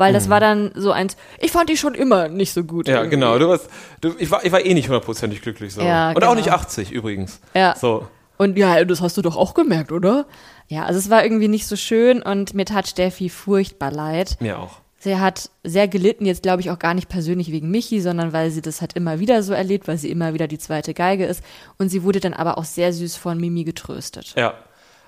weil 0.00 0.14
das 0.14 0.26
mhm. 0.26 0.30
war 0.30 0.40
dann 0.40 0.70
so 0.74 0.92
eins, 0.92 1.16
ich 1.38 1.52
fand 1.52 1.68
die 1.68 1.76
schon 1.76 1.94
immer 1.94 2.28
nicht 2.28 2.54
so 2.54 2.64
gut. 2.64 2.88
Ja, 2.88 2.96
irgendwie. 2.96 3.16
genau. 3.16 3.38
Du 3.38 3.48
warst, 3.48 3.68
du, 4.00 4.14
ich, 4.18 4.30
war, 4.30 4.42
ich 4.42 4.50
war 4.50 4.64
eh 4.64 4.72
nicht 4.72 4.88
hundertprozentig 4.88 5.42
glücklich 5.42 5.74
so. 5.74 5.82
Ja, 5.82 6.08
Und 6.08 6.14
genau. 6.14 6.30
auch 6.30 6.34
nicht 6.34 6.50
80 6.50 6.90
übrigens. 6.90 7.38
Ja. 7.54 7.76
So. 7.76 8.08
Und 8.38 8.56
ja, 8.56 8.82
das 8.86 9.02
hast 9.02 9.18
du 9.18 9.22
doch 9.22 9.36
auch 9.36 9.52
gemerkt, 9.52 9.92
oder? 9.92 10.24
Ja, 10.70 10.84
also 10.84 11.00
es 11.00 11.10
war 11.10 11.24
irgendwie 11.24 11.48
nicht 11.48 11.66
so 11.66 11.74
schön 11.74 12.22
und 12.22 12.54
mir 12.54 12.64
tat 12.64 12.86
Steffi 12.86 13.28
furchtbar 13.28 13.90
leid. 13.90 14.36
Mir 14.38 14.60
auch. 14.60 14.78
Sie 15.00 15.16
hat 15.16 15.50
sehr 15.64 15.88
gelitten, 15.88 16.26
jetzt 16.26 16.44
glaube 16.44 16.60
ich 16.60 16.70
auch 16.70 16.78
gar 16.78 16.94
nicht 16.94 17.08
persönlich 17.08 17.50
wegen 17.50 17.72
Michi, 17.72 18.00
sondern 18.00 18.32
weil 18.32 18.52
sie 18.52 18.62
das 18.62 18.80
halt 18.80 18.92
immer 18.92 19.18
wieder 19.18 19.42
so 19.42 19.52
erlebt, 19.52 19.88
weil 19.88 19.98
sie 19.98 20.10
immer 20.10 20.32
wieder 20.32 20.46
die 20.46 20.58
zweite 20.58 20.94
Geige 20.94 21.26
ist. 21.26 21.42
Und 21.78 21.88
sie 21.88 22.04
wurde 22.04 22.20
dann 22.20 22.34
aber 22.34 22.56
auch 22.56 22.64
sehr 22.64 22.92
süß 22.92 23.16
von 23.16 23.40
Mimi 23.40 23.64
getröstet. 23.64 24.34
Ja, 24.36 24.54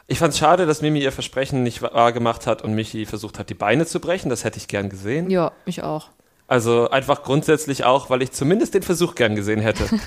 ich 0.09 0.19
fand 0.19 0.33
es 0.33 0.41
schade, 0.41 0.67
dass 0.67 0.83
Mimi 0.83 1.01
ihr 1.01 1.13
Versprechen 1.13 1.63
nicht 1.63 1.81
wahr 1.81 2.13
gemacht 2.13 2.49
hat 2.49 2.63
und 2.63 2.75
Michi 2.75 3.07
versucht 3.07 3.39
hat, 3.39 3.49
die 3.49 3.55
Beine 3.55 3.87
zu 3.87 4.01
brechen. 4.01 4.31
Das 4.31 4.43
hätte 4.43 4.59
ich 4.59 4.67
gern 4.67 4.89
gesehen. 4.89 5.31
Ja, 5.31 5.53
ich 5.65 5.85
auch. 5.85 6.09
Also 6.49 6.91
einfach 6.91 7.23
grundsätzlich 7.23 7.85
auch, 7.85 8.11
weil 8.11 8.21
ich 8.21 8.33
zumindest 8.33 8.75
den 8.75 8.83
Versuch 8.83 9.15
gern 9.15 9.37
gesehen 9.37 9.61
hätte. 9.61 9.85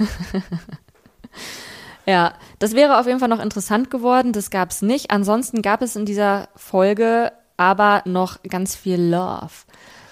ja, 2.05 2.33
das 2.59 2.75
wäre 2.75 2.99
auf 2.99 3.07
jeden 3.07 3.19
Fall 3.19 3.29
noch 3.29 3.43
interessant 3.43 3.89
geworden. 3.89 4.31
Das 4.31 4.49
gab 4.49 4.71
es 4.71 4.81
nicht. 4.81 5.11
Ansonsten 5.11 5.61
gab 5.61 5.81
es 5.81 5.95
in 5.95 6.05
dieser 6.05 6.49
Folge 6.55 7.31
aber 7.57 8.01
noch 8.05 8.43
ganz 8.43 8.75
viel 8.75 9.01
Love. 9.01 9.51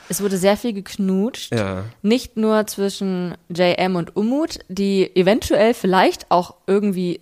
Es 0.10 0.22
wurde 0.22 0.38
sehr 0.38 0.58
viel 0.58 0.74
geknutscht. 0.74 1.54
Ja. 1.54 1.86
Nicht 2.02 2.38
nur 2.38 2.68
zwischen 2.68 3.36
JM 3.50 3.96
und 3.96 4.16
Umut, 4.16 4.60
die 4.68 5.16
eventuell 5.16 5.74
vielleicht 5.74 6.30
auch 6.30 6.56
irgendwie 6.68 7.22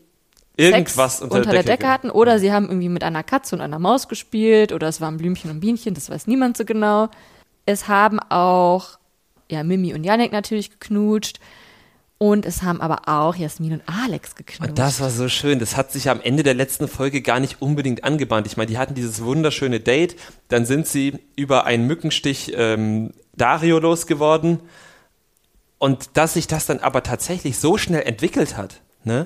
irgendwas 0.58 1.18
Sex 1.18 1.24
unter, 1.24 1.38
unter 1.38 1.52
der, 1.52 1.64
Decke, 1.64 1.78
Decke 1.78 1.88
hatten 1.88 2.10
oder 2.10 2.40
sie 2.40 2.52
haben 2.52 2.68
irgendwie 2.68 2.90
mit 2.90 3.04
einer 3.04 3.24
Katze 3.24 3.56
und 3.56 3.62
einer 3.62 3.80
Maus 3.80 4.08
gespielt 4.08 4.72
oder 4.72 4.88
es 4.88 5.02
waren 5.02 5.18
Blümchen 5.18 5.50
und 5.50 5.60
Bienchen, 5.60 5.94
das 5.94 6.10
weiß 6.10 6.28
niemand 6.28 6.58
so 6.58 6.66
genau. 6.66 7.10
Es 7.66 7.88
haben 7.88 8.20
auch 8.20 8.98
ja 9.50 9.64
Mimi 9.64 9.94
und 9.94 10.04
Yannick 10.04 10.32
natürlich 10.32 10.72
geknutscht. 10.72 11.40
Und 12.22 12.46
es 12.46 12.62
haben 12.62 12.82
aber 12.82 13.10
auch 13.10 13.36
Jasmin 13.36 13.74
und 13.74 13.82
Alex 13.88 14.36
geknutscht. 14.36 14.70
Und 14.70 14.78
das 14.78 15.02
war 15.02 15.10
so 15.10 15.28
schön. 15.28 15.58
Das 15.58 15.76
hat 15.76 15.92
sich 15.92 16.08
am 16.08 16.22
Ende 16.22 16.44
der 16.44 16.54
letzten 16.54 16.88
Folge 16.88 17.24
gar 17.24 17.40
nicht 17.40 17.64
unbedingt 17.64 18.04
angebahnt. 18.04 18.46
Ich 18.46 18.58
meine, 18.58 18.68
die 18.68 18.78
hatten 18.78 18.94
dieses 18.94 19.24
wunderschöne 19.24 19.80
Date. 19.80 20.16
Dann 20.48 20.68
sind 20.68 20.86
sie 20.86 21.18
über 21.36 21.66
einen 21.66 21.88
Mückenstich 21.88 22.54
ähm, 22.56 23.10
Dario 23.36 23.80
losgeworden. 23.80 24.60
Und 25.80 26.12
dass 26.14 26.36
sich 26.36 26.46
das 26.46 26.68
dann 26.68 26.78
aber 26.78 27.02
tatsächlich 27.02 27.58
so 27.58 27.80
schnell 27.80 28.04
entwickelt 28.04 28.56
hat, 28.56 28.82
ne? 29.04 29.26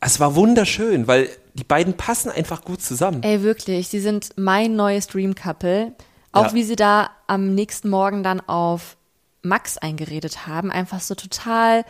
Es 0.00 0.18
war 0.18 0.34
wunderschön, 0.34 1.06
weil 1.08 1.28
die 1.52 1.64
beiden 1.64 1.98
passen 1.98 2.30
einfach 2.30 2.64
gut 2.64 2.80
zusammen. 2.80 3.22
Ey, 3.22 3.42
wirklich. 3.42 3.88
Sie 3.88 4.00
sind 4.00 4.30
mein 4.36 4.76
neues 4.76 5.08
Dream 5.08 5.34
Couple. 5.34 5.92
Auch 6.32 6.46
ja. 6.46 6.54
wie 6.54 6.62
sie 6.62 6.76
da 6.76 7.10
am 7.26 7.54
nächsten 7.54 7.90
Morgen 7.90 8.22
dann 8.22 8.40
auf 8.40 8.96
Max 9.42 9.78
eingeredet 9.78 10.46
haben. 10.46 10.70
Einfach 10.70 11.00
so 11.00 11.14
total 11.14 11.84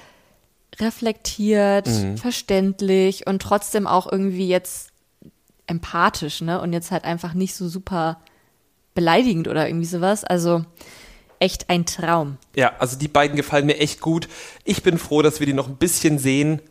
reflektiert, 0.80 1.86
mhm. 1.86 2.16
verständlich 2.16 3.26
und 3.26 3.42
trotzdem 3.42 3.86
auch 3.86 4.10
irgendwie 4.10 4.48
jetzt 4.48 4.90
empathisch, 5.66 6.40
ne? 6.40 6.60
Und 6.60 6.72
jetzt 6.72 6.90
halt 6.90 7.04
einfach 7.04 7.34
nicht 7.34 7.54
so 7.54 7.68
super 7.68 8.18
beleidigend 8.94 9.48
oder 9.48 9.68
irgendwie 9.68 9.86
sowas. 9.86 10.24
Also 10.24 10.64
echt 11.38 11.70
ein 11.70 11.86
Traum. 11.86 12.38
Ja, 12.54 12.72
also 12.78 12.96
die 12.96 13.08
beiden 13.08 13.36
gefallen 13.36 13.66
mir 13.66 13.78
echt 13.78 14.00
gut. 14.00 14.28
Ich 14.64 14.82
bin 14.82 14.98
froh, 14.98 15.22
dass 15.22 15.40
wir 15.40 15.46
die 15.46 15.52
noch 15.52 15.68
ein 15.68 15.76
bisschen 15.76 16.18
sehen 16.18 16.62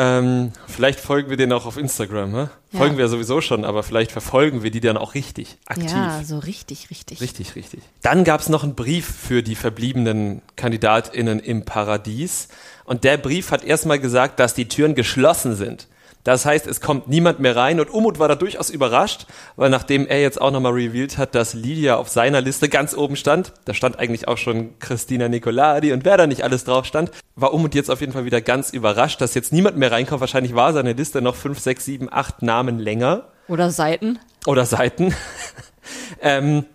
ähm, 0.00 0.52
vielleicht 0.68 1.00
folgen 1.00 1.28
wir 1.28 1.36
denen 1.36 1.52
auch 1.52 1.66
auf 1.66 1.76
Instagram. 1.76 2.30
Ne? 2.30 2.50
Ja. 2.70 2.78
Folgen 2.78 2.96
wir 2.96 3.06
ja 3.06 3.08
sowieso 3.08 3.40
schon, 3.40 3.64
aber 3.64 3.82
vielleicht 3.82 4.12
verfolgen 4.12 4.62
wir 4.62 4.70
die 4.70 4.78
dann 4.78 4.96
auch 4.96 5.14
richtig 5.14 5.58
aktiv. 5.66 5.90
Ja, 5.90 6.22
so 6.22 6.38
richtig, 6.38 6.88
richtig. 6.90 7.20
Richtig, 7.20 7.56
richtig. 7.56 7.80
Dann 8.00 8.22
gab 8.22 8.40
es 8.40 8.48
noch 8.48 8.62
einen 8.62 8.76
Brief 8.76 9.06
für 9.06 9.42
die 9.42 9.56
verbliebenen 9.56 10.40
KandidatInnen 10.54 11.40
im 11.40 11.64
Paradies. 11.64 12.46
Und 12.84 13.02
der 13.02 13.16
Brief 13.16 13.50
hat 13.50 13.64
erstmal 13.64 13.98
gesagt, 13.98 14.38
dass 14.38 14.54
die 14.54 14.68
Türen 14.68 14.94
geschlossen 14.94 15.56
sind. 15.56 15.88
Das 16.28 16.44
heißt, 16.44 16.66
es 16.66 16.82
kommt 16.82 17.08
niemand 17.08 17.40
mehr 17.40 17.56
rein 17.56 17.80
und 17.80 17.88
Umut 17.88 18.18
war 18.18 18.28
da 18.28 18.34
durchaus 18.34 18.68
überrascht, 18.68 19.24
weil 19.56 19.70
nachdem 19.70 20.06
er 20.06 20.20
jetzt 20.20 20.38
auch 20.38 20.50
nochmal 20.50 20.72
revealed 20.72 21.16
hat, 21.16 21.34
dass 21.34 21.54
Lydia 21.54 21.96
auf 21.96 22.10
seiner 22.10 22.42
Liste 22.42 22.68
ganz 22.68 22.94
oben 22.94 23.16
stand, 23.16 23.54
da 23.64 23.72
stand 23.72 23.98
eigentlich 23.98 24.28
auch 24.28 24.36
schon 24.36 24.78
Christina 24.78 25.30
Nicoladi 25.30 25.90
und 25.90 26.04
wer 26.04 26.18
da 26.18 26.26
nicht 26.26 26.44
alles 26.44 26.64
drauf 26.64 26.84
stand, 26.84 27.12
war 27.34 27.54
Umut 27.54 27.74
jetzt 27.74 27.90
auf 27.90 28.02
jeden 28.02 28.12
Fall 28.12 28.26
wieder 28.26 28.42
ganz 28.42 28.74
überrascht, 28.74 29.22
dass 29.22 29.32
jetzt 29.32 29.54
niemand 29.54 29.78
mehr 29.78 29.90
reinkommt. 29.90 30.20
Wahrscheinlich 30.20 30.54
war 30.54 30.74
seine 30.74 30.92
Liste 30.92 31.22
noch 31.22 31.34
fünf, 31.34 31.60
sechs, 31.60 31.86
sieben, 31.86 32.12
acht 32.12 32.42
Namen 32.42 32.78
länger. 32.78 33.28
Oder 33.48 33.70
Seiten. 33.70 34.18
Oder 34.44 34.66
Seiten. 34.66 35.14
ähm, 36.20 36.66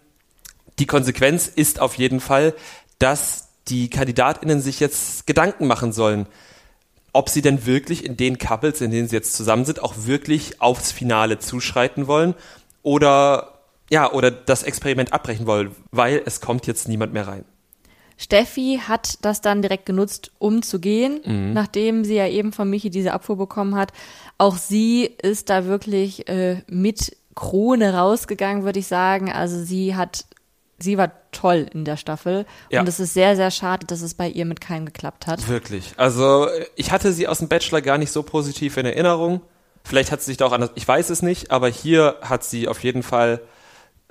die 0.80 0.88
Konsequenz 0.88 1.46
ist 1.46 1.80
auf 1.80 1.94
jeden 2.00 2.22
Fall, 2.22 2.56
dass 2.98 3.50
die 3.68 3.92
KandidatInnen 3.92 4.62
sich 4.62 4.80
jetzt 4.80 5.28
Gedanken 5.28 5.68
machen 5.68 5.94
sollen 5.94 6.26
ob 7.14 7.30
sie 7.30 7.42
denn 7.42 7.66
wirklich 7.66 8.06
in 8.06 8.18
den 8.18 8.38
Couples, 8.38 8.82
in 8.82 8.92
denen 8.92 9.08
sie 9.08 9.16
jetzt 9.16 9.34
zusammen 9.34 9.66
sind, 9.66 9.82
auch 9.82 9.94
wirklich 10.06 10.62
aufs 10.62 10.92
Finale 10.92 11.40
zuschreiten 11.40 12.08
wollen 12.08 12.34
oder 12.82 13.60
ja, 13.90 14.12
oder 14.12 14.32
das 14.32 14.64
Experiment 14.64 15.14
abbrechen 15.14 15.46
wollen, 15.46 15.76
weil 15.92 16.22
es 16.26 16.42
kommt 16.42 16.66
jetzt 16.68 16.88
niemand 16.88 17.14
mehr 17.14 17.28
rein. 17.28 17.46
Steffi 18.18 18.80
hat 18.88 19.18
das 19.22 19.42
dann 19.42 19.62
direkt 19.62 19.86
genutzt, 19.86 20.32
um 20.40 20.62
zu 20.62 20.80
gehen, 20.80 21.22
mhm. 21.26 21.54
nachdem 21.54 22.06
sie 22.06 22.16
ja 22.16 22.28
eben 22.28 22.52
von 22.54 22.70
Michi 22.70 22.90
diese 22.90 23.14
Abfuhr 23.14 23.38
bekommen 23.38 23.76
hat. 23.76 23.92
Auch 24.38 24.58
sie 24.58 25.06
ist 25.22 25.50
da 25.50 25.66
wirklich 25.66 26.28
äh, 26.30 26.62
mit 26.68 27.18
Krone 27.36 27.96
rausgegangen, 27.96 28.64
würde 28.64 28.80
ich 28.80 28.88
sagen. 28.88 29.32
Also 29.32 29.64
sie 29.64 29.96
hat 29.96 30.26
sie 30.80 30.98
war 30.98 31.12
toll 31.34 31.68
in 31.74 31.84
der 31.84 31.98
Staffel. 31.98 32.46
Ja. 32.70 32.80
Und 32.80 32.88
es 32.88 33.00
ist 33.00 33.14
sehr, 33.14 33.36
sehr 33.36 33.52
schade, 33.52 33.86
dass 33.86 34.02
es 34.02 34.14
bei 34.14 34.30
ihr 34.30 34.46
mit 34.46 34.62
keinem 34.62 34.86
geklappt 34.86 35.28
hat. 35.28 35.48
Wirklich. 35.50 35.94
Also 35.98 36.48
ich 36.76 36.92
hatte 36.92 37.12
sie 37.12 37.28
aus 37.28 37.40
dem 37.40 37.50
Bachelor 37.50 37.82
gar 37.82 37.98
nicht 37.98 38.12
so 38.12 38.24
positiv 38.24 38.78
in 38.78 38.86
Erinnerung. 38.86 39.42
Vielleicht 39.84 40.12
hat 40.12 40.22
sie 40.22 40.28
sich 40.28 40.38
da 40.38 40.46
auch 40.46 40.54
anders, 40.54 40.72
ich 40.76 40.88
weiß 40.88 41.10
es 41.10 41.22
nicht, 41.22 41.52
aber 41.52 41.68
hier 41.68 42.18
hat 42.22 42.46
sie 42.46 42.70
auf 42.70 42.82
jeden 42.84 43.04
Fall 43.04 43.42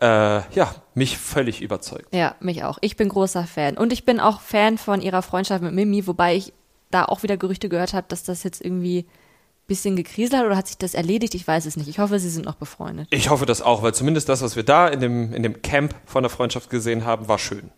äh, 0.03 0.43
ja, 0.55 0.75
mich 0.95 1.17
völlig 1.17 1.63
überzeugt. 1.63 2.15
Ja, 2.15 2.35
mich 2.41 2.65
auch. 2.65 2.79
Ich 2.81 2.97
bin 2.97 3.09
großer 3.09 3.45
Fan. 3.45 3.77
Und 3.77 3.93
ich 3.93 4.05
bin 4.05 4.21
auch 4.21 4.41
Fan 4.41 4.77
von 4.77 5.01
ihrer 5.01 5.23
Freundschaft 5.23 5.63
mit 5.63 5.73
Mimi, 5.73 6.07
wobei 6.07 6.35
ich 6.35 6.53
da 6.91 7.05
auch 7.05 7.23
wieder 7.23 7.37
Gerüchte 7.37 7.69
gehört 7.69 7.95
habe, 7.95 8.07
dass 8.09 8.25
das 8.25 8.43
jetzt 8.43 8.61
irgendwie 8.63 9.07
bisschen 9.73 9.97
gekriselt 9.97 10.39
hat 10.39 10.47
oder 10.47 10.57
hat 10.57 10.67
sich 10.67 10.77
das 10.77 10.93
erledigt? 10.93 11.35
Ich 11.35 11.49
weiß 11.49 11.65
es 11.65 11.79
nicht. 11.79 11.89
Ich 11.89 11.99
hoffe, 11.99 12.19
sie 12.19 12.29
sind 12.29 12.45
noch 12.45 12.57
befreundet. 12.57 13.09
Ich 13.11 13.31
hoffe 13.31 13.47
das 13.47 13.63
auch, 13.63 13.83
weil 13.83 13.95
zumindest 13.95 14.29
das, 14.29 14.43
was 14.43 14.55
wir 14.55 14.65
da 14.65 14.87
in 14.87 15.01
dem, 15.01 15.33
in 15.33 15.43
dem 15.43 15.63
Camp 15.63 15.95
von 16.05 16.23
der 16.23 16.31
Freundschaft 16.31 16.69
gesehen 16.69 17.07
haben, 17.07 17.27
war 17.27 17.39
schön. 17.39 17.71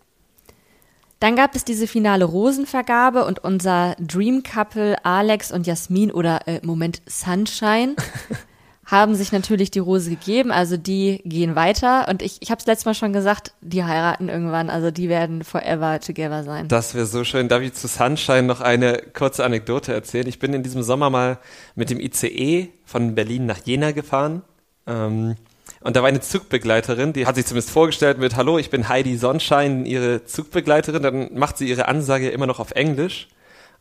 Dann 1.21 1.37
gab 1.37 1.55
es 1.55 1.65
diese 1.65 1.87
finale 1.87 2.25
Rosenvergabe 2.25 3.25
und 3.25 3.45
unser 3.45 3.95
Dream 4.01 4.43
Couple 4.43 5.03
Alex 5.05 5.53
und 5.53 5.67
Jasmin 5.67 6.11
oder 6.11 6.47
äh, 6.49 6.61
Moment 6.65 7.01
Sunshine 7.07 7.95
haben 8.95 9.15
sich 9.17 9.33
natürlich 9.33 9.71
die 9.71 9.81
Rose 9.81 10.09
gegeben, 10.09 10.53
also 10.53 10.77
die 10.77 11.21
gehen 11.25 11.57
weiter. 11.57 12.07
Und 12.09 12.23
ich, 12.23 12.39
ich 12.41 12.51
habe 12.51 12.61
es 12.61 12.67
letztes 12.67 12.87
Mal 12.87 12.95
schon 12.95 13.13
gesagt, 13.13 13.53
die 13.61 13.85
heiraten 13.85 14.29
irgendwann, 14.29 14.71
also 14.71 14.91
die 14.91 15.09
werden 15.09 15.43
forever 15.43 15.99
together 16.01 16.45
sein. 16.45 16.69
Das 16.69 16.95
wäre 16.95 17.05
so 17.05 17.25
schön. 17.25 17.49
Darf 17.49 17.63
ich 17.63 17.75
zu 17.75 17.89
Sunshine 17.89 18.45
noch 18.45 18.61
eine 18.61 19.03
kurze 19.13 19.45
Anekdote 19.45 19.93
erzählen? 19.93 20.29
Ich 20.29 20.39
bin 20.39 20.55
in 20.55 20.63
diesem 20.63 20.83
Sommer 20.83 21.11
mal 21.11 21.39
mit 21.75 21.91
dem 21.91 21.99
ICE 21.99 22.71
von 22.85 23.15
Berlin 23.15 23.47
nach 23.47 23.59
Jena 23.65 23.91
gefahren. 23.91 24.43
Ähm, 24.87 25.37
und 25.81 25.97
da 25.97 26.01
war 26.01 26.09
eine 26.09 26.21
Zugbegleiterin, 26.21 27.13
die 27.13 27.27
hat 27.27 27.35
sich 27.35 27.47
zumindest 27.47 27.71
vorgestellt 27.71 28.19
mit 28.19 28.37
Hallo, 28.37 28.59
ich 28.59 28.71
bin 28.71 28.89
Heidi 28.89 29.17
Sonnenschein, 29.17 29.85
ihre 29.85 30.25
Zugbegleiterin. 30.25 31.03
Dann 31.03 31.35
macht 31.35 31.59
sie 31.59 31.69
ihre 31.69 31.89
Ansage 31.89 32.31
immer 32.31 32.47
noch 32.47 32.61
auf 32.61 32.71
Englisch. 32.71 33.29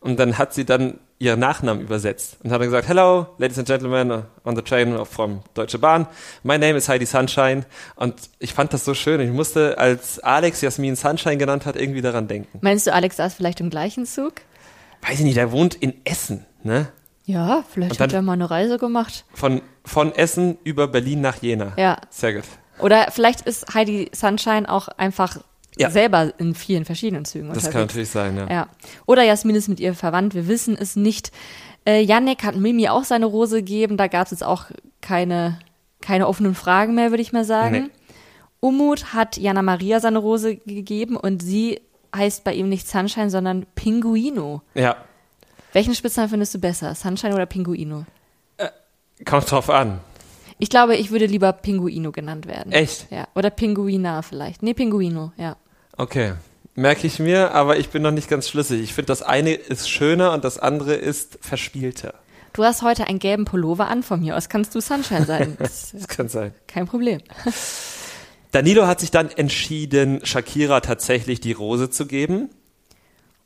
Und 0.03 0.19
dann 0.19 0.37
hat 0.37 0.53
sie 0.53 0.65
dann 0.65 0.99
ihren 1.17 1.39
Nachnamen 1.39 1.81
übersetzt 1.81 2.37
und 2.43 2.51
hat 2.51 2.59
dann 2.59 2.67
gesagt, 2.67 2.89
Hello, 2.89 3.27
ladies 3.37 3.57
and 3.57 3.65
gentlemen 3.65 4.23
on 4.43 4.55
the 4.57 4.61
train 4.61 5.05
from 5.05 5.39
Deutsche 5.53 5.79
Bahn. 5.79 6.07
My 6.43 6.57
name 6.57 6.75
is 6.75 6.89
Heidi 6.89 7.05
Sunshine. 7.05 7.63
Und 7.95 8.15
ich 8.39 8.53
fand 8.53 8.73
das 8.73 8.83
so 8.83 8.93
schön. 8.93 9.21
Ich 9.21 9.31
musste, 9.31 9.77
als 9.77 10.19
Alex 10.19 10.59
Jasmin 10.59 10.97
Sunshine 10.97 11.37
genannt 11.37 11.65
hat, 11.65 11.77
irgendwie 11.77 12.01
daran 12.01 12.27
denken. 12.27 12.59
Meinst 12.61 12.85
du, 12.85 12.93
Alex 12.93 13.15
saß 13.15 13.33
vielleicht 13.33 13.61
im 13.61 13.69
gleichen 13.69 14.05
Zug? 14.05 14.33
Weiß 15.07 15.19
ich 15.19 15.25
nicht, 15.25 15.37
der 15.37 15.53
wohnt 15.53 15.75
in 15.75 15.93
Essen, 16.03 16.45
ne? 16.63 16.89
Ja, 17.25 17.63
vielleicht 17.71 18.01
hat 18.01 18.11
er 18.11 18.21
mal 18.21 18.33
eine 18.33 18.51
Reise 18.51 18.77
gemacht. 18.77 19.23
Von, 19.33 19.61
von 19.85 20.13
Essen 20.13 20.57
über 20.65 20.89
Berlin 20.89 21.21
nach 21.21 21.41
Jena. 21.41 21.71
Ja. 21.77 22.01
Sehr 22.09 22.33
gut. 22.33 22.43
Oder 22.79 23.11
vielleicht 23.11 23.41
ist 23.41 23.73
Heidi 23.73 24.11
Sunshine 24.13 24.69
auch 24.69 24.89
einfach 24.89 25.37
ja. 25.77 25.89
selber 25.89 26.33
in 26.37 26.55
vielen 26.55 26.85
verschiedenen 26.85 27.25
Zügen 27.25 27.47
Das 27.49 27.57
unterwegs. 27.57 27.73
kann 27.73 27.81
natürlich 27.81 28.09
sein, 28.09 28.37
ja. 28.37 28.49
ja. 28.49 28.67
Oder 29.05 29.23
Jasmin 29.23 29.55
ist 29.55 29.67
mit 29.67 29.79
ihr 29.79 29.93
verwandt, 29.93 30.35
wir 30.35 30.47
wissen 30.47 30.77
es 30.79 30.95
nicht. 30.95 31.31
Äh, 31.85 32.01
Yannick 32.01 32.43
hat 32.43 32.55
Mimi 32.55 32.87
auch 32.89 33.03
seine 33.03 33.25
Rose 33.25 33.57
gegeben, 33.57 33.97
da 33.97 34.07
gab 34.07 34.25
es 34.25 34.31
jetzt 34.31 34.43
auch 34.43 34.65
keine, 35.01 35.59
keine 36.01 36.27
offenen 36.27 36.55
Fragen 36.55 36.95
mehr, 36.95 37.11
würde 37.11 37.21
ich 37.21 37.33
mal 37.33 37.45
sagen. 37.45 37.83
Nee. 37.85 37.89
Umut 38.59 39.13
hat 39.13 39.37
Jana 39.37 39.61
Maria 39.61 39.99
seine 39.99 40.19
Rose 40.19 40.55
gegeben 40.55 41.17
und 41.17 41.41
sie 41.41 41.81
heißt 42.15 42.43
bei 42.43 42.53
ihm 42.53 42.69
nicht 42.69 42.87
Sunshine, 42.87 43.29
sondern 43.29 43.65
Pinguino. 43.75 44.61
Ja. 44.73 44.95
Welchen 45.73 45.95
Spitznamen 45.95 46.29
findest 46.29 46.53
du 46.53 46.59
besser, 46.59 46.95
Sunshine 46.95 47.33
oder 47.33 47.45
Pinguino? 47.45 48.05
Äh, 48.57 48.69
kommt 49.25 49.51
drauf 49.51 49.69
an. 49.69 49.99
Ich 50.59 50.69
glaube, 50.69 50.95
ich 50.95 51.11
würde 51.11 51.25
lieber 51.25 51.51
Pinguino 51.51 52.11
genannt 52.11 52.45
werden. 52.45 52.71
Echt? 52.71 53.07
Ja. 53.11 53.27
Oder 53.35 53.49
Pinguina 53.49 54.21
vielleicht. 54.21 54.63
Nee, 54.63 54.73
Pinguino, 54.73 55.33
ja. 55.35 55.57
Okay. 55.97 56.33
Merke 56.75 57.05
ich 57.05 57.19
mir, 57.19 57.53
aber 57.53 57.77
ich 57.77 57.89
bin 57.89 58.01
noch 58.01 58.11
nicht 58.11 58.29
ganz 58.29 58.49
schlüssig. 58.49 58.81
Ich 58.81 58.93
finde, 58.93 59.07
das 59.07 59.21
eine 59.21 59.53
ist 59.53 59.89
schöner 59.89 60.33
und 60.33 60.43
das 60.43 60.57
andere 60.57 60.95
ist 60.95 61.37
verspielter. 61.41 62.15
Du 62.53 62.63
hast 62.63 62.81
heute 62.81 63.07
einen 63.07 63.19
gelben 63.19 63.45
Pullover 63.45 63.87
an 63.87 64.03
von 64.03 64.19
mir 64.19 64.35
aus. 64.35 64.49
Kannst 64.49 64.73
du 64.73 64.81
Sunshine 64.81 65.25
sein? 65.25 65.57
Das, 65.59 65.91
das 65.91 66.07
kann 66.07 66.29
sein. 66.29 66.53
Kein 66.67 66.87
Problem. 66.87 67.21
Danilo 68.51 68.85
hat 68.85 68.99
sich 68.99 69.11
dann 69.11 69.29
entschieden, 69.29 70.23
Shakira 70.23 70.79
tatsächlich 70.79 71.39
die 71.41 71.53
Rose 71.53 71.89
zu 71.89 72.05
geben. 72.05 72.49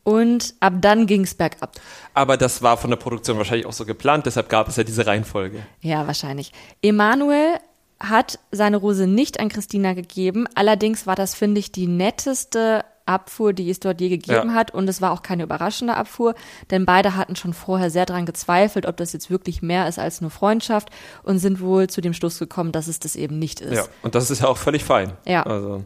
Und 0.03 0.55
ab 0.61 0.75
dann 0.79 1.05
ging 1.05 1.23
es 1.23 1.35
bergab. 1.35 1.75
Aber 2.13 2.37
das 2.37 2.61
war 2.61 2.77
von 2.77 2.89
der 2.89 2.97
Produktion 2.97 3.37
wahrscheinlich 3.37 3.65
auch 3.65 3.73
so 3.73 3.85
geplant, 3.85 4.25
deshalb 4.25 4.47
gab 4.47 4.69
es 4.69 4.77
ja 4.77 4.85
diese 4.85 5.05
Reihenfolge. 5.05 5.65
Ja, 5.81 6.07
wahrscheinlich. 6.07 6.53
Emanuel 6.81 7.59
hat 7.99 8.39
seine 8.51 8.77
Rose 8.77 9.07
nicht 9.07 9.39
an 9.39 9.49
Christina 9.49 9.93
gegeben. 9.93 10.45
Allerdings 10.55 11.07
war 11.07 11.15
das, 11.15 11.35
finde 11.35 11.59
ich, 11.59 11.71
die 11.71 11.87
netteste 11.87 12.83
Abfuhr, 13.07 13.53
die 13.53 13.69
es 13.69 13.79
dort 13.79 14.01
je 14.01 14.09
gegeben 14.09 14.49
ja. 14.49 14.53
hat. 14.53 14.71
Und 14.71 14.87
es 14.87 15.01
war 15.01 15.11
auch 15.11 15.23
keine 15.23 15.43
überraschende 15.43 15.95
Abfuhr, 15.95 16.35
denn 16.69 16.85
beide 16.85 17.15
hatten 17.15 17.35
schon 17.35 17.53
vorher 17.53 17.89
sehr 17.89 18.05
daran 18.05 18.25
gezweifelt, 18.25 18.85
ob 18.85 18.97
das 18.97 19.13
jetzt 19.13 19.29
wirklich 19.29 19.61
mehr 19.61 19.87
ist 19.87 19.97
als 19.97 20.21
nur 20.21 20.29
Freundschaft 20.29 20.89
und 21.23 21.39
sind 21.39 21.61
wohl 21.61 21.87
zu 21.87 22.01
dem 22.01 22.13
Schluss 22.13 22.37
gekommen, 22.37 22.71
dass 22.71 22.87
es 22.87 22.99
das 22.99 23.15
eben 23.15 23.39
nicht 23.39 23.61
ist. 23.61 23.75
Ja, 23.75 23.85
und 24.03 24.13
das 24.13 24.29
ist 24.29 24.41
ja 24.41 24.47
auch 24.47 24.57
völlig 24.57 24.83
fein. 24.83 25.13
Ja. 25.25 25.43
Also. 25.43 25.85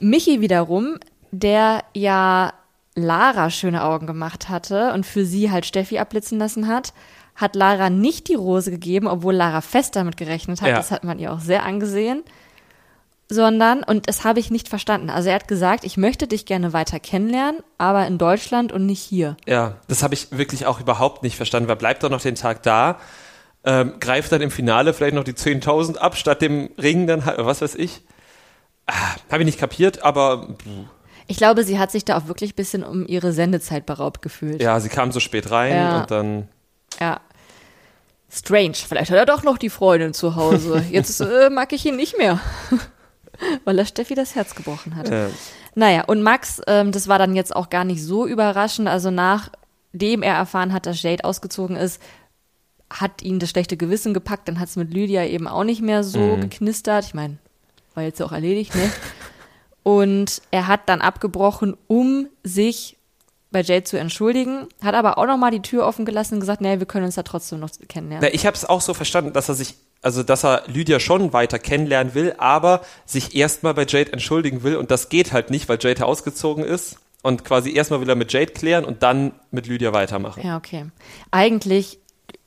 Michi 0.00 0.40
wiederum, 0.40 0.98
der 1.32 1.82
ja 1.92 2.52
Lara 2.94 3.50
schöne 3.50 3.84
Augen 3.84 4.06
gemacht 4.06 4.48
hatte 4.48 4.92
und 4.92 5.06
für 5.06 5.24
sie 5.24 5.50
halt 5.50 5.66
Steffi 5.66 5.98
abblitzen 5.98 6.38
lassen 6.38 6.68
hat, 6.68 6.92
hat 7.38 7.56
Lara 7.56 7.88
nicht 7.88 8.28
die 8.28 8.34
Rose 8.34 8.70
gegeben, 8.70 9.06
obwohl 9.06 9.34
Lara 9.34 9.62
fest 9.62 9.96
damit 9.96 10.18
gerechnet 10.18 10.60
hat. 10.60 10.68
Ja. 10.68 10.76
Das 10.76 10.90
hat 10.90 11.04
man 11.04 11.18
ihr 11.18 11.32
auch 11.32 11.40
sehr 11.40 11.64
angesehen 11.64 12.22
sondern, 13.28 13.82
und 13.82 14.08
das 14.08 14.24
habe 14.24 14.40
ich 14.40 14.50
nicht 14.50 14.68
verstanden. 14.68 15.10
Also 15.10 15.28
er 15.28 15.34
hat 15.34 15.48
gesagt, 15.48 15.84
ich 15.84 15.96
möchte 15.96 16.26
dich 16.26 16.46
gerne 16.46 16.72
weiter 16.72 16.98
kennenlernen, 16.98 17.60
aber 17.76 18.06
in 18.06 18.18
Deutschland 18.18 18.72
und 18.72 18.86
nicht 18.86 19.02
hier. 19.02 19.36
Ja, 19.46 19.74
das 19.86 20.02
habe 20.02 20.14
ich 20.14 20.28
wirklich 20.30 20.66
auch 20.66 20.80
überhaupt 20.80 21.22
nicht 21.22 21.36
verstanden. 21.36 21.68
Wer 21.68 21.76
bleibt 21.76 22.02
doch 22.02 22.10
noch 22.10 22.22
den 22.22 22.36
Tag 22.36 22.62
da, 22.62 22.98
ähm, 23.64 23.94
greift 24.00 24.32
dann 24.32 24.40
im 24.40 24.50
Finale 24.50 24.94
vielleicht 24.94 25.14
noch 25.14 25.24
die 25.24 25.34
10.000 25.34 25.98
ab, 25.98 26.16
statt 26.16 26.40
dem 26.40 26.70
Ring 26.80 27.06
dann, 27.06 27.24
was 27.36 27.60
weiß 27.60 27.74
ich. 27.74 28.02
Ah, 28.86 28.94
habe 29.30 29.42
ich 29.42 29.46
nicht 29.46 29.58
kapiert, 29.58 30.02
aber... 30.02 30.48
Ich 31.26 31.36
glaube, 31.36 31.62
sie 31.62 31.78
hat 31.78 31.90
sich 31.90 32.06
da 32.06 32.16
auch 32.16 32.26
wirklich 32.26 32.52
ein 32.52 32.56
bisschen 32.56 32.82
um 32.82 33.06
ihre 33.06 33.32
Sendezeit 33.34 33.84
beraubt 33.84 34.22
gefühlt. 34.22 34.62
Ja, 34.62 34.80
sie 34.80 34.88
kam 34.88 35.12
so 35.12 35.20
spät 35.20 35.50
rein 35.50 35.74
ja. 35.74 36.00
und 36.00 36.10
dann... 36.10 36.48
Ja, 36.98 37.20
Strange. 38.30 38.74
Vielleicht 38.74 39.10
hat 39.10 39.18
er 39.18 39.26
doch 39.26 39.42
noch 39.42 39.58
die 39.58 39.70
Freundin 39.70 40.12
zu 40.12 40.36
Hause. 40.36 40.84
Jetzt 40.90 41.20
äh, 41.20 41.50
mag 41.50 41.72
ich 41.72 41.84
ihn 41.86 41.96
nicht 41.96 42.18
mehr. 42.18 42.40
Weil 43.64 43.78
er 43.78 43.86
Steffi 43.86 44.14
das 44.14 44.34
Herz 44.34 44.54
gebrochen 44.54 44.96
hat. 44.96 45.08
Ja. 45.08 45.28
Naja, 45.74 46.04
und 46.04 46.22
Max, 46.22 46.60
ähm, 46.66 46.92
das 46.92 47.08
war 47.08 47.18
dann 47.18 47.36
jetzt 47.36 47.54
auch 47.54 47.70
gar 47.70 47.84
nicht 47.84 48.02
so 48.02 48.26
überraschend. 48.26 48.88
Also 48.88 49.10
nachdem 49.10 50.22
er 50.22 50.34
erfahren 50.34 50.72
hat, 50.72 50.86
dass 50.86 51.02
Jade 51.02 51.24
ausgezogen 51.24 51.76
ist, 51.76 52.02
hat 52.90 53.22
ihn 53.22 53.38
das 53.38 53.50
schlechte 53.50 53.76
Gewissen 53.76 54.12
gepackt. 54.12 54.48
Dann 54.48 54.58
hat 54.58 54.68
es 54.68 54.76
mit 54.76 54.92
Lydia 54.92 55.24
eben 55.24 55.46
auch 55.46 55.64
nicht 55.64 55.80
mehr 55.80 56.04
so 56.04 56.18
mhm. 56.18 56.42
geknistert. 56.42 57.04
Ich 57.04 57.14
meine, 57.14 57.38
war 57.94 58.02
jetzt 58.02 58.20
auch 58.20 58.32
erledigt, 58.32 58.74
ne? 58.74 58.90
und 59.82 60.42
er 60.50 60.66
hat 60.66 60.88
dann 60.88 61.00
abgebrochen, 61.00 61.76
um 61.86 62.28
sich 62.42 62.97
bei 63.50 63.62
Jade 63.62 63.84
zu 63.84 63.98
entschuldigen, 63.98 64.66
hat 64.82 64.94
aber 64.94 65.18
auch 65.18 65.26
nochmal 65.26 65.50
die 65.50 65.62
Tür 65.62 65.86
offen 65.86 66.04
gelassen 66.04 66.34
und 66.34 66.40
gesagt, 66.40 66.60
nee, 66.60 66.78
wir 66.78 66.86
können 66.86 67.06
uns 67.06 67.14
da 67.14 67.22
trotzdem 67.22 67.60
noch 67.60 67.70
kennenlernen. 67.88 68.28
Na, 68.28 68.34
ich 68.34 68.46
habe 68.46 68.56
es 68.56 68.64
auch 68.64 68.80
so 68.80 68.94
verstanden, 68.94 69.32
dass 69.32 69.48
er 69.48 69.54
sich 69.54 69.76
also 70.00 70.22
dass 70.22 70.44
er 70.44 70.62
Lydia 70.68 71.00
schon 71.00 71.32
weiter 71.32 71.58
kennenlernen 71.58 72.14
will, 72.14 72.34
aber 72.38 72.82
sich 73.04 73.34
erstmal 73.34 73.74
bei 73.74 73.84
Jade 73.84 74.12
entschuldigen 74.12 74.62
will 74.62 74.76
und 74.76 74.90
das 74.90 75.08
geht 75.08 75.32
halt 75.32 75.50
nicht, 75.50 75.68
weil 75.68 75.78
Jade 75.80 76.04
ausgezogen 76.06 76.62
ist 76.62 76.98
und 77.22 77.44
quasi 77.44 77.74
erstmal 77.74 78.00
will 78.00 78.08
er 78.08 78.14
mit 78.14 78.32
Jade 78.32 78.52
klären 78.52 78.84
und 78.84 79.02
dann 79.02 79.32
mit 79.50 79.66
Lydia 79.66 79.92
weitermachen. 79.92 80.46
Ja, 80.46 80.56
okay. 80.56 80.86
Eigentlich 81.30 81.98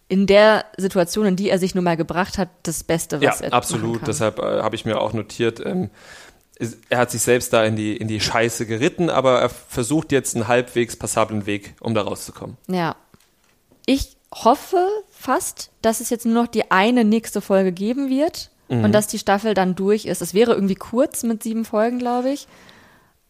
in 0.07 0.27
der 0.27 0.65
Situation, 0.77 1.25
in 1.25 1.35
die 1.37 1.49
er 1.49 1.57
sich 1.57 1.73
nun 1.73 1.85
mal 1.85 1.95
gebracht 1.95 2.37
hat, 2.37 2.49
das 2.63 2.83
Beste, 2.83 3.21
was 3.21 3.39
ja, 3.39 3.45
er 3.45 3.53
absolut. 3.53 3.99
kann. 3.99 4.05
Deshalb 4.07 4.39
äh, 4.39 4.61
habe 4.61 4.75
ich 4.75 4.83
mir 4.83 4.99
auch 4.99 5.13
notiert, 5.13 5.65
ähm, 5.65 5.89
er 6.89 6.99
hat 6.99 7.11
sich 7.11 7.21
selbst 7.21 7.53
da 7.53 7.63
in 7.65 7.75
die, 7.75 7.95
in 7.97 8.07
die 8.07 8.19
Scheiße 8.19 8.65
geritten, 8.65 9.09
aber 9.09 9.39
er 9.39 9.49
versucht 9.49 10.11
jetzt 10.11 10.35
einen 10.35 10.47
halbwegs 10.47 10.95
passablen 10.95 11.45
Weg, 11.45 11.73
um 11.79 11.93
da 11.93 12.01
rauszukommen. 12.01 12.57
Ja. 12.67 12.95
Ich 13.85 14.17
hoffe 14.33 14.85
fast, 15.09 15.71
dass 15.81 15.99
es 15.99 16.09
jetzt 16.09 16.25
nur 16.25 16.35
noch 16.35 16.47
die 16.47 16.71
eine 16.71 17.03
nächste 17.03 17.41
Folge 17.41 17.71
geben 17.71 18.09
wird 18.09 18.51
mhm. 18.69 18.85
und 18.85 18.91
dass 18.91 19.07
die 19.07 19.19
Staffel 19.19 19.53
dann 19.53 19.75
durch 19.75 20.05
ist. 20.05 20.21
Es 20.21 20.33
wäre 20.33 20.53
irgendwie 20.53 20.75
kurz 20.75 21.23
mit 21.23 21.43
sieben 21.43 21.65
Folgen, 21.65 21.99
glaube 21.99 22.29
ich. 22.29 22.47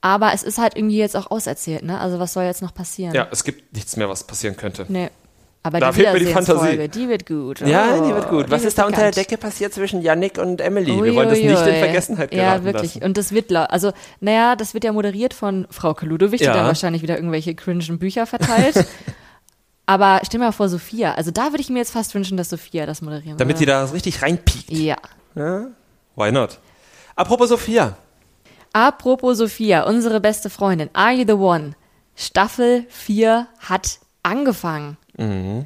Aber 0.01 0.33
es 0.33 0.41
ist 0.41 0.57
halt 0.57 0.75
irgendwie 0.75 0.97
jetzt 0.97 1.15
auch 1.15 1.29
auserzählt, 1.29 1.83
ne? 1.83 1.99
Also 1.99 2.17
was 2.17 2.33
soll 2.33 2.43
jetzt 2.43 2.63
noch 2.63 2.73
passieren? 2.73 3.13
Ja, 3.13 3.27
es 3.31 3.43
gibt 3.43 3.73
nichts 3.75 3.95
mehr, 3.97 4.09
was 4.09 4.23
passieren 4.25 4.57
könnte. 4.57 4.85
Nee. 4.89 5.09
Aber 5.63 5.79
da 5.79 5.91
die 5.91 6.01
fehlt 6.01 6.13
mir 6.13 6.19
die 6.19 6.25
Fantasie. 6.25 6.87
die 6.87 7.07
wird 7.07 7.27
gut. 7.27 7.61
Oh, 7.61 7.67
ja, 7.67 8.01
die 8.01 8.13
wird 8.13 8.29
gut. 8.29 8.49
Was 8.49 8.63
ist 8.63 8.79
da 8.79 8.85
unter 8.85 9.01
der 9.01 9.11
Decke 9.11 9.37
passiert 9.37 9.73
zwischen 9.73 10.01
Yannick 10.01 10.39
und 10.39 10.59
Emily? 10.59 10.91
Ui, 10.91 11.03
Wir 11.05 11.15
wollen 11.15 11.29
das 11.29 11.37
ui, 11.37 11.45
nicht 11.45 11.67
in 11.67 11.75
Vergessenheit 11.75 12.31
geraten 12.31 12.59
Ja, 12.59 12.63
wirklich. 12.63 12.95
Lassen. 12.95 13.05
Und 13.05 13.17
das 13.17 13.31
wird, 13.31 13.53
also, 13.53 13.91
naja, 14.19 14.55
das 14.55 14.73
wird 14.73 14.83
ja 14.85 14.91
moderiert 14.91 15.35
von 15.35 15.67
Frau 15.69 15.95
Ludowig, 16.01 16.39
die 16.39 16.45
ja. 16.45 16.53
da 16.53 16.65
wahrscheinlich 16.65 17.03
wieder 17.03 17.15
irgendwelche 17.15 17.53
cringen 17.53 17.99
Bücher 17.99 18.25
verteilt. 18.25 18.87
Aber 19.85 20.21
stell 20.23 20.39
dir 20.39 20.45
mal 20.45 20.51
vor, 20.51 20.69
Sophia. 20.69 21.13
Also 21.13 21.31
da 21.31 21.51
würde 21.51 21.61
ich 21.61 21.69
mir 21.69 21.79
jetzt 21.79 21.91
fast 21.91 22.15
wünschen, 22.15 22.37
dass 22.37 22.49
Sophia 22.49 22.85
das 22.85 23.01
moderieren 23.01 23.37
Damit 23.37 23.59
die 23.59 23.65
da 23.65 23.83
richtig 23.85 24.21
reinpiekt. 24.21 24.71
Ja. 24.71 24.95
ja. 25.35 25.67
Why 26.15 26.31
not? 26.31 26.59
Apropos 27.15 27.49
Sophia. 27.49 27.97
Apropos 28.73 29.37
Sophia, 29.37 29.83
unsere 29.83 30.21
beste 30.21 30.49
Freundin. 30.49 30.89
Are 30.93 31.11
You 31.11 31.25
the 31.27 31.33
One? 31.33 31.73
Staffel 32.15 32.85
4 32.89 33.47
hat 33.59 33.99
angefangen. 34.23 34.97
Mhm. 35.17 35.65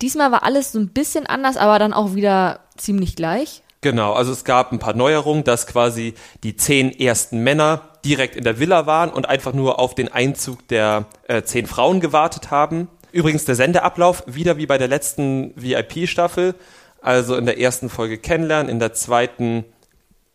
Diesmal 0.00 0.30
war 0.30 0.44
alles 0.44 0.72
so 0.72 0.78
ein 0.78 0.88
bisschen 0.88 1.26
anders, 1.26 1.56
aber 1.56 1.78
dann 1.78 1.92
auch 1.92 2.14
wieder 2.14 2.60
ziemlich 2.76 3.16
gleich. 3.16 3.62
Genau, 3.80 4.12
also 4.12 4.32
es 4.32 4.44
gab 4.44 4.72
ein 4.72 4.78
paar 4.78 4.94
Neuerungen, 4.94 5.44
dass 5.44 5.66
quasi 5.66 6.14
die 6.42 6.56
zehn 6.56 6.90
ersten 6.98 7.42
Männer 7.44 7.82
direkt 8.04 8.34
in 8.34 8.44
der 8.44 8.58
Villa 8.58 8.86
waren 8.86 9.10
und 9.10 9.28
einfach 9.28 9.52
nur 9.52 9.78
auf 9.78 9.94
den 9.94 10.08
Einzug 10.08 10.66
der 10.68 11.06
äh, 11.28 11.42
zehn 11.42 11.66
Frauen 11.66 12.00
gewartet 12.00 12.50
haben. 12.50 12.88
Übrigens 13.12 13.44
der 13.44 13.54
Sendeablauf 13.54 14.24
wieder 14.26 14.56
wie 14.56 14.66
bei 14.66 14.78
der 14.78 14.88
letzten 14.88 15.52
VIP-Staffel. 15.56 16.54
Also 17.00 17.36
in 17.36 17.46
der 17.46 17.60
ersten 17.60 17.88
Folge 17.88 18.18
kennenlernen, 18.18 18.68
in 18.68 18.80
der 18.80 18.92
zweiten 18.92 19.64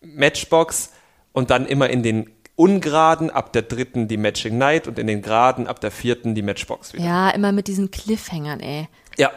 Matchbox 0.02 0.92
und 1.34 1.50
dann 1.50 1.66
immer 1.66 1.90
in 1.90 2.04
den 2.04 2.32
Ungeraden, 2.56 3.30
ab 3.32 3.52
der 3.54 3.64
dritten 3.64 4.08
die 4.08 4.18
Matching 4.18 4.58
Night 4.58 4.88
und 4.88 5.00
in 5.00 5.08
den 5.08 5.22
Geraden 5.22 5.68
ab 5.68 5.82
der 5.82 5.92
vierten 5.92 6.36
die 6.36 6.44
Matchbox 6.44 6.94
wieder. 6.94 7.04
Ja, 7.04 7.30
immer 7.32 7.52
mit 7.52 7.68
diesen 7.68 7.90
Cliffhangern, 7.90 8.60
ey. 8.60 8.88
Ja. 9.18 9.32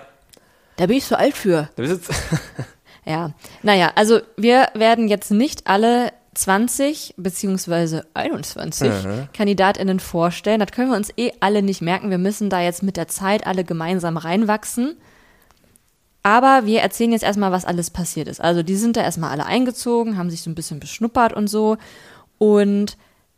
Da 0.77 0.87
bin 0.87 0.99
ich 0.99 1.05
so 1.05 1.17
alt 1.17 1.35
für. 1.35 1.71
Da 1.77 1.83
bist 1.83 2.11
ja. 3.07 3.33
Naja, 3.62 3.93
also 3.95 4.21
wir 4.37 4.69
werden 4.75 5.09
jetzt 5.09 5.31
nicht 5.31 5.67
alle 5.67 6.12
20 6.35 7.14
beziehungsweise 7.17 8.07
21 8.12 8.89
mhm. 8.89 9.29
KandidatInnen 9.33 10.01
vorstellen. 10.01 10.61
Das 10.61 10.71
können 10.71 10.91
wir 10.91 10.97
uns 10.97 11.11
eh 11.17 11.33
alle 11.41 11.62
nicht 11.62 11.81
merken. 11.81 12.11
Wir 12.11 12.19
müssen 12.19 12.51
da 12.51 12.61
jetzt 12.61 12.83
mit 12.83 12.99
der 12.99 13.09
Zeit 13.09 13.47
alle 13.47 13.64
gemeinsam 13.64 14.19
reinwachsen. 14.19 14.97
Aber 16.23 16.67
wir 16.67 16.81
erzählen 16.81 17.12
jetzt 17.12 17.23
erstmal, 17.23 17.53
was 17.53 17.64
alles 17.64 17.91
passiert 17.91 18.29
ist. 18.29 18.41
Also 18.41 18.62
die 18.62 18.77
sind 18.77 18.97
da 18.97 19.03
erstmal 19.03 19.31
alle 19.31 19.47
eingezogen, 19.47 20.19
haben 20.19 20.29
sich 20.29 20.43
so 20.43 20.51
ein 20.51 20.57
bisschen 20.57 20.81
beschnuppert 20.81 21.33
und 21.33 21.47
so. 21.47 21.77
Und 22.39 22.97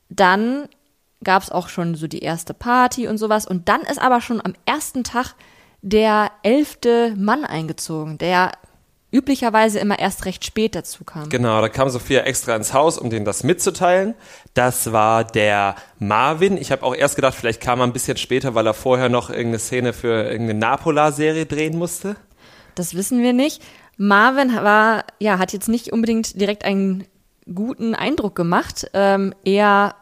dann 0.09 0.69
gab 1.25 1.43
es 1.43 1.51
auch 1.51 1.69
schon 1.69 1.95
so 1.95 2.07
die 2.07 2.21
erste 2.21 2.55
Party 2.55 3.09
und 3.09 3.19
sowas. 3.19 3.47
Und 3.47 3.69
dann 3.69 3.83
ist 3.83 4.01
aber 4.01 4.21
schon 4.21 4.45
am 4.45 4.55
ersten 4.67 5.05
Tag 5.05 5.35
der 5.83 6.31
elfte 6.43 7.15
Mann 7.17 7.45
eingezogen, 7.45 8.19
der 8.19 8.53
üblicherweise 9.11 9.79
immer 9.79 9.99
erst 9.99 10.27
recht 10.27 10.45
spät 10.45 10.75
dazu 10.75 11.05
kam. 11.05 11.31
Genau, 11.31 11.61
da 11.63 11.69
kam 11.69 11.89
Sophia 11.89 12.21
extra 12.23 12.55
ins 12.55 12.75
Haus, 12.75 12.99
um 12.99 13.09
denen 13.09 13.25
das 13.25 13.43
mitzuteilen. 13.43 14.15
Das 14.53 14.93
war 14.93 15.25
der 15.25 15.77
Marvin. 15.99 16.59
Ich 16.59 16.71
habe 16.71 16.83
auch 16.83 16.95
erst 16.95 17.17
gedacht, 17.17 17.35
vielleicht 17.35 17.61
kam 17.61 17.81
er 17.81 17.87
ein 17.87 17.93
bisschen 17.93 18.19
später, 18.19 18.55
weil 18.55 18.67
er 18.67 18.75
vorher 18.75 19.09
noch 19.09 19.31
irgendeine 19.31 19.61
Szene 19.61 19.93
für 19.93 20.25
irgendeine 20.25 20.59
Napola-Serie 20.59 21.47
drehen 21.47 21.79
musste. 21.79 22.17
Das 22.75 22.95
wissen 22.95 23.23
wir 23.23 23.33
nicht. 23.33 23.63
Marvin 23.97 24.55
war, 24.55 25.05
ja, 25.19 25.39
hat 25.39 25.53
jetzt 25.53 25.69
nicht 25.69 25.93
unbedingt 25.93 26.39
direkt 26.41 26.65
einen 26.65 27.05
guten 27.55 27.95
Eindruck 27.95 28.35
gemacht. 28.35 28.91
Ähm, 28.95 29.35
eher 29.45 29.95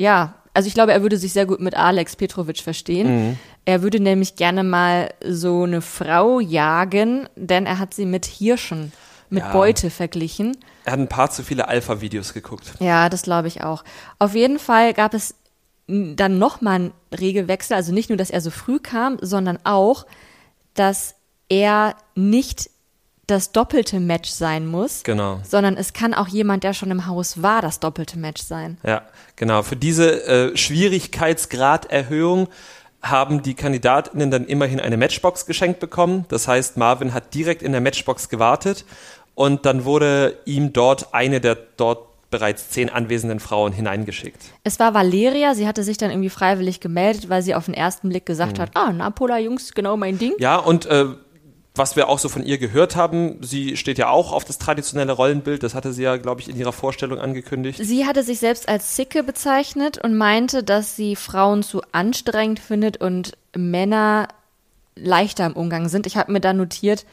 ja, 0.00 0.34
also 0.54 0.66
ich 0.66 0.74
glaube, 0.74 0.92
er 0.92 1.02
würde 1.02 1.16
sich 1.16 1.32
sehr 1.32 1.46
gut 1.46 1.60
mit 1.60 1.74
Alex 1.74 2.16
Petrovic 2.16 2.58
verstehen. 2.58 3.28
Mhm. 3.28 3.38
Er 3.66 3.82
würde 3.82 4.00
nämlich 4.00 4.34
gerne 4.34 4.64
mal 4.64 5.10
so 5.24 5.62
eine 5.64 5.82
Frau 5.82 6.40
jagen, 6.40 7.28
denn 7.36 7.66
er 7.66 7.78
hat 7.78 7.94
sie 7.94 8.06
mit 8.06 8.26
Hirschen, 8.26 8.92
mit 9.28 9.44
ja. 9.44 9.52
Beute 9.52 9.90
verglichen. 9.90 10.56
Er 10.84 10.94
hat 10.94 11.00
ein 11.00 11.08
paar 11.08 11.30
zu 11.30 11.44
viele 11.44 11.68
Alpha-Videos 11.68 12.32
geguckt. 12.32 12.72
Ja, 12.80 13.08
das 13.08 13.22
glaube 13.22 13.48
ich 13.48 13.62
auch. 13.62 13.84
Auf 14.18 14.34
jeden 14.34 14.58
Fall 14.58 14.94
gab 14.94 15.14
es 15.14 15.34
dann 15.86 16.38
nochmal 16.38 16.76
einen 16.76 16.92
Regelwechsel, 17.18 17.76
also 17.76 17.92
nicht 17.92 18.08
nur, 18.08 18.16
dass 18.16 18.30
er 18.30 18.40
so 18.40 18.50
früh 18.50 18.78
kam, 18.78 19.18
sondern 19.20 19.58
auch, 19.64 20.06
dass 20.74 21.14
er 21.48 21.94
nicht 22.14 22.69
das 23.30 23.52
doppelte 23.52 24.00
Match 24.00 24.30
sein 24.30 24.66
muss, 24.66 25.02
genau. 25.02 25.40
sondern 25.42 25.76
es 25.76 25.92
kann 25.92 26.14
auch 26.14 26.28
jemand, 26.28 26.64
der 26.64 26.74
schon 26.74 26.90
im 26.90 27.06
Haus 27.06 27.42
war, 27.42 27.62
das 27.62 27.80
doppelte 27.80 28.18
Match 28.18 28.42
sein. 28.42 28.78
Ja, 28.84 29.02
genau. 29.36 29.62
Für 29.62 29.76
diese 29.76 30.24
äh, 30.26 30.56
Schwierigkeitsgraderhöhung 30.56 32.48
haben 33.02 33.42
die 33.42 33.54
Kandidatinnen 33.54 34.30
dann 34.30 34.44
immerhin 34.46 34.80
eine 34.80 34.96
Matchbox 34.96 35.46
geschenkt 35.46 35.80
bekommen. 35.80 36.26
Das 36.28 36.48
heißt, 36.48 36.76
Marvin 36.76 37.14
hat 37.14 37.32
direkt 37.34 37.62
in 37.62 37.72
der 37.72 37.80
Matchbox 37.80 38.28
gewartet 38.28 38.84
und 39.34 39.64
dann 39.64 39.84
wurde 39.84 40.38
ihm 40.44 40.72
dort 40.72 41.14
eine 41.14 41.40
der 41.40 41.56
dort 41.76 42.10
bereits 42.30 42.70
zehn 42.70 42.88
anwesenden 42.88 43.40
Frauen 43.40 43.72
hineingeschickt. 43.72 44.40
Es 44.62 44.78
war 44.78 44.94
Valeria, 44.94 45.54
sie 45.54 45.66
hatte 45.66 45.82
sich 45.82 45.96
dann 45.96 46.10
irgendwie 46.10 46.30
freiwillig 46.30 46.80
gemeldet, 46.80 47.28
weil 47.28 47.42
sie 47.42 47.54
auf 47.54 47.64
den 47.64 47.74
ersten 47.74 48.08
Blick 48.08 48.24
gesagt 48.24 48.58
mhm. 48.58 48.62
hat, 48.62 48.70
ah, 48.74 48.92
Napola 48.92 49.38
Jungs, 49.38 49.74
genau 49.74 49.96
mein 49.96 50.18
Ding. 50.18 50.34
Ja, 50.38 50.56
und 50.56 50.86
äh, 50.86 51.06
was 51.74 51.94
wir 51.94 52.08
auch 52.08 52.18
so 52.18 52.28
von 52.28 52.44
ihr 52.44 52.58
gehört 52.58 52.96
haben, 52.96 53.38
sie 53.42 53.76
steht 53.76 53.98
ja 53.98 54.08
auch 54.10 54.32
auf 54.32 54.44
das 54.44 54.58
traditionelle 54.58 55.12
Rollenbild, 55.12 55.62
das 55.62 55.74
hatte 55.74 55.92
sie 55.92 56.02
ja, 56.02 56.16
glaube 56.16 56.40
ich, 56.40 56.48
in 56.48 56.56
ihrer 56.56 56.72
Vorstellung 56.72 57.18
angekündigt. 57.18 57.80
Sie 57.82 58.06
hatte 58.06 58.22
sich 58.22 58.40
selbst 58.40 58.68
als 58.68 58.96
Sicke 58.96 59.22
bezeichnet 59.22 59.98
und 59.98 60.16
meinte, 60.16 60.64
dass 60.64 60.96
sie 60.96 61.14
Frauen 61.14 61.62
zu 61.62 61.82
anstrengend 61.92 62.58
findet 62.58 62.96
und 62.96 63.32
Männer 63.56 64.28
leichter 64.96 65.46
im 65.46 65.52
Umgang 65.52 65.88
sind. 65.88 66.06
Ich 66.06 66.16
habe 66.16 66.32
mir 66.32 66.40
da 66.40 66.52
notiert, 66.52 67.06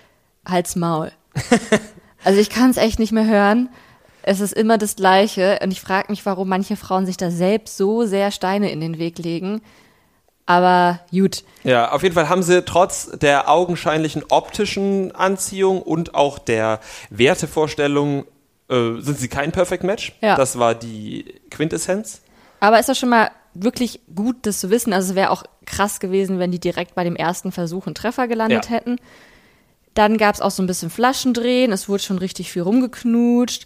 Hals 0.48 0.76
Maul. 0.76 1.12
also 2.24 2.40
ich 2.40 2.50
kann 2.50 2.72
es 2.72 2.78
echt 2.78 3.00
nicht 3.00 3.12
mehr 3.12 3.28
hören. 3.28 3.70
Es 4.24 4.42
ist 4.42 4.54
immer 4.54 4.78
das 4.78 4.96
Gleiche 4.96 5.60
und 5.64 5.72
ich 5.72 5.80
frage 5.80 6.12
mich, 6.12 6.26
warum 6.26 6.50
manche 6.50 6.76
Frauen 6.76 7.06
sich 7.06 7.16
da 7.16 7.32
selbst 7.32 7.78
so 7.78 8.06
sehr 8.06 8.32
Steine 8.32 8.72
in 8.72 8.82
den 8.82 8.98
Weg 8.98 9.20
legen. 9.20 9.62
Aber 10.48 11.02
gut. 11.12 11.44
Ja, 11.64 11.92
auf 11.92 12.02
jeden 12.04 12.16
Fall 12.16 12.30
haben 12.30 12.42
sie 12.42 12.64
trotz 12.64 13.12
der 13.20 13.50
augenscheinlichen 13.50 14.24
optischen 14.30 15.14
Anziehung 15.14 15.82
und 15.82 16.16
auch 16.16 16.40
der 16.40 16.80
Wertevorstellung 17.10 18.26
äh, 18.70 19.00
sind 19.00 19.20
sie 19.20 19.28
kein 19.28 19.52
Perfect 19.52 19.84
Match. 19.84 20.18
Ja. 20.22 20.36
Das 20.36 20.58
war 20.58 20.74
die 20.74 21.36
Quintessenz. 21.52 22.22
Aber 22.62 22.80
ist 22.80 22.88
das 22.88 22.98
schon 22.98 23.10
mal 23.10 23.30
wirklich 23.54 24.00
gut, 24.16 24.38
das 24.44 24.62
zu 24.62 24.70
wissen? 24.70 24.94
Also 24.94 25.10
es 25.10 25.16
wäre 25.16 25.32
auch 25.32 25.44
krass 25.66 26.00
gewesen, 26.00 26.40
wenn 26.40 26.52
die 26.52 26.60
direkt 26.60 26.96
bei 26.96 27.04
dem 27.04 27.18
ersten 27.18 27.52
Versuch 27.52 27.86
einen 27.86 27.96
Treffer 27.96 28.30
gelandet 28.30 28.66
ja. 28.66 28.72
hätten. 28.72 28.96
Dann 29.96 30.18
gab 30.18 30.34
es 30.34 30.42
auch 30.42 30.52
so 30.52 30.64
ein 30.64 30.68
bisschen 30.68 30.90
Flaschendrehen, 30.90 31.74
es 31.74 31.90
wurde 31.90 32.04
schon 32.04 32.20
richtig 32.20 32.54
viel 32.54 32.62
rumgeknutscht. 32.62 33.66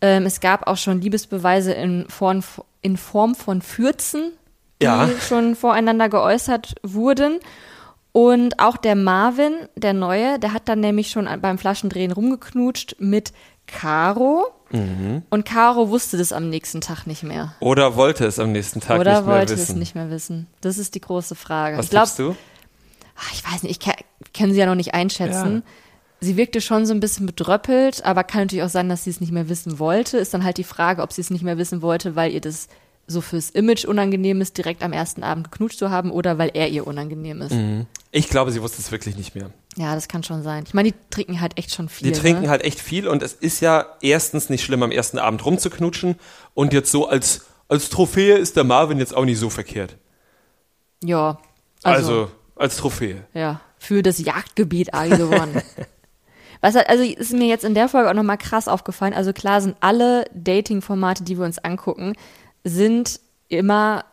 Ähm, 0.00 0.26
es 0.26 0.40
gab 0.40 0.66
auch 0.66 0.76
schon 0.76 1.00
Liebesbeweise 1.00 1.72
in 1.72 2.08
Form, 2.08 2.42
in 2.82 2.96
Form 2.96 3.36
von 3.36 3.62
Fürzen 3.62 4.32
die 4.80 4.86
ja. 4.86 5.08
schon 5.20 5.56
voreinander 5.56 6.08
geäußert 6.08 6.74
wurden. 6.82 7.38
Und 8.12 8.60
auch 8.60 8.78
der 8.78 8.96
Marvin, 8.96 9.52
der 9.74 9.92
Neue, 9.92 10.38
der 10.38 10.54
hat 10.54 10.68
dann 10.68 10.80
nämlich 10.80 11.10
schon 11.10 11.28
beim 11.42 11.58
Flaschendrehen 11.58 12.12
rumgeknutscht 12.12 12.96
mit 12.98 13.32
Caro. 13.66 14.46
Mhm. 14.70 15.22
Und 15.28 15.44
Caro 15.44 15.90
wusste 15.90 16.16
das 16.16 16.32
am 16.32 16.48
nächsten 16.48 16.80
Tag 16.80 17.06
nicht 17.06 17.22
mehr. 17.22 17.54
Oder 17.60 17.96
wollte 17.96 18.24
es 18.24 18.38
am 18.38 18.52
nächsten 18.52 18.80
Tag 18.80 19.00
Oder 19.00 19.20
nicht 19.20 19.26
mehr 19.26 19.26
wissen. 19.26 19.28
Oder 19.28 19.38
wollte 19.38 19.54
es 19.54 19.74
nicht 19.74 19.94
mehr 19.94 20.10
wissen. 20.10 20.46
Das 20.60 20.78
ist 20.78 20.94
die 20.94 21.00
große 21.00 21.34
Frage. 21.34 21.76
Was 21.76 21.90
glaubst 21.90 22.18
du? 22.18 22.34
Ach, 23.18 23.32
ich 23.32 23.44
weiß 23.44 23.62
nicht, 23.62 23.86
ich 23.86 24.32
kann, 24.32 24.52
sie 24.52 24.58
ja 24.58 24.66
noch 24.66 24.74
nicht 24.74 24.94
einschätzen. 24.94 25.56
Ja. 25.56 25.72
Sie 26.20 26.36
wirkte 26.36 26.60
schon 26.60 26.86
so 26.86 26.94
ein 26.94 27.00
bisschen 27.00 27.26
bedröppelt, 27.26 28.04
aber 28.04 28.24
kann 28.24 28.42
natürlich 28.42 28.64
auch 28.64 28.70
sein, 28.70 28.88
dass 28.88 29.04
sie 29.04 29.10
es 29.10 29.20
nicht 29.20 29.32
mehr 29.32 29.48
wissen 29.48 29.78
wollte. 29.78 30.16
Ist 30.16 30.32
dann 30.32 30.44
halt 30.44 30.56
die 30.56 30.64
Frage, 30.64 31.02
ob 31.02 31.12
sie 31.12 31.20
es 31.20 31.30
nicht 31.30 31.44
mehr 31.44 31.58
wissen 31.58 31.82
wollte, 31.82 32.16
weil 32.16 32.32
ihr 32.32 32.40
das 32.40 32.68
so 33.06 33.20
fürs 33.20 33.50
Image 33.50 33.84
unangenehm 33.84 34.40
ist, 34.40 34.58
direkt 34.58 34.82
am 34.82 34.92
ersten 34.92 35.22
Abend 35.22 35.50
geknutscht 35.50 35.78
zu 35.78 35.90
haben 35.90 36.10
oder 36.10 36.38
weil 36.38 36.50
er 36.54 36.68
ihr 36.68 36.86
unangenehm 36.86 37.42
ist. 37.42 37.52
Mhm. 37.52 37.86
Ich 38.10 38.28
glaube, 38.28 38.50
sie 38.50 38.62
wusste 38.62 38.80
es 38.80 38.90
wirklich 38.90 39.16
nicht 39.16 39.34
mehr. 39.34 39.50
Ja, 39.76 39.94
das 39.94 40.08
kann 40.08 40.22
schon 40.22 40.42
sein. 40.42 40.64
Ich 40.66 40.74
meine, 40.74 40.90
die 40.90 40.98
trinken 41.10 41.40
halt 41.40 41.58
echt 41.58 41.74
schon 41.74 41.88
viel. 41.88 42.10
Die 42.10 42.18
trinken 42.18 42.44
ne? 42.44 42.48
halt 42.48 42.64
echt 42.64 42.80
viel 42.80 43.06
und 43.06 43.22
es 43.22 43.32
ist 43.34 43.60
ja 43.60 43.86
erstens 44.00 44.48
nicht 44.48 44.64
schlimm, 44.64 44.82
am 44.82 44.90
ersten 44.90 45.18
Abend 45.18 45.44
rumzuknutschen 45.44 46.16
und 46.54 46.72
jetzt 46.72 46.90
so 46.90 47.08
als, 47.08 47.42
als 47.68 47.90
Trophäe 47.90 48.36
ist 48.36 48.56
der 48.56 48.64
Marvin 48.64 48.98
jetzt 48.98 49.14
auch 49.14 49.24
nicht 49.24 49.38
so 49.38 49.50
verkehrt. 49.50 49.96
Ja. 51.04 51.38
Also, 51.82 52.12
also 52.12 52.30
als 52.56 52.76
Trophäe. 52.78 53.24
Ja, 53.34 53.60
für 53.78 54.02
das 54.02 54.18
Jagdgebiet 54.18 54.94
A 54.94 55.06
gewonnen. 55.06 55.62
Was 56.62 56.74
halt, 56.74 56.88
also 56.88 57.04
ist 57.04 57.32
mir 57.32 57.46
jetzt 57.46 57.64
in 57.64 57.74
der 57.74 57.88
Folge 57.88 58.08
auch 58.08 58.14
nochmal 58.14 58.38
krass 58.38 58.66
aufgefallen. 58.66 59.12
Also 59.12 59.32
klar 59.32 59.60
sind 59.60 59.76
alle 59.80 60.24
Dating-Formate, 60.34 61.22
die 61.22 61.38
wir 61.38 61.44
uns 61.44 61.58
angucken, 61.58 62.14
sind 62.66 63.20
immer 63.48 64.04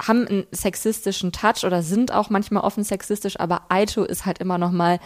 haben 0.00 0.26
einen 0.26 0.46
sexistischen 0.50 1.32
Touch 1.32 1.64
oder 1.64 1.82
sind 1.82 2.12
auch 2.12 2.30
manchmal 2.30 2.64
offen 2.64 2.82
sexistisch, 2.82 3.38
aber 3.38 3.62
Aito 3.68 4.02
ist 4.04 4.26
halt 4.26 4.38
immer 4.38 4.58
noch 4.58 4.72
mal 4.72 4.98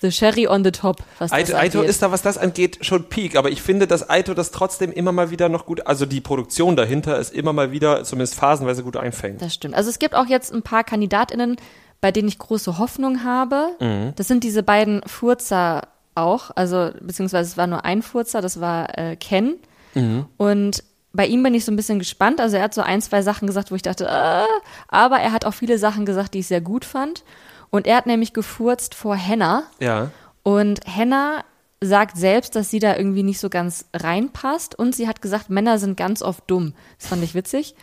the 0.00 0.10
cherry 0.10 0.48
on 0.48 0.64
the 0.64 0.72
top. 0.72 0.98
Was 1.18 1.32
Aito, 1.32 1.52
das 1.52 1.60
Aito 1.60 1.82
ist 1.82 2.02
da, 2.02 2.10
was 2.10 2.22
das 2.22 2.36
angeht, 2.36 2.78
schon 2.84 3.08
Peak, 3.08 3.36
aber 3.36 3.50
ich 3.50 3.62
finde, 3.62 3.86
dass 3.86 4.08
Aito 4.08 4.34
das 4.34 4.50
trotzdem 4.50 4.92
immer 4.92 5.12
mal 5.12 5.30
wieder 5.30 5.48
noch 5.48 5.66
gut, 5.66 5.86
also 5.86 6.04
die 6.04 6.20
Produktion 6.20 6.74
dahinter 6.74 7.18
ist 7.18 7.32
immer 7.32 7.52
mal 7.52 7.70
wieder 7.70 8.02
zumindest 8.02 8.34
phasenweise 8.34 8.82
gut 8.82 8.96
einfängt. 8.96 9.40
Das 9.40 9.54
stimmt. 9.54 9.74
Also 9.74 9.90
es 9.90 9.98
gibt 9.98 10.14
auch 10.14 10.26
jetzt 10.26 10.52
ein 10.52 10.62
paar 10.62 10.82
KandidatInnen, 10.82 11.56
bei 12.00 12.10
denen 12.10 12.28
ich 12.28 12.38
große 12.38 12.78
Hoffnung 12.78 13.24
habe. 13.24 13.68
Mhm. 13.80 14.12
Das 14.16 14.26
sind 14.26 14.42
diese 14.42 14.62
beiden 14.62 15.00
Furzer 15.06 15.88
auch, 16.16 16.50
also 16.54 16.90
beziehungsweise 17.00 17.50
es 17.50 17.56
war 17.56 17.66
nur 17.66 17.84
ein 17.84 18.02
Furzer, 18.02 18.40
das 18.40 18.60
war 18.60 18.98
äh, 18.98 19.16
Ken. 19.16 19.54
Mhm. 19.94 20.26
Und 20.36 20.82
bei 21.14 21.26
ihm 21.26 21.42
bin 21.42 21.54
ich 21.54 21.64
so 21.64 21.72
ein 21.72 21.76
bisschen 21.76 22.00
gespannt. 22.00 22.40
Also 22.40 22.56
er 22.56 22.64
hat 22.64 22.74
so 22.74 22.82
ein, 22.82 23.00
zwei 23.00 23.22
Sachen 23.22 23.46
gesagt, 23.46 23.70
wo 23.70 23.76
ich 23.76 23.82
dachte, 23.82 24.04
äh, 24.06 24.44
aber 24.88 25.18
er 25.20 25.32
hat 25.32 25.44
auch 25.44 25.54
viele 25.54 25.78
Sachen 25.78 26.04
gesagt, 26.04 26.34
die 26.34 26.40
ich 26.40 26.48
sehr 26.48 26.60
gut 26.60 26.84
fand. 26.84 27.24
Und 27.70 27.86
er 27.86 27.96
hat 27.96 28.06
nämlich 28.06 28.32
gefurzt 28.32 28.94
vor 28.94 29.14
Henna. 29.14 29.62
Ja. 29.78 30.10
Und 30.42 30.80
Henna 30.84 31.44
sagt 31.80 32.16
selbst, 32.16 32.56
dass 32.56 32.70
sie 32.70 32.80
da 32.80 32.96
irgendwie 32.96 33.22
nicht 33.22 33.38
so 33.38 33.48
ganz 33.48 33.86
reinpasst. 33.94 34.76
Und 34.76 34.94
sie 34.94 35.06
hat 35.06 35.22
gesagt, 35.22 35.50
Männer 35.50 35.78
sind 35.78 35.96
ganz 35.96 36.20
oft 36.20 36.42
dumm. 36.48 36.74
Das 36.98 37.08
fand 37.08 37.22
ich 37.22 37.34
witzig. 37.34 37.76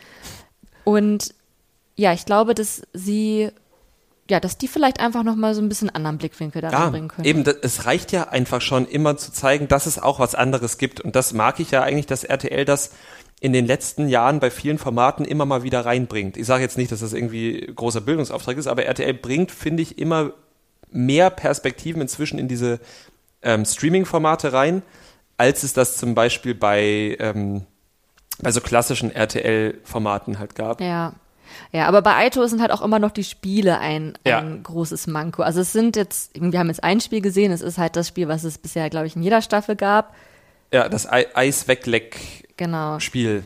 Und 0.84 1.34
ja, 1.96 2.12
ich 2.14 2.26
glaube, 2.26 2.54
dass 2.54 2.82
sie 2.94 3.52
ja, 4.32 4.40
dass 4.40 4.58
die 4.58 4.70
vielleicht 4.70 5.02
einfach 5.02 5.24
nochmal 5.24 5.54
so 5.54 5.62
ein 5.62 5.68
bisschen 5.68 5.90
anderen 5.90 6.18
Blickwinkel 6.18 6.62
da 6.62 6.72
ja, 6.72 6.90
bringen 6.90 7.10
können. 7.10 7.26
Eben, 7.26 7.44
das, 7.44 7.58
es 7.64 7.86
reicht 7.86 8.14
ja 8.14 8.30
einfach 8.30 8.62
schon 8.62 8.88
immer 8.88 9.18
zu 9.18 9.34
zeigen, 9.34 9.68
dass 9.68 9.88
es 9.88 10.00
auch 10.00 10.20
was 10.20 10.36
anderes 10.36 10.78
gibt. 10.78 11.02
Und 11.02 11.18
das 11.18 11.34
mag 11.34 11.60
ich 11.60 11.72
ja 11.72 11.84
eigentlich, 11.84 12.06
dass 12.06 12.24
RTL 12.24 12.64
das 12.64 12.92
in 13.42 13.54
den 13.54 13.66
letzten 13.66 14.08
Jahren 14.08 14.40
bei 14.40 14.52
vielen 14.52 14.78
Formaten 14.78 15.26
immer 15.26 15.46
mal 15.46 15.64
wieder 15.64 15.84
reinbringt. 15.84 16.38
Ich 16.38 16.46
sage 16.46 16.62
jetzt 16.62 16.78
nicht, 16.78 16.92
dass 16.92 17.00
das 17.00 17.12
irgendwie 17.12 17.72
großer 17.76 18.00
Bildungsauftrag 18.00 18.56
ist, 18.56 18.68
aber 18.68 18.86
RTL 18.86 19.16
bringt, 19.16 19.52
finde 19.52 19.82
ich, 19.82 19.98
immer 19.98 20.34
mehr 20.92 21.32
Perspektiven 21.32 22.04
inzwischen 22.04 22.38
in 22.38 22.48
diese 22.48 22.80
ähm, 23.42 23.66
Streaming-Formate 23.66 24.54
rein, 24.54 24.84
als 25.38 25.64
es 25.64 25.74
das 25.74 25.98
zum 25.98 26.14
Beispiel 26.14 26.54
bei, 26.54 27.18
ähm, 27.20 27.66
bei 28.40 28.52
so 28.52 28.62
klassischen 28.62 29.12
RTL-Formaten 29.12 30.38
halt 30.38 30.54
gab. 30.54 30.80
Ja. 30.80 31.14
Ja, 31.74 31.88
aber 31.88 32.02
bei 32.02 32.16
Aito 32.16 32.46
sind 32.48 32.62
halt 32.62 32.72
auch 32.72 32.82
immer 32.82 33.00
noch 33.00 33.12
die 33.12 33.24
Spiele 33.24 33.80
ein, 33.80 34.14
ein 34.24 34.30
ja. 34.30 34.42
großes 34.64 35.08
Manko. 35.08 35.42
Also 35.42 35.62
es 35.62 35.74
sind 35.74 35.96
jetzt, 35.96 36.32
wir 36.40 36.60
haben 36.60 36.68
jetzt 36.68 36.84
ein 36.84 37.02
Spiel 37.02 37.22
gesehen, 37.22 37.52
es 37.52 37.62
ist 37.62 37.78
halt 37.78 37.96
das 37.96 38.08
Spiel, 38.08 38.28
was 38.28 38.44
es 38.44 38.58
bisher, 38.58 38.90
glaube 38.90 39.08
ich, 39.08 39.16
in 39.16 39.24
jeder 39.24 39.42
Staffel 39.42 39.76
gab. 39.76 40.14
Ja, 40.74 40.88
das 40.88 41.08
Eis 41.08 41.68
wegleck 41.68 42.48
genau. 42.58 43.00
Spiel. 43.00 43.44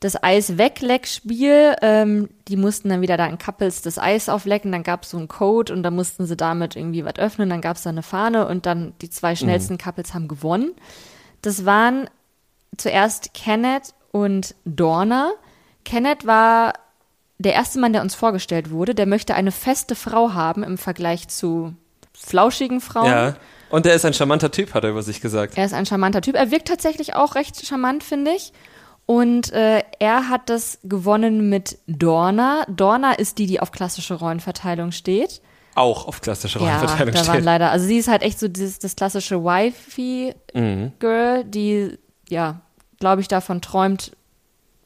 Das 0.00 0.22
Eis 0.22 0.58
wegleck 0.58 1.06
Spiel, 1.06 1.74
ähm, 1.80 2.28
die 2.48 2.56
mussten 2.56 2.90
dann 2.90 3.00
wieder 3.00 3.16
da 3.16 3.26
in 3.26 3.38
Couples 3.38 3.82
das 3.82 3.98
Eis 3.98 4.28
auflecken, 4.28 4.70
dann 4.72 4.82
gab 4.82 5.04
es 5.04 5.10
so 5.10 5.16
einen 5.16 5.28
Code 5.28 5.72
und 5.72 5.82
dann 5.82 5.94
mussten 5.94 6.26
sie 6.26 6.36
damit 6.36 6.76
irgendwie 6.76 7.04
was 7.04 7.16
öffnen, 7.16 7.48
dann 7.48 7.62
gab 7.62 7.76
es 7.76 7.84
da 7.84 7.90
eine 7.90 8.02
Fahne 8.02 8.46
und 8.46 8.66
dann 8.66 8.94
die 9.00 9.08
zwei 9.08 9.30
mhm. 9.30 9.36
schnellsten 9.36 9.74
mhm. 9.74 9.78
Couples 9.78 10.12
haben 10.12 10.28
gewonnen. 10.28 10.74
Das 11.40 11.64
waren 11.64 12.10
zuerst 12.76 13.32
Kenneth 13.32 13.94
und 14.12 14.54
Dorna. 14.64 15.32
Kenneth 15.84 16.26
war 16.26 16.74
der 17.38 17.54
erste 17.54 17.78
Mann, 17.78 17.92
der 17.92 18.02
uns 18.02 18.14
vorgestellt 18.14 18.70
wurde, 18.70 18.94
der 18.94 19.06
möchte 19.06 19.34
eine 19.34 19.52
feste 19.52 19.94
Frau 19.94 20.34
haben 20.34 20.62
im 20.62 20.78
Vergleich 20.78 21.28
zu 21.28 21.74
flauschigen 22.18 22.80
Frauen. 22.80 23.06
Ja. 23.06 23.36
Und 23.68 23.86
er 23.86 23.94
ist 23.94 24.04
ein 24.04 24.14
charmanter 24.14 24.50
Typ, 24.50 24.74
hat 24.74 24.84
er 24.84 24.90
über 24.90 25.02
sich 25.02 25.20
gesagt. 25.20 25.56
Er 25.56 25.64
ist 25.64 25.74
ein 25.74 25.86
charmanter 25.86 26.20
Typ. 26.20 26.36
Er 26.36 26.50
wirkt 26.50 26.68
tatsächlich 26.68 27.14
auch 27.14 27.34
recht 27.34 27.66
charmant, 27.66 28.04
finde 28.04 28.32
ich. 28.32 28.52
Und 29.06 29.52
äh, 29.52 29.82
er 29.98 30.28
hat 30.28 30.50
das 30.50 30.78
gewonnen 30.82 31.48
mit 31.48 31.78
Dorna. 31.86 32.64
Dorna 32.68 33.12
ist 33.12 33.38
die, 33.38 33.46
die 33.46 33.60
auf 33.60 33.70
klassische 33.70 34.14
Rollenverteilung 34.14 34.92
steht. 34.92 35.40
Auch 35.76 36.08
auf 36.08 36.20
klassische 36.20 36.58
Rollenverteilung 36.58 37.14
ja, 37.14 37.22
da 37.22 37.28
waren 37.28 37.44
leider, 37.44 37.70
also 37.70 37.86
sie 37.86 37.98
ist 37.98 38.08
halt 38.08 38.22
echt 38.22 38.40
so 38.40 38.48
dieses, 38.48 38.78
das 38.78 38.96
klassische 38.96 39.44
Wifey-Girl, 39.44 41.44
mhm. 41.44 41.50
die, 41.50 41.98
ja, 42.28 42.62
glaube 42.98 43.20
ich, 43.20 43.28
davon 43.28 43.60
träumt, 43.60 44.16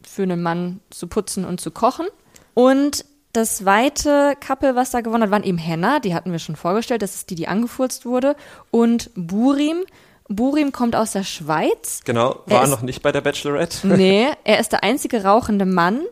für 0.03 0.25
einen 0.25 0.43
Mann 0.43 0.81
zu 0.91 1.07
putzen 1.07 1.45
und 1.45 1.61
zu 1.61 1.71
kochen. 1.71 2.07
Und 2.55 3.05
das 3.33 3.59
zweite 3.59 4.35
Couple, 4.45 4.75
was 4.75 4.91
da 4.91 5.01
gewonnen 5.01 5.25
hat, 5.25 5.31
waren 5.31 5.45
eben 5.45 5.59
Henna, 5.59 6.01
die 6.01 6.15
hatten 6.15 6.33
wir 6.33 6.39
schon 6.39 6.57
vorgestellt, 6.57 7.03
das 7.03 7.15
ist 7.15 7.31
die, 7.31 7.37
die 7.37 7.49
angefurzt 7.49 8.05
wurde, 8.05 8.37
und 8.71 9.11
Burim. 9.15 9.85
Burim 10.29 10.71
kommt 10.73 10.95
aus 10.95 11.13
der 11.13 11.25
Schweiz. 11.25 12.03
Genau, 12.05 12.41
war 12.47 12.65
ist, 12.65 12.71
noch 12.71 12.83
nicht 12.83 13.03
bei 13.03 13.13
der 13.13 13.21
Bachelorette. 13.21 13.87
Nee, 13.97 14.29
er 14.45 14.61
ist 14.61 14.73
der 14.73 14.85
einzige 14.85 15.25
rauchende 15.25 15.65
Mann 15.65 16.03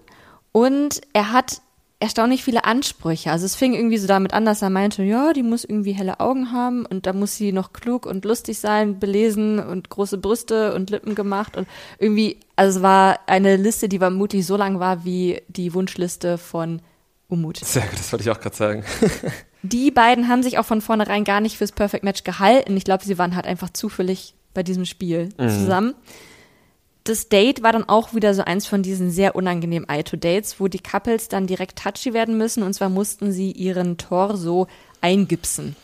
und 0.53 1.01
er 1.13 1.33
hat 1.33 1.61
erstaunlich 2.01 2.45
viele 2.45 2.65
Ansprüche. 2.65 3.33
Also 3.33 3.47
es 3.47 3.57
fing 3.57 3.75
irgendwie 3.75 3.99
so 3.99 4.07
damit 4.07 4.33
an, 4.33 4.45
dass 4.45 4.63
er 4.63 4.71
meinte, 4.71 5.03
ja, 5.03 5.33
die 5.33 5.43
muss 5.43 5.65
irgendwie 5.65 5.93
helle 5.93 6.21
Augen 6.21 6.53
haben 6.53 6.87
und 6.87 7.07
da 7.07 7.13
muss 7.13 7.37
sie 7.37 7.51
noch 7.51 7.73
klug 7.73 8.07
und 8.07 8.25
lustig 8.25 8.61
sein, 8.61 9.01
belesen 9.01 9.59
und 9.59 9.91
große 9.91 10.19
Brüste 10.19 10.75
und 10.75 10.91
Lippen 10.91 11.17
gemacht 11.17 11.57
und 11.57 11.67
irgendwie, 11.99 12.39
also 12.55 12.79
es 12.79 12.83
war 12.85 13.19
eine 13.27 13.57
Liste, 13.57 13.89
die 13.89 13.99
vermutlich 13.99 14.47
so 14.47 14.57
lang 14.57 14.79
war 14.79 15.05
wie 15.05 15.43
die 15.49 15.75
Wunschliste 15.75 16.39
von 16.39 16.81
Umut. 17.29 17.59
Sehr 17.59 17.83
gut, 17.83 17.99
das 17.99 18.11
wollte 18.13 18.25
ich 18.25 18.31
auch 18.31 18.41
gerade 18.41 18.57
sagen. 18.57 18.85
die 19.63 19.91
beiden 19.91 20.29
haben 20.29 20.43
sich 20.43 20.59
auch 20.59 20.67
von 20.67 20.81
vornherein 20.81 21.25
gar 21.25 21.41
nicht 21.41 21.59
fürs 21.59 21.73
Perfect 21.73 22.05
Match 22.05 22.25
gehalten. 22.25 22.77
Ich 22.77 22.85
glaube, 22.85 23.05
sie 23.05 23.19
waren 23.19 23.37
halt 23.37 23.47
einfach 23.47 23.71
zufällig 23.71 24.35
bei 24.55 24.63
diesem 24.63 24.87
Spiel 24.87 25.29
mhm. 25.39 25.49
zusammen 25.51 25.95
das 27.09 27.29
Date 27.29 27.63
war 27.63 27.73
dann 27.73 27.89
auch 27.89 28.15
wieder 28.15 28.35
so 28.35 28.43
eins 28.43 28.67
von 28.67 28.83
diesen 28.83 29.11
sehr 29.11 29.35
unangenehmen 29.35 29.89
Eye-to-Dates, 29.89 30.61
wo 30.61 30.69
die 30.69 30.81
Couples 30.81 31.29
dann 31.29 31.47
direkt 31.47 31.79
touchy 31.79 32.13
werden 32.13 32.37
müssen 32.37 32.63
und 32.63 32.75
zwar 32.75 32.91
mussten 32.91 33.33
sie 33.33 33.51
ihren 33.51 33.97
Torso 33.97 34.67
eingipsen. 35.01 35.75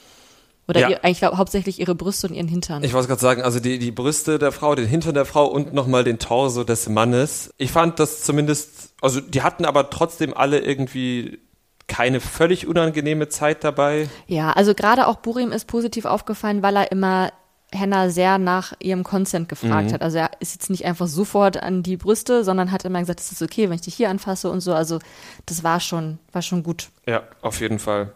Oder 0.66 0.80
ja. 0.80 0.88
ihr, 0.90 1.04
eigentlich 1.04 1.18
glaub, 1.18 1.36
hauptsächlich 1.36 1.78
ihre 1.78 1.94
Brüste 1.94 2.28
und 2.28 2.34
ihren 2.34 2.48
Hintern. 2.48 2.82
Ich 2.84 2.92
wollte 2.94 3.08
gerade 3.08 3.20
sagen, 3.20 3.42
also 3.42 3.60
die, 3.60 3.78
die 3.78 3.90
Brüste 3.90 4.38
der 4.38 4.52
Frau, 4.52 4.74
den 4.74 4.86
Hintern 4.86 5.14
der 5.14 5.26
Frau 5.26 5.46
und 5.46 5.74
nochmal 5.74 6.04
den 6.04 6.18
Torso 6.18 6.64
des 6.64 6.88
Mannes. 6.88 7.50
Ich 7.58 7.70
fand 7.70 7.98
das 7.98 8.22
zumindest, 8.22 8.94
also 9.00 9.20
die 9.20 9.42
hatten 9.42 9.64
aber 9.64 9.90
trotzdem 9.90 10.34
alle 10.34 10.60
irgendwie 10.60 11.40
keine 11.86 12.20
völlig 12.20 12.66
unangenehme 12.66 13.28
Zeit 13.28 13.62
dabei. 13.62 14.08
Ja, 14.26 14.52
also 14.52 14.74
gerade 14.74 15.06
auch 15.06 15.16
Burim 15.16 15.52
ist 15.52 15.66
positiv 15.66 16.06
aufgefallen, 16.06 16.62
weil 16.62 16.76
er 16.76 16.90
immer 16.90 17.30
Henna 17.74 18.08
sehr 18.08 18.38
nach 18.38 18.72
ihrem 18.78 19.04
Consent 19.04 19.48
gefragt 19.48 19.88
mhm. 19.88 19.94
hat. 19.94 20.02
Also 20.02 20.18
er 20.18 20.30
ist 20.40 20.54
jetzt 20.54 20.70
nicht 20.70 20.84
einfach 20.84 21.08
sofort 21.08 21.62
an 21.62 21.82
die 21.82 21.96
Brüste, 21.96 22.44
sondern 22.44 22.70
hat 22.70 22.84
immer 22.84 23.00
gesagt, 23.00 23.20
es 23.20 23.32
ist 23.32 23.42
okay, 23.42 23.68
wenn 23.68 23.74
ich 23.74 23.82
dich 23.82 23.94
hier 23.94 24.10
anfasse 24.10 24.50
und 24.50 24.60
so. 24.60 24.72
Also 24.72 24.98
das 25.46 25.62
war 25.62 25.80
schon, 25.80 26.18
war 26.32 26.42
schon 26.42 26.62
gut. 26.62 26.88
Ja, 27.06 27.24
auf 27.42 27.60
jeden 27.60 27.78
Fall. 27.78 28.12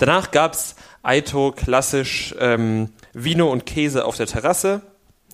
Danach 0.00 0.30
gab 0.30 0.54
es 0.54 0.76
Aito 1.02 1.52
klassisch 1.52 2.34
ähm, 2.38 2.88
Vino 3.12 3.52
und 3.52 3.66
Käse 3.66 4.06
auf 4.06 4.16
der 4.16 4.26
Terrasse. 4.26 4.80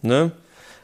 Ne? 0.02 0.32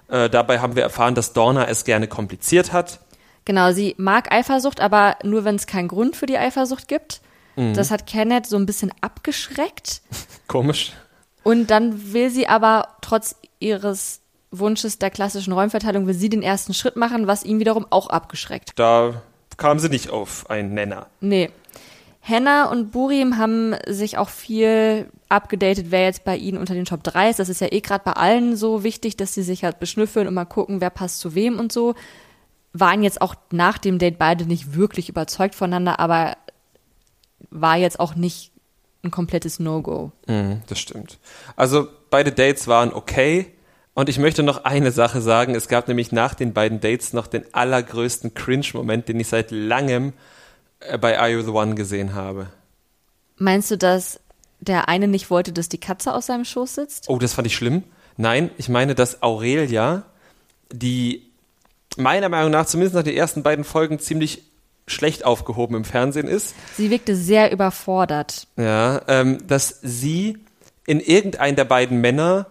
Äh, 0.08 0.30
dabei 0.30 0.60
haben 0.60 0.76
wir 0.76 0.84
erfahren, 0.84 1.16
dass 1.16 1.32
Dorna 1.32 1.66
es 1.66 1.84
gerne 1.84 2.06
kompliziert 2.06 2.72
hat. 2.72 3.00
Genau, 3.44 3.72
sie 3.72 3.96
mag 3.98 4.32
Eifersucht, 4.32 4.80
aber 4.80 5.16
nur 5.24 5.44
wenn 5.44 5.56
es 5.56 5.66
keinen 5.66 5.88
Grund 5.88 6.14
für 6.14 6.26
die 6.26 6.38
Eifersucht 6.38 6.86
gibt. 6.86 7.22
Mhm. 7.56 7.74
Das 7.74 7.90
hat 7.90 8.06
Kenneth 8.06 8.46
so 8.46 8.56
ein 8.56 8.66
bisschen 8.66 8.92
abgeschreckt. 9.00 10.02
Komisch. 10.46 10.92
Und 11.42 11.68
dann 11.70 12.12
will 12.12 12.30
sie 12.30 12.46
aber 12.46 12.86
trotz 13.00 13.34
ihres 13.58 14.20
Wunsches 14.52 15.00
der 15.00 15.10
klassischen 15.10 15.52
Räumverteilung, 15.52 16.06
will 16.06 16.14
sie 16.14 16.28
den 16.28 16.42
ersten 16.42 16.72
Schritt 16.72 16.94
machen, 16.94 17.26
was 17.26 17.42
ihn 17.42 17.58
wiederum 17.58 17.84
auch 17.90 18.10
abgeschreckt. 18.10 18.70
Da 18.76 19.22
kam 19.56 19.80
sie 19.80 19.88
nicht 19.88 20.10
auf 20.10 20.48
einen 20.50 20.72
Nenner. 20.72 21.08
Nee. 21.20 21.50
Henna 22.24 22.70
und 22.70 22.92
Burim 22.92 23.36
haben 23.36 23.74
sich 23.88 24.16
auch 24.16 24.28
viel 24.28 25.10
abgedatet, 25.28 25.86
wer 25.90 26.04
jetzt 26.04 26.24
bei 26.24 26.36
ihnen 26.36 26.56
unter 26.56 26.72
den 26.72 26.84
Top 26.84 27.02
3 27.02 27.30
ist. 27.30 27.40
Das 27.40 27.48
ist 27.48 27.60
ja 27.60 27.72
eh 27.72 27.80
gerade 27.80 28.04
bei 28.04 28.12
allen 28.12 28.54
so 28.54 28.84
wichtig, 28.84 29.16
dass 29.16 29.34
sie 29.34 29.42
sich 29.42 29.64
halt 29.64 29.80
beschnüffeln 29.80 30.28
und 30.28 30.34
mal 30.34 30.44
gucken, 30.44 30.80
wer 30.80 30.90
passt 30.90 31.18
zu 31.18 31.34
wem 31.34 31.58
und 31.58 31.72
so. 31.72 31.96
Waren 32.72 33.02
jetzt 33.02 33.20
auch 33.20 33.34
nach 33.50 33.76
dem 33.76 33.98
Date 33.98 34.18
beide 34.18 34.46
nicht 34.46 34.76
wirklich 34.76 35.08
überzeugt 35.08 35.56
voneinander, 35.56 35.98
aber 35.98 36.36
war 37.50 37.76
jetzt 37.76 37.98
auch 37.98 38.14
nicht 38.14 38.52
ein 39.02 39.10
komplettes 39.10 39.58
No-Go. 39.58 40.12
Mm, 40.28 40.60
das 40.68 40.78
stimmt. 40.78 41.18
Also 41.56 41.88
beide 42.08 42.30
Dates 42.30 42.68
waren 42.68 42.92
okay. 42.92 43.52
Und 43.94 44.08
ich 44.08 44.20
möchte 44.20 44.44
noch 44.44 44.64
eine 44.64 44.92
Sache 44.92 45.20
sagen. 45.20 45.56
Es 45.56 45.66
gab 45.66 45.88
nämlich 45.88 46.12
nach 46.12 46.34
den 46.34 46.52
beiden 46.52 46.80
Dates 46.80 47.12
noch 47.12 47.26
den 47.26 47.52
allergrößten 47.52 48.32
Cringe-Moment, 48.32 49.08
den 49.08 49.18
ich 49.18 49.26
seit 49.26 49.50
langem 49.50 50.12
bei 51.00 51.18
Are 51.18 51.30
You 51.30 51.42
the 51.42 51.50
One 51.50 51.74
gesehen 51.74 52.14
habe. 52.14 52.48
Meinst 53.36 53.70
du, 53.70 53.78
dass 53.78 54.20
der 54.60 54.88
eine 54.88 55.08
nicht 55.08 55.30
wollte, 55.30 55.52
dass 55.52 55.68
die 55.68 55.80
Katze 55.80 56.14
aus 56.14 56.26
seinem 56.26 56.44
Schoß 56.44 56.74
sitzt? 56.74 57.08
Oh, 57.08 57.18
das 57.18 57.32
fand 57.32 57.46
ich 57.46 57.56
schlimm. 57.56 57.82
Nein, 58.16 58.50
ich 58.58 58.68
meine, 58.68 58.94
dass 58.94 59.22
Aurelia, 59.22 60.04
die 60.72 61.32
meiner 61.96 62.28
Meinung 62.28 62.50
nach 62.50 62.66
zumindest 62.66 62.94
nach 62.94 63.02
den 63.02 63.16
ersten 63.16 63.42
beiden 63.42 63.64
Folgen 63.64 63.98
ziemlich 63.98 64.42
schlecht 64.86 65.24
aufgehoben 65.24 65.76
im 65.76 65.84
Fernsehen 65.84 66.28
ist. 66.28 66.54
Sie 66.76 66.90
wirkte 66.90 67.16
sehr 67.16 67.52
überfordert. 67.52 68.46
Ja, 68.56 69.02
ähm, 69.08 69.38
dass 69.46 69.78
sie 69.82 70.38
in 70.86 71.00
irgendeinen 71.00 71.56
der 71.56 71.64
beiden 71.64 72.00
Männer, 72.00 72.46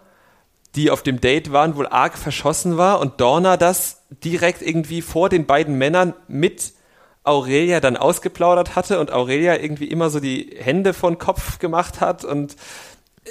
die 0.76 0.90
auf 0.90 1.04
dem 1.04 1.20
Date 1.20 1.52
waren, 1.52 1.76
wohl 1.76 1.88
arg 1.88 2.18
verschossen 2.18 2.78
war 2.78 3.00
und 3.00 3.20
Dorna 3.20 3.58
das 3.58 4.04
direkt 4.24 4.62
irgendwie 4.62 5.02
vor 5.02 5.30
den 5.30 5.46
beiden 5.46 5.78
Männern 5.78 6.14
mit 6.28 6.74
Aurelia 7.24 7.80
dann 7.80 7.98
ausgeplaudert 7.98 8.76
hatte 8.76 9.00
und 9.00 9.12
Aurelia 9.12 9.60
irgendwie 9.60 9.86
immer 9.86 10.10
so 10.10 10.20
die 10.20 10.56
Hände 10.58 10.94
von 10.94 11.18
Kopf 11.18 11.60
gemacht 11.60 12.02
hat 12.02 12.26
und 12.26 12.56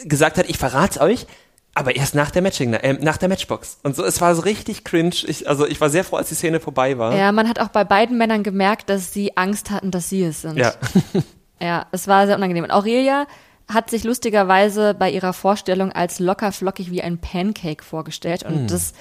gesagt 0.05 0.38
hat, 0.38 0.49
ich 0.49 0.59
verrat's 0.59 1.01
euch, 1.01 1.26
aber 1.74 1.97
erst 1.97 2.14
nach 2.14 2.30
der 2.30 2.43
Matching, 2.43 2.72
äh, 2.74 2.93
nach 2.95 3.16
der 3.16 3.28
Matchbox. 3.28 3.78
Und 3.82 3.97
so, 3.97 4.05
es 4.05 4.20
war 4.20 4.34
so 4.34 4.43
richtig 4.43 4.84
cringe. 4.84 5.14
Ich, 5.26 5.49
also 5.49 5.66
ich 5.66 5.80
war 5.80 5.91
sehr 5.91 6.05
froh, 6.05 6.16
als 6.16 6.28
die 6.28 6.34
Szene 6.34 6.61
vorbei 6.61 6.99
war. 6.99 7.14
Ja, 7.16 7.32
man 7.32 7.49
hat 7.49 7.61
auch 7.61 7.68
bei 7.68 7.84
beiden 7.84 8.18
Männern 8.18 8.43
gemerkt, 8.43 8.91
dass 8.91 9.12
sie 9.12 9.36
Angst 9.36 9.70
hatten, 9.70 9.91
dass 9.91 10.09
sie 10.09 10.24
es 10.24 10.43
sind. 10.43 10.57
Ja. 10.57 10.74
ja, 11.61 11.86
es 11.93 12.09
war 12.09 12.26
sehr 12.26 12.36
unangenehm. 12.36 12.64
Und 12.64 12.72
Aurelia 12.72 13.26
hat 13.68 13.91
sich 13.91 14.03
lustigerweise 14.05 14.95
bei 14.95 15.11
ihrer 15.11 15.32
Vorstellung 15.32 15.93
als 15.93 16.18
locker 16.18 16.51
flockig 16.51 16.91
wie 16.91 17.03
ein 17.03 17.18
Pancake 17.18 17.84
vorgestellt. 17.84 18.43
Und 18.43 18.64
mm. 18.64 18.66
das 18.66 18.93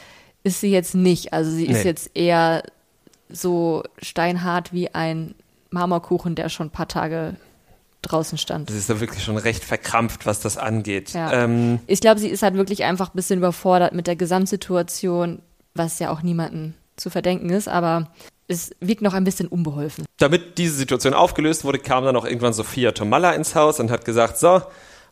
ist 0.44 0.62
sie 0.62 0.72
jetzt 0.72 0.94
nicht. 0.94 1.34
Also 1.34 1.50
sie 1.50 1.68
nee. 1.68 1.74
ist 1.74 1.84
jetzt 1.84 2.12
eher 2.16 2.64
so 3.30 3.84
steinhart 4.02 4.74
wie 4.74 4.94
ein 4.94 5.36
Marmorkuchen, 5.70 6.36
der 6.36 6.50
schon 6.50 6.68
ein 6.68 6.72
paar 6.72 6.88
Tage 6.88 7.36
draußen 8.02 8.38
stand. 8.38 8.70
Das 8.70 8.76
ist 8.76 8.90
da 8.90 9.00
wirklich 9.00 9.24
schon 9.24 9.38
recht 9.38 9.64
verkrampft, 9.64 10.26
was 10.26 10.40
das 10.40 10.58
angeht. 10.58 11.12
Ja. 11.12 11.44
Ähm, 11.44 11.80
ich 11.88 12.00
glaube, 12.00 12.20
sie 12.20 12.30
ist 12.30 12.44
halt 12.44 12.56
wirklich 12.56 12.84
einfach 12.84 13.10
ein 13.10 13.16
bisschen 13.16 13.40
überfordert 13.40 13.94
mit 13.94 14.08
der 14.08 14.16
Gesamtsituation, 14.16 15.40
was 15.74 16.00
ja 16.00 16.10
auch 16.12 16.22
niemanden 16.22 16.76
zu 16.96 17.10
verdenken 17.10 17.50
ist, 17.50 17.68
aber 17.68 18.12
es 18.48 18.72
wirkt 18.80 19.02
noch 19.02 19.14
ein 19.14 19.24
bisschen 19.24 19.48
unbeholfen. 19.48 20.06
Damit 20.18 20.58
diese 20.58 20.76
Situation 20.76 21.14
aufgelöst 21.14 21.64
wurde, 21.64 21.80
kam 21.80 22.04
dann 22.04 22.16
auch 22.16 22.26
irgendwann 22.26 22.54
Sophia 22.54 22.92
Tomalla 22.92 23.32
ins 23.34 23.54
Haus 23.56 23.80
und 23.80 23.92
hat 23.92 24.06
gesagt, 24.06 24.38
so, 24.38 24.62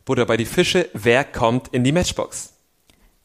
Butter 0.05 0.25
bei 0.25 0.37
die 0.37 0.45
Fische, 0.45 0.89
wer 0.93 1.23
kommt 1.23 1.67
in 1.69 1.83
die 1.83 1.91
Matchbox? 1.91 2.53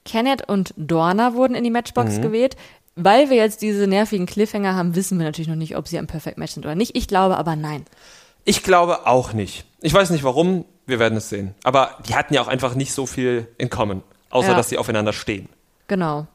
Kenneth 0.04 0.48
und 0.48 0.74
Dorna 0.76 1.34
wurden 1.34 1.54
in 1.54 1.64
die 1.64 1.70
Matchbox 1.70 2.16
mhm. 2.16 2.22
gewählt. 2.22 2.56
Weil 2.94 3.30
wir 3.30 3.36
jetzt 3.36 3.62
diese 3.62 3.86
nervigen 3.86 4.26
Cliffhanger 4.26 4.74
haben, 4.74 4.94
wissen 4.94 5.18
wir 5.18 5.24
natürlich 5.24 5.48
noch 5.48 5.56
nicht, 5.56 5.76
ob 5.76 5.88
sie 5.88 5.98
ein 5.98 6.06
Perfect 6.06 6.38
Match 6.38 6.52
sind 6.52 6.66
oder 6.66 6.74
nicht. 6.74 6.94
Ich 6.94 7.08
glaube 7.08 7.38
aber 7.38 7.56
nein. 7.56 7.86
Ich 8.44 8.62
glaube 8.62 9.06
auch 9.06 9.32
nicht. 9.32 9.64
Ich 9.80 9.94
weiß 9.94 10.10
nicht 10.10 10.24
warum, 10.24 10.64
wir 10.86 10.98
werden 10.98 11.16
es 11.16 11.28
sehen. 11.28 11.54
Aber 11.64 11.96
die 12.06 12.14
hatten 12.14 12.34
ja 12.34 12.42
auch 12.42 12.48
einfach 12.48 12.74
nicht 12.74 12.92
so 12.92 13.06
viel 13.06 13.48
in 13.56 13.70
common, 13.70 14.02
außer 14.30 14.50
ja. 14.50 14.54
dass 14.56 14.68
sie 14.68 14.78
aufeinander 14.78 15.12
stehen. 15.12 15.48
Genau. 15.86 16.26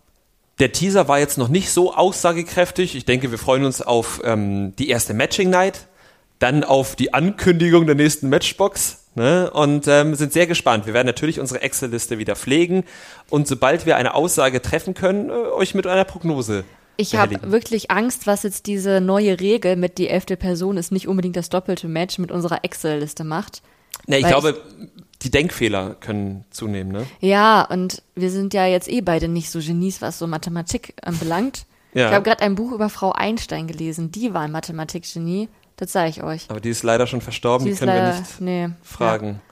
Der 0.59 0.71
Teaser 0.71 1.07
war 1.07 1.19
jetzt 1.19 1.37
noch 1.37 1.49
nicht 1.49 1.69
so 1.69 1.93
aussagekräftig. 1.93 2.95
Ich 2.95 3.05
denke, 3.05 3.29
wir 3.29 3.37
freuen 3.37 3.63
uns 3.63 3.81
auf 3.81 4.21
ähm, 4.23 4.75
die 4.77 4.89
erste 4.89 5.13
Matching 5.13 5.51
Night, 5.51 5.87
dann 6.39 6.63
auf 6.63 6.95
die 6.95 7.13
Ankündigung 7.13 7.85
der 7.85 7.95
nächsten 7.95 8.29
Matchbox 8.29 9.06
ne? 9.17 9.51
und 9.51 9.87
ähm, 9.87 10.15
sind 10.15 10.31
sehr 10.31 10.47
gespannt. 10.47 10.85
Wir 10.85 10.93
werden 10.93 11.07
natürlich 11.07 11.39
unsere 11.39 11.61
Excel-Liste 11.61 12.17
wieder 12.17 12.35
pflegen 12.35 12.85
und 13.29 13.47
sobald 13.47 13.85
wir 13.85 13.97
eine 13.97 14.15
Aussage 14.15 14.61
treffen 14.61 14.93
können, 14.93 15.29
äh, 15.29 15.33
euch 15.33 15.75
mit 15.75 15.85
einer 15.85 16.05
Prognose 16.05 16.63
ich 16.97 17.15
habe 17.15 17.39
wirklich 17.51 17.91
Angst, 17.91 18.27
was 18.27 18.43
jetzt 18.43 18.65
diese 18.65 18.99
neue 19.01 19.39
Regel 19.39 19.75
mit 19.75 19.99
die 19.99 20.09
elfte 20.09 20.35
Person 20.35 20.77
ist 20.77 20.91
nicht 20.91 21.07
unbedingt 21.07 21.35
das 21.35 21.49
doppelte 21.49 21.87
Match 21.87 22.17
mit 22.17 22.31
unserer 22.31 22.63
Excel-Liste 22.63 23.23
macht. 23.23 23.61
Ne, 24.07 24.17
ich 24.17 24.27
glaube, 24.27 24.57
ich, 24.79 24.87
die 25.21 25.31
Denkfehler 25.31 25.95
können 25.99 26.45
zunehmen, 26.49 26.91
ne? 26.91 27.05
Ja, 27.19 27.61
und 27.61 28.01
wir 28.15 28.31
sind 28.31 28.53
ja 28.53 28.65
jetzt 28.65 28.89
eh 28.89 29.01
beide 29.01 29.27
nicht 29.27 29.49
so 29.49 29.59
Genies, 29.59 30.01
was 30.01 30.19
so 30.19 30.27
Mathematik 30.27 30.93
anbelangt. 31.01 31.65
Ja. 31.93 32.07
Ich 32.07 32.13
habe 32.13 32.23
gerade 32.23 32.43
ein 32.43 32.55
Buch 32.55 32.71
über 32.71 32.89
Frau 32.89 33.11
Einstein 33.11 33.67
gelesen. 33.67 34.11
Die 34.11 34.33
war 34.33 34.41
ein 34.41 34.51
Mathematik-Genie. 34.51 35.49
Das 35.77 35.91
zeige 35.91 36.09
ich 36.09 36.23
euch. 36.23 36.45
Aber 36.49 36.59
die 36.59 36.69
ist 36.69 36.83
leider 36.83 37.07
schon 37.07 37.21
verstorben, 37.21 37.65
die, 37.65 37.73
die 37.73 37.77
können 37.77 37.95
leider, 37.95 38.13
wir 38.13 38.19
nicht 38.19 38.41
nee, 38.41 38.69
fragen. 38.83 39.27
Ja. 39.27 39.47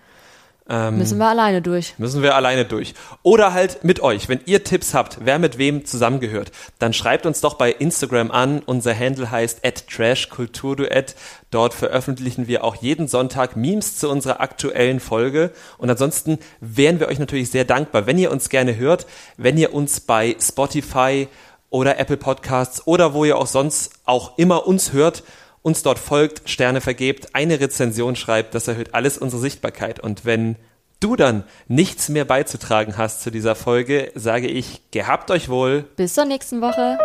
Ähm, 0.67 0.97
müssen 0.97 1.19
wir 1.19 1.27
alleine 1.27 1.61
durch. 1.61 1.93
Müssen 1.99 2.23
wir 2.23 2.33
alleine 2.33 2.65
durch. 2.65 2.95
Oder 3.21 3.53
halt 3.53 3.83
mit 3.83 3.99
euch. 3.99 4.29
Wenn 4.29 4.39
ihr 4.45 4.63
Tipps 4.63 4.95
habt, 4.95 5.19
wer 5.21 5.37
mit 5.37 5.59
wem 5.59 5.85
zusammengehört, 5.85 6.51
dann 6.79 6.91
schreibt 6.91 7.27
uns 7.27 7.39
doch 7.39 7.53
bei 7.53 7.71
Instagram 7.71 8.31
an. 8.31 8.63
Unser 8.65 8.97
Handle 8.97 9.29
heißt 9.29 9.61
trashkulturduett. 9.87 11.15
Dort 11.51 11.75
veröffentlichen 11.75 12.47
wir 12.47 12.63
auch 12.63 12.75
jeden 12.77 13.07
Sonntag 13.07 13.55
Memes 13.55 13.97
zu 13.97 14.09
unserer 14.09 14.41
aktuellen 14.41 14.99
Folge. 14.99 15.51
Und 15.77 15.91
ansonsten 15.91 16.39
wären 16.61 16.99
wir 16.99 17.09
euch 17.09 17.19
natürlich 17.19 17.51
sehr 17.51 17.65
dankbar, 17.65 18.07
wenn 18.07 18.17
ihr 18.17 18.31
uns 18.31 18.49
gerne 18.49 18.75
hört, 18.75 19.05
wenn 19.37 19.59
ihr 19.59 19.71
uns 19.71 19.99
bei 19.99 20.35
Spotify 20.41 21.27
oder 21.69 21.99
Apple 21.99 22.17
Podcasts 22.17 22.87
oder 22.87 23.13
wo 23.13 23.23
ihr 23.23 23.37
auch 23.37 23.47
sonst 23.47 23.91
auch 24.05 24.39
immer 24.39 24.65
uns 24.65 24.93
hört, 24.93 25.23
uns 25.65 25.81
dort 25.81 25.97
folgt, 25.97 26.47
Sterne 26.47 26.79
vergebt, 26.79 27.29
eine 27.33 27.59
Rezension 27.59 28.15
schreibt, 28.15 28.53
das 28.53 28.67
erhöht 28.67 28.93
alles 28.93 29.17
unsere 29.17 29.41
Sichtbarkeit. 29.41 29.99
Und 29.99 30.23
wenn 30.23 30.57
du 30.99 31.15
dann 31.15 31.43
nichts 31.67 32.07
mehr 32.07 32.23
beizutragen 32.23 32.99
hast 32.99 33.23
zu 33.23 33.31
dieser 33.31 33.55
Folge, 33.55 34.11
sage 34.13 34.47
ich, 34.47 34.83
gehabt 34.91 35.31
euch 35.31 35.49
wohl. 35.49 35.85
Bis 35.95 36.13
zur 36.13 36.25
nächsten 36.25 36.61
Woche. 36.61 36.99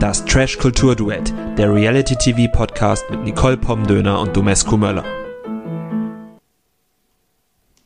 Das 0.00 0.24
Trash 0.24 0.56
Kultur 0.56 0.96
Duett, 0.96 1.34
der 1.58 1.74
Reality 1.74 2.16
TV 2.16 2.50
Podcast 2.50 3.04
mit 3.10 3.24
Nicole 3.24 3.58
Pomdöner 3.58 4.20
und 4.20 4.34
Domescu 4.34 4.78
Möller. 4.78 5.04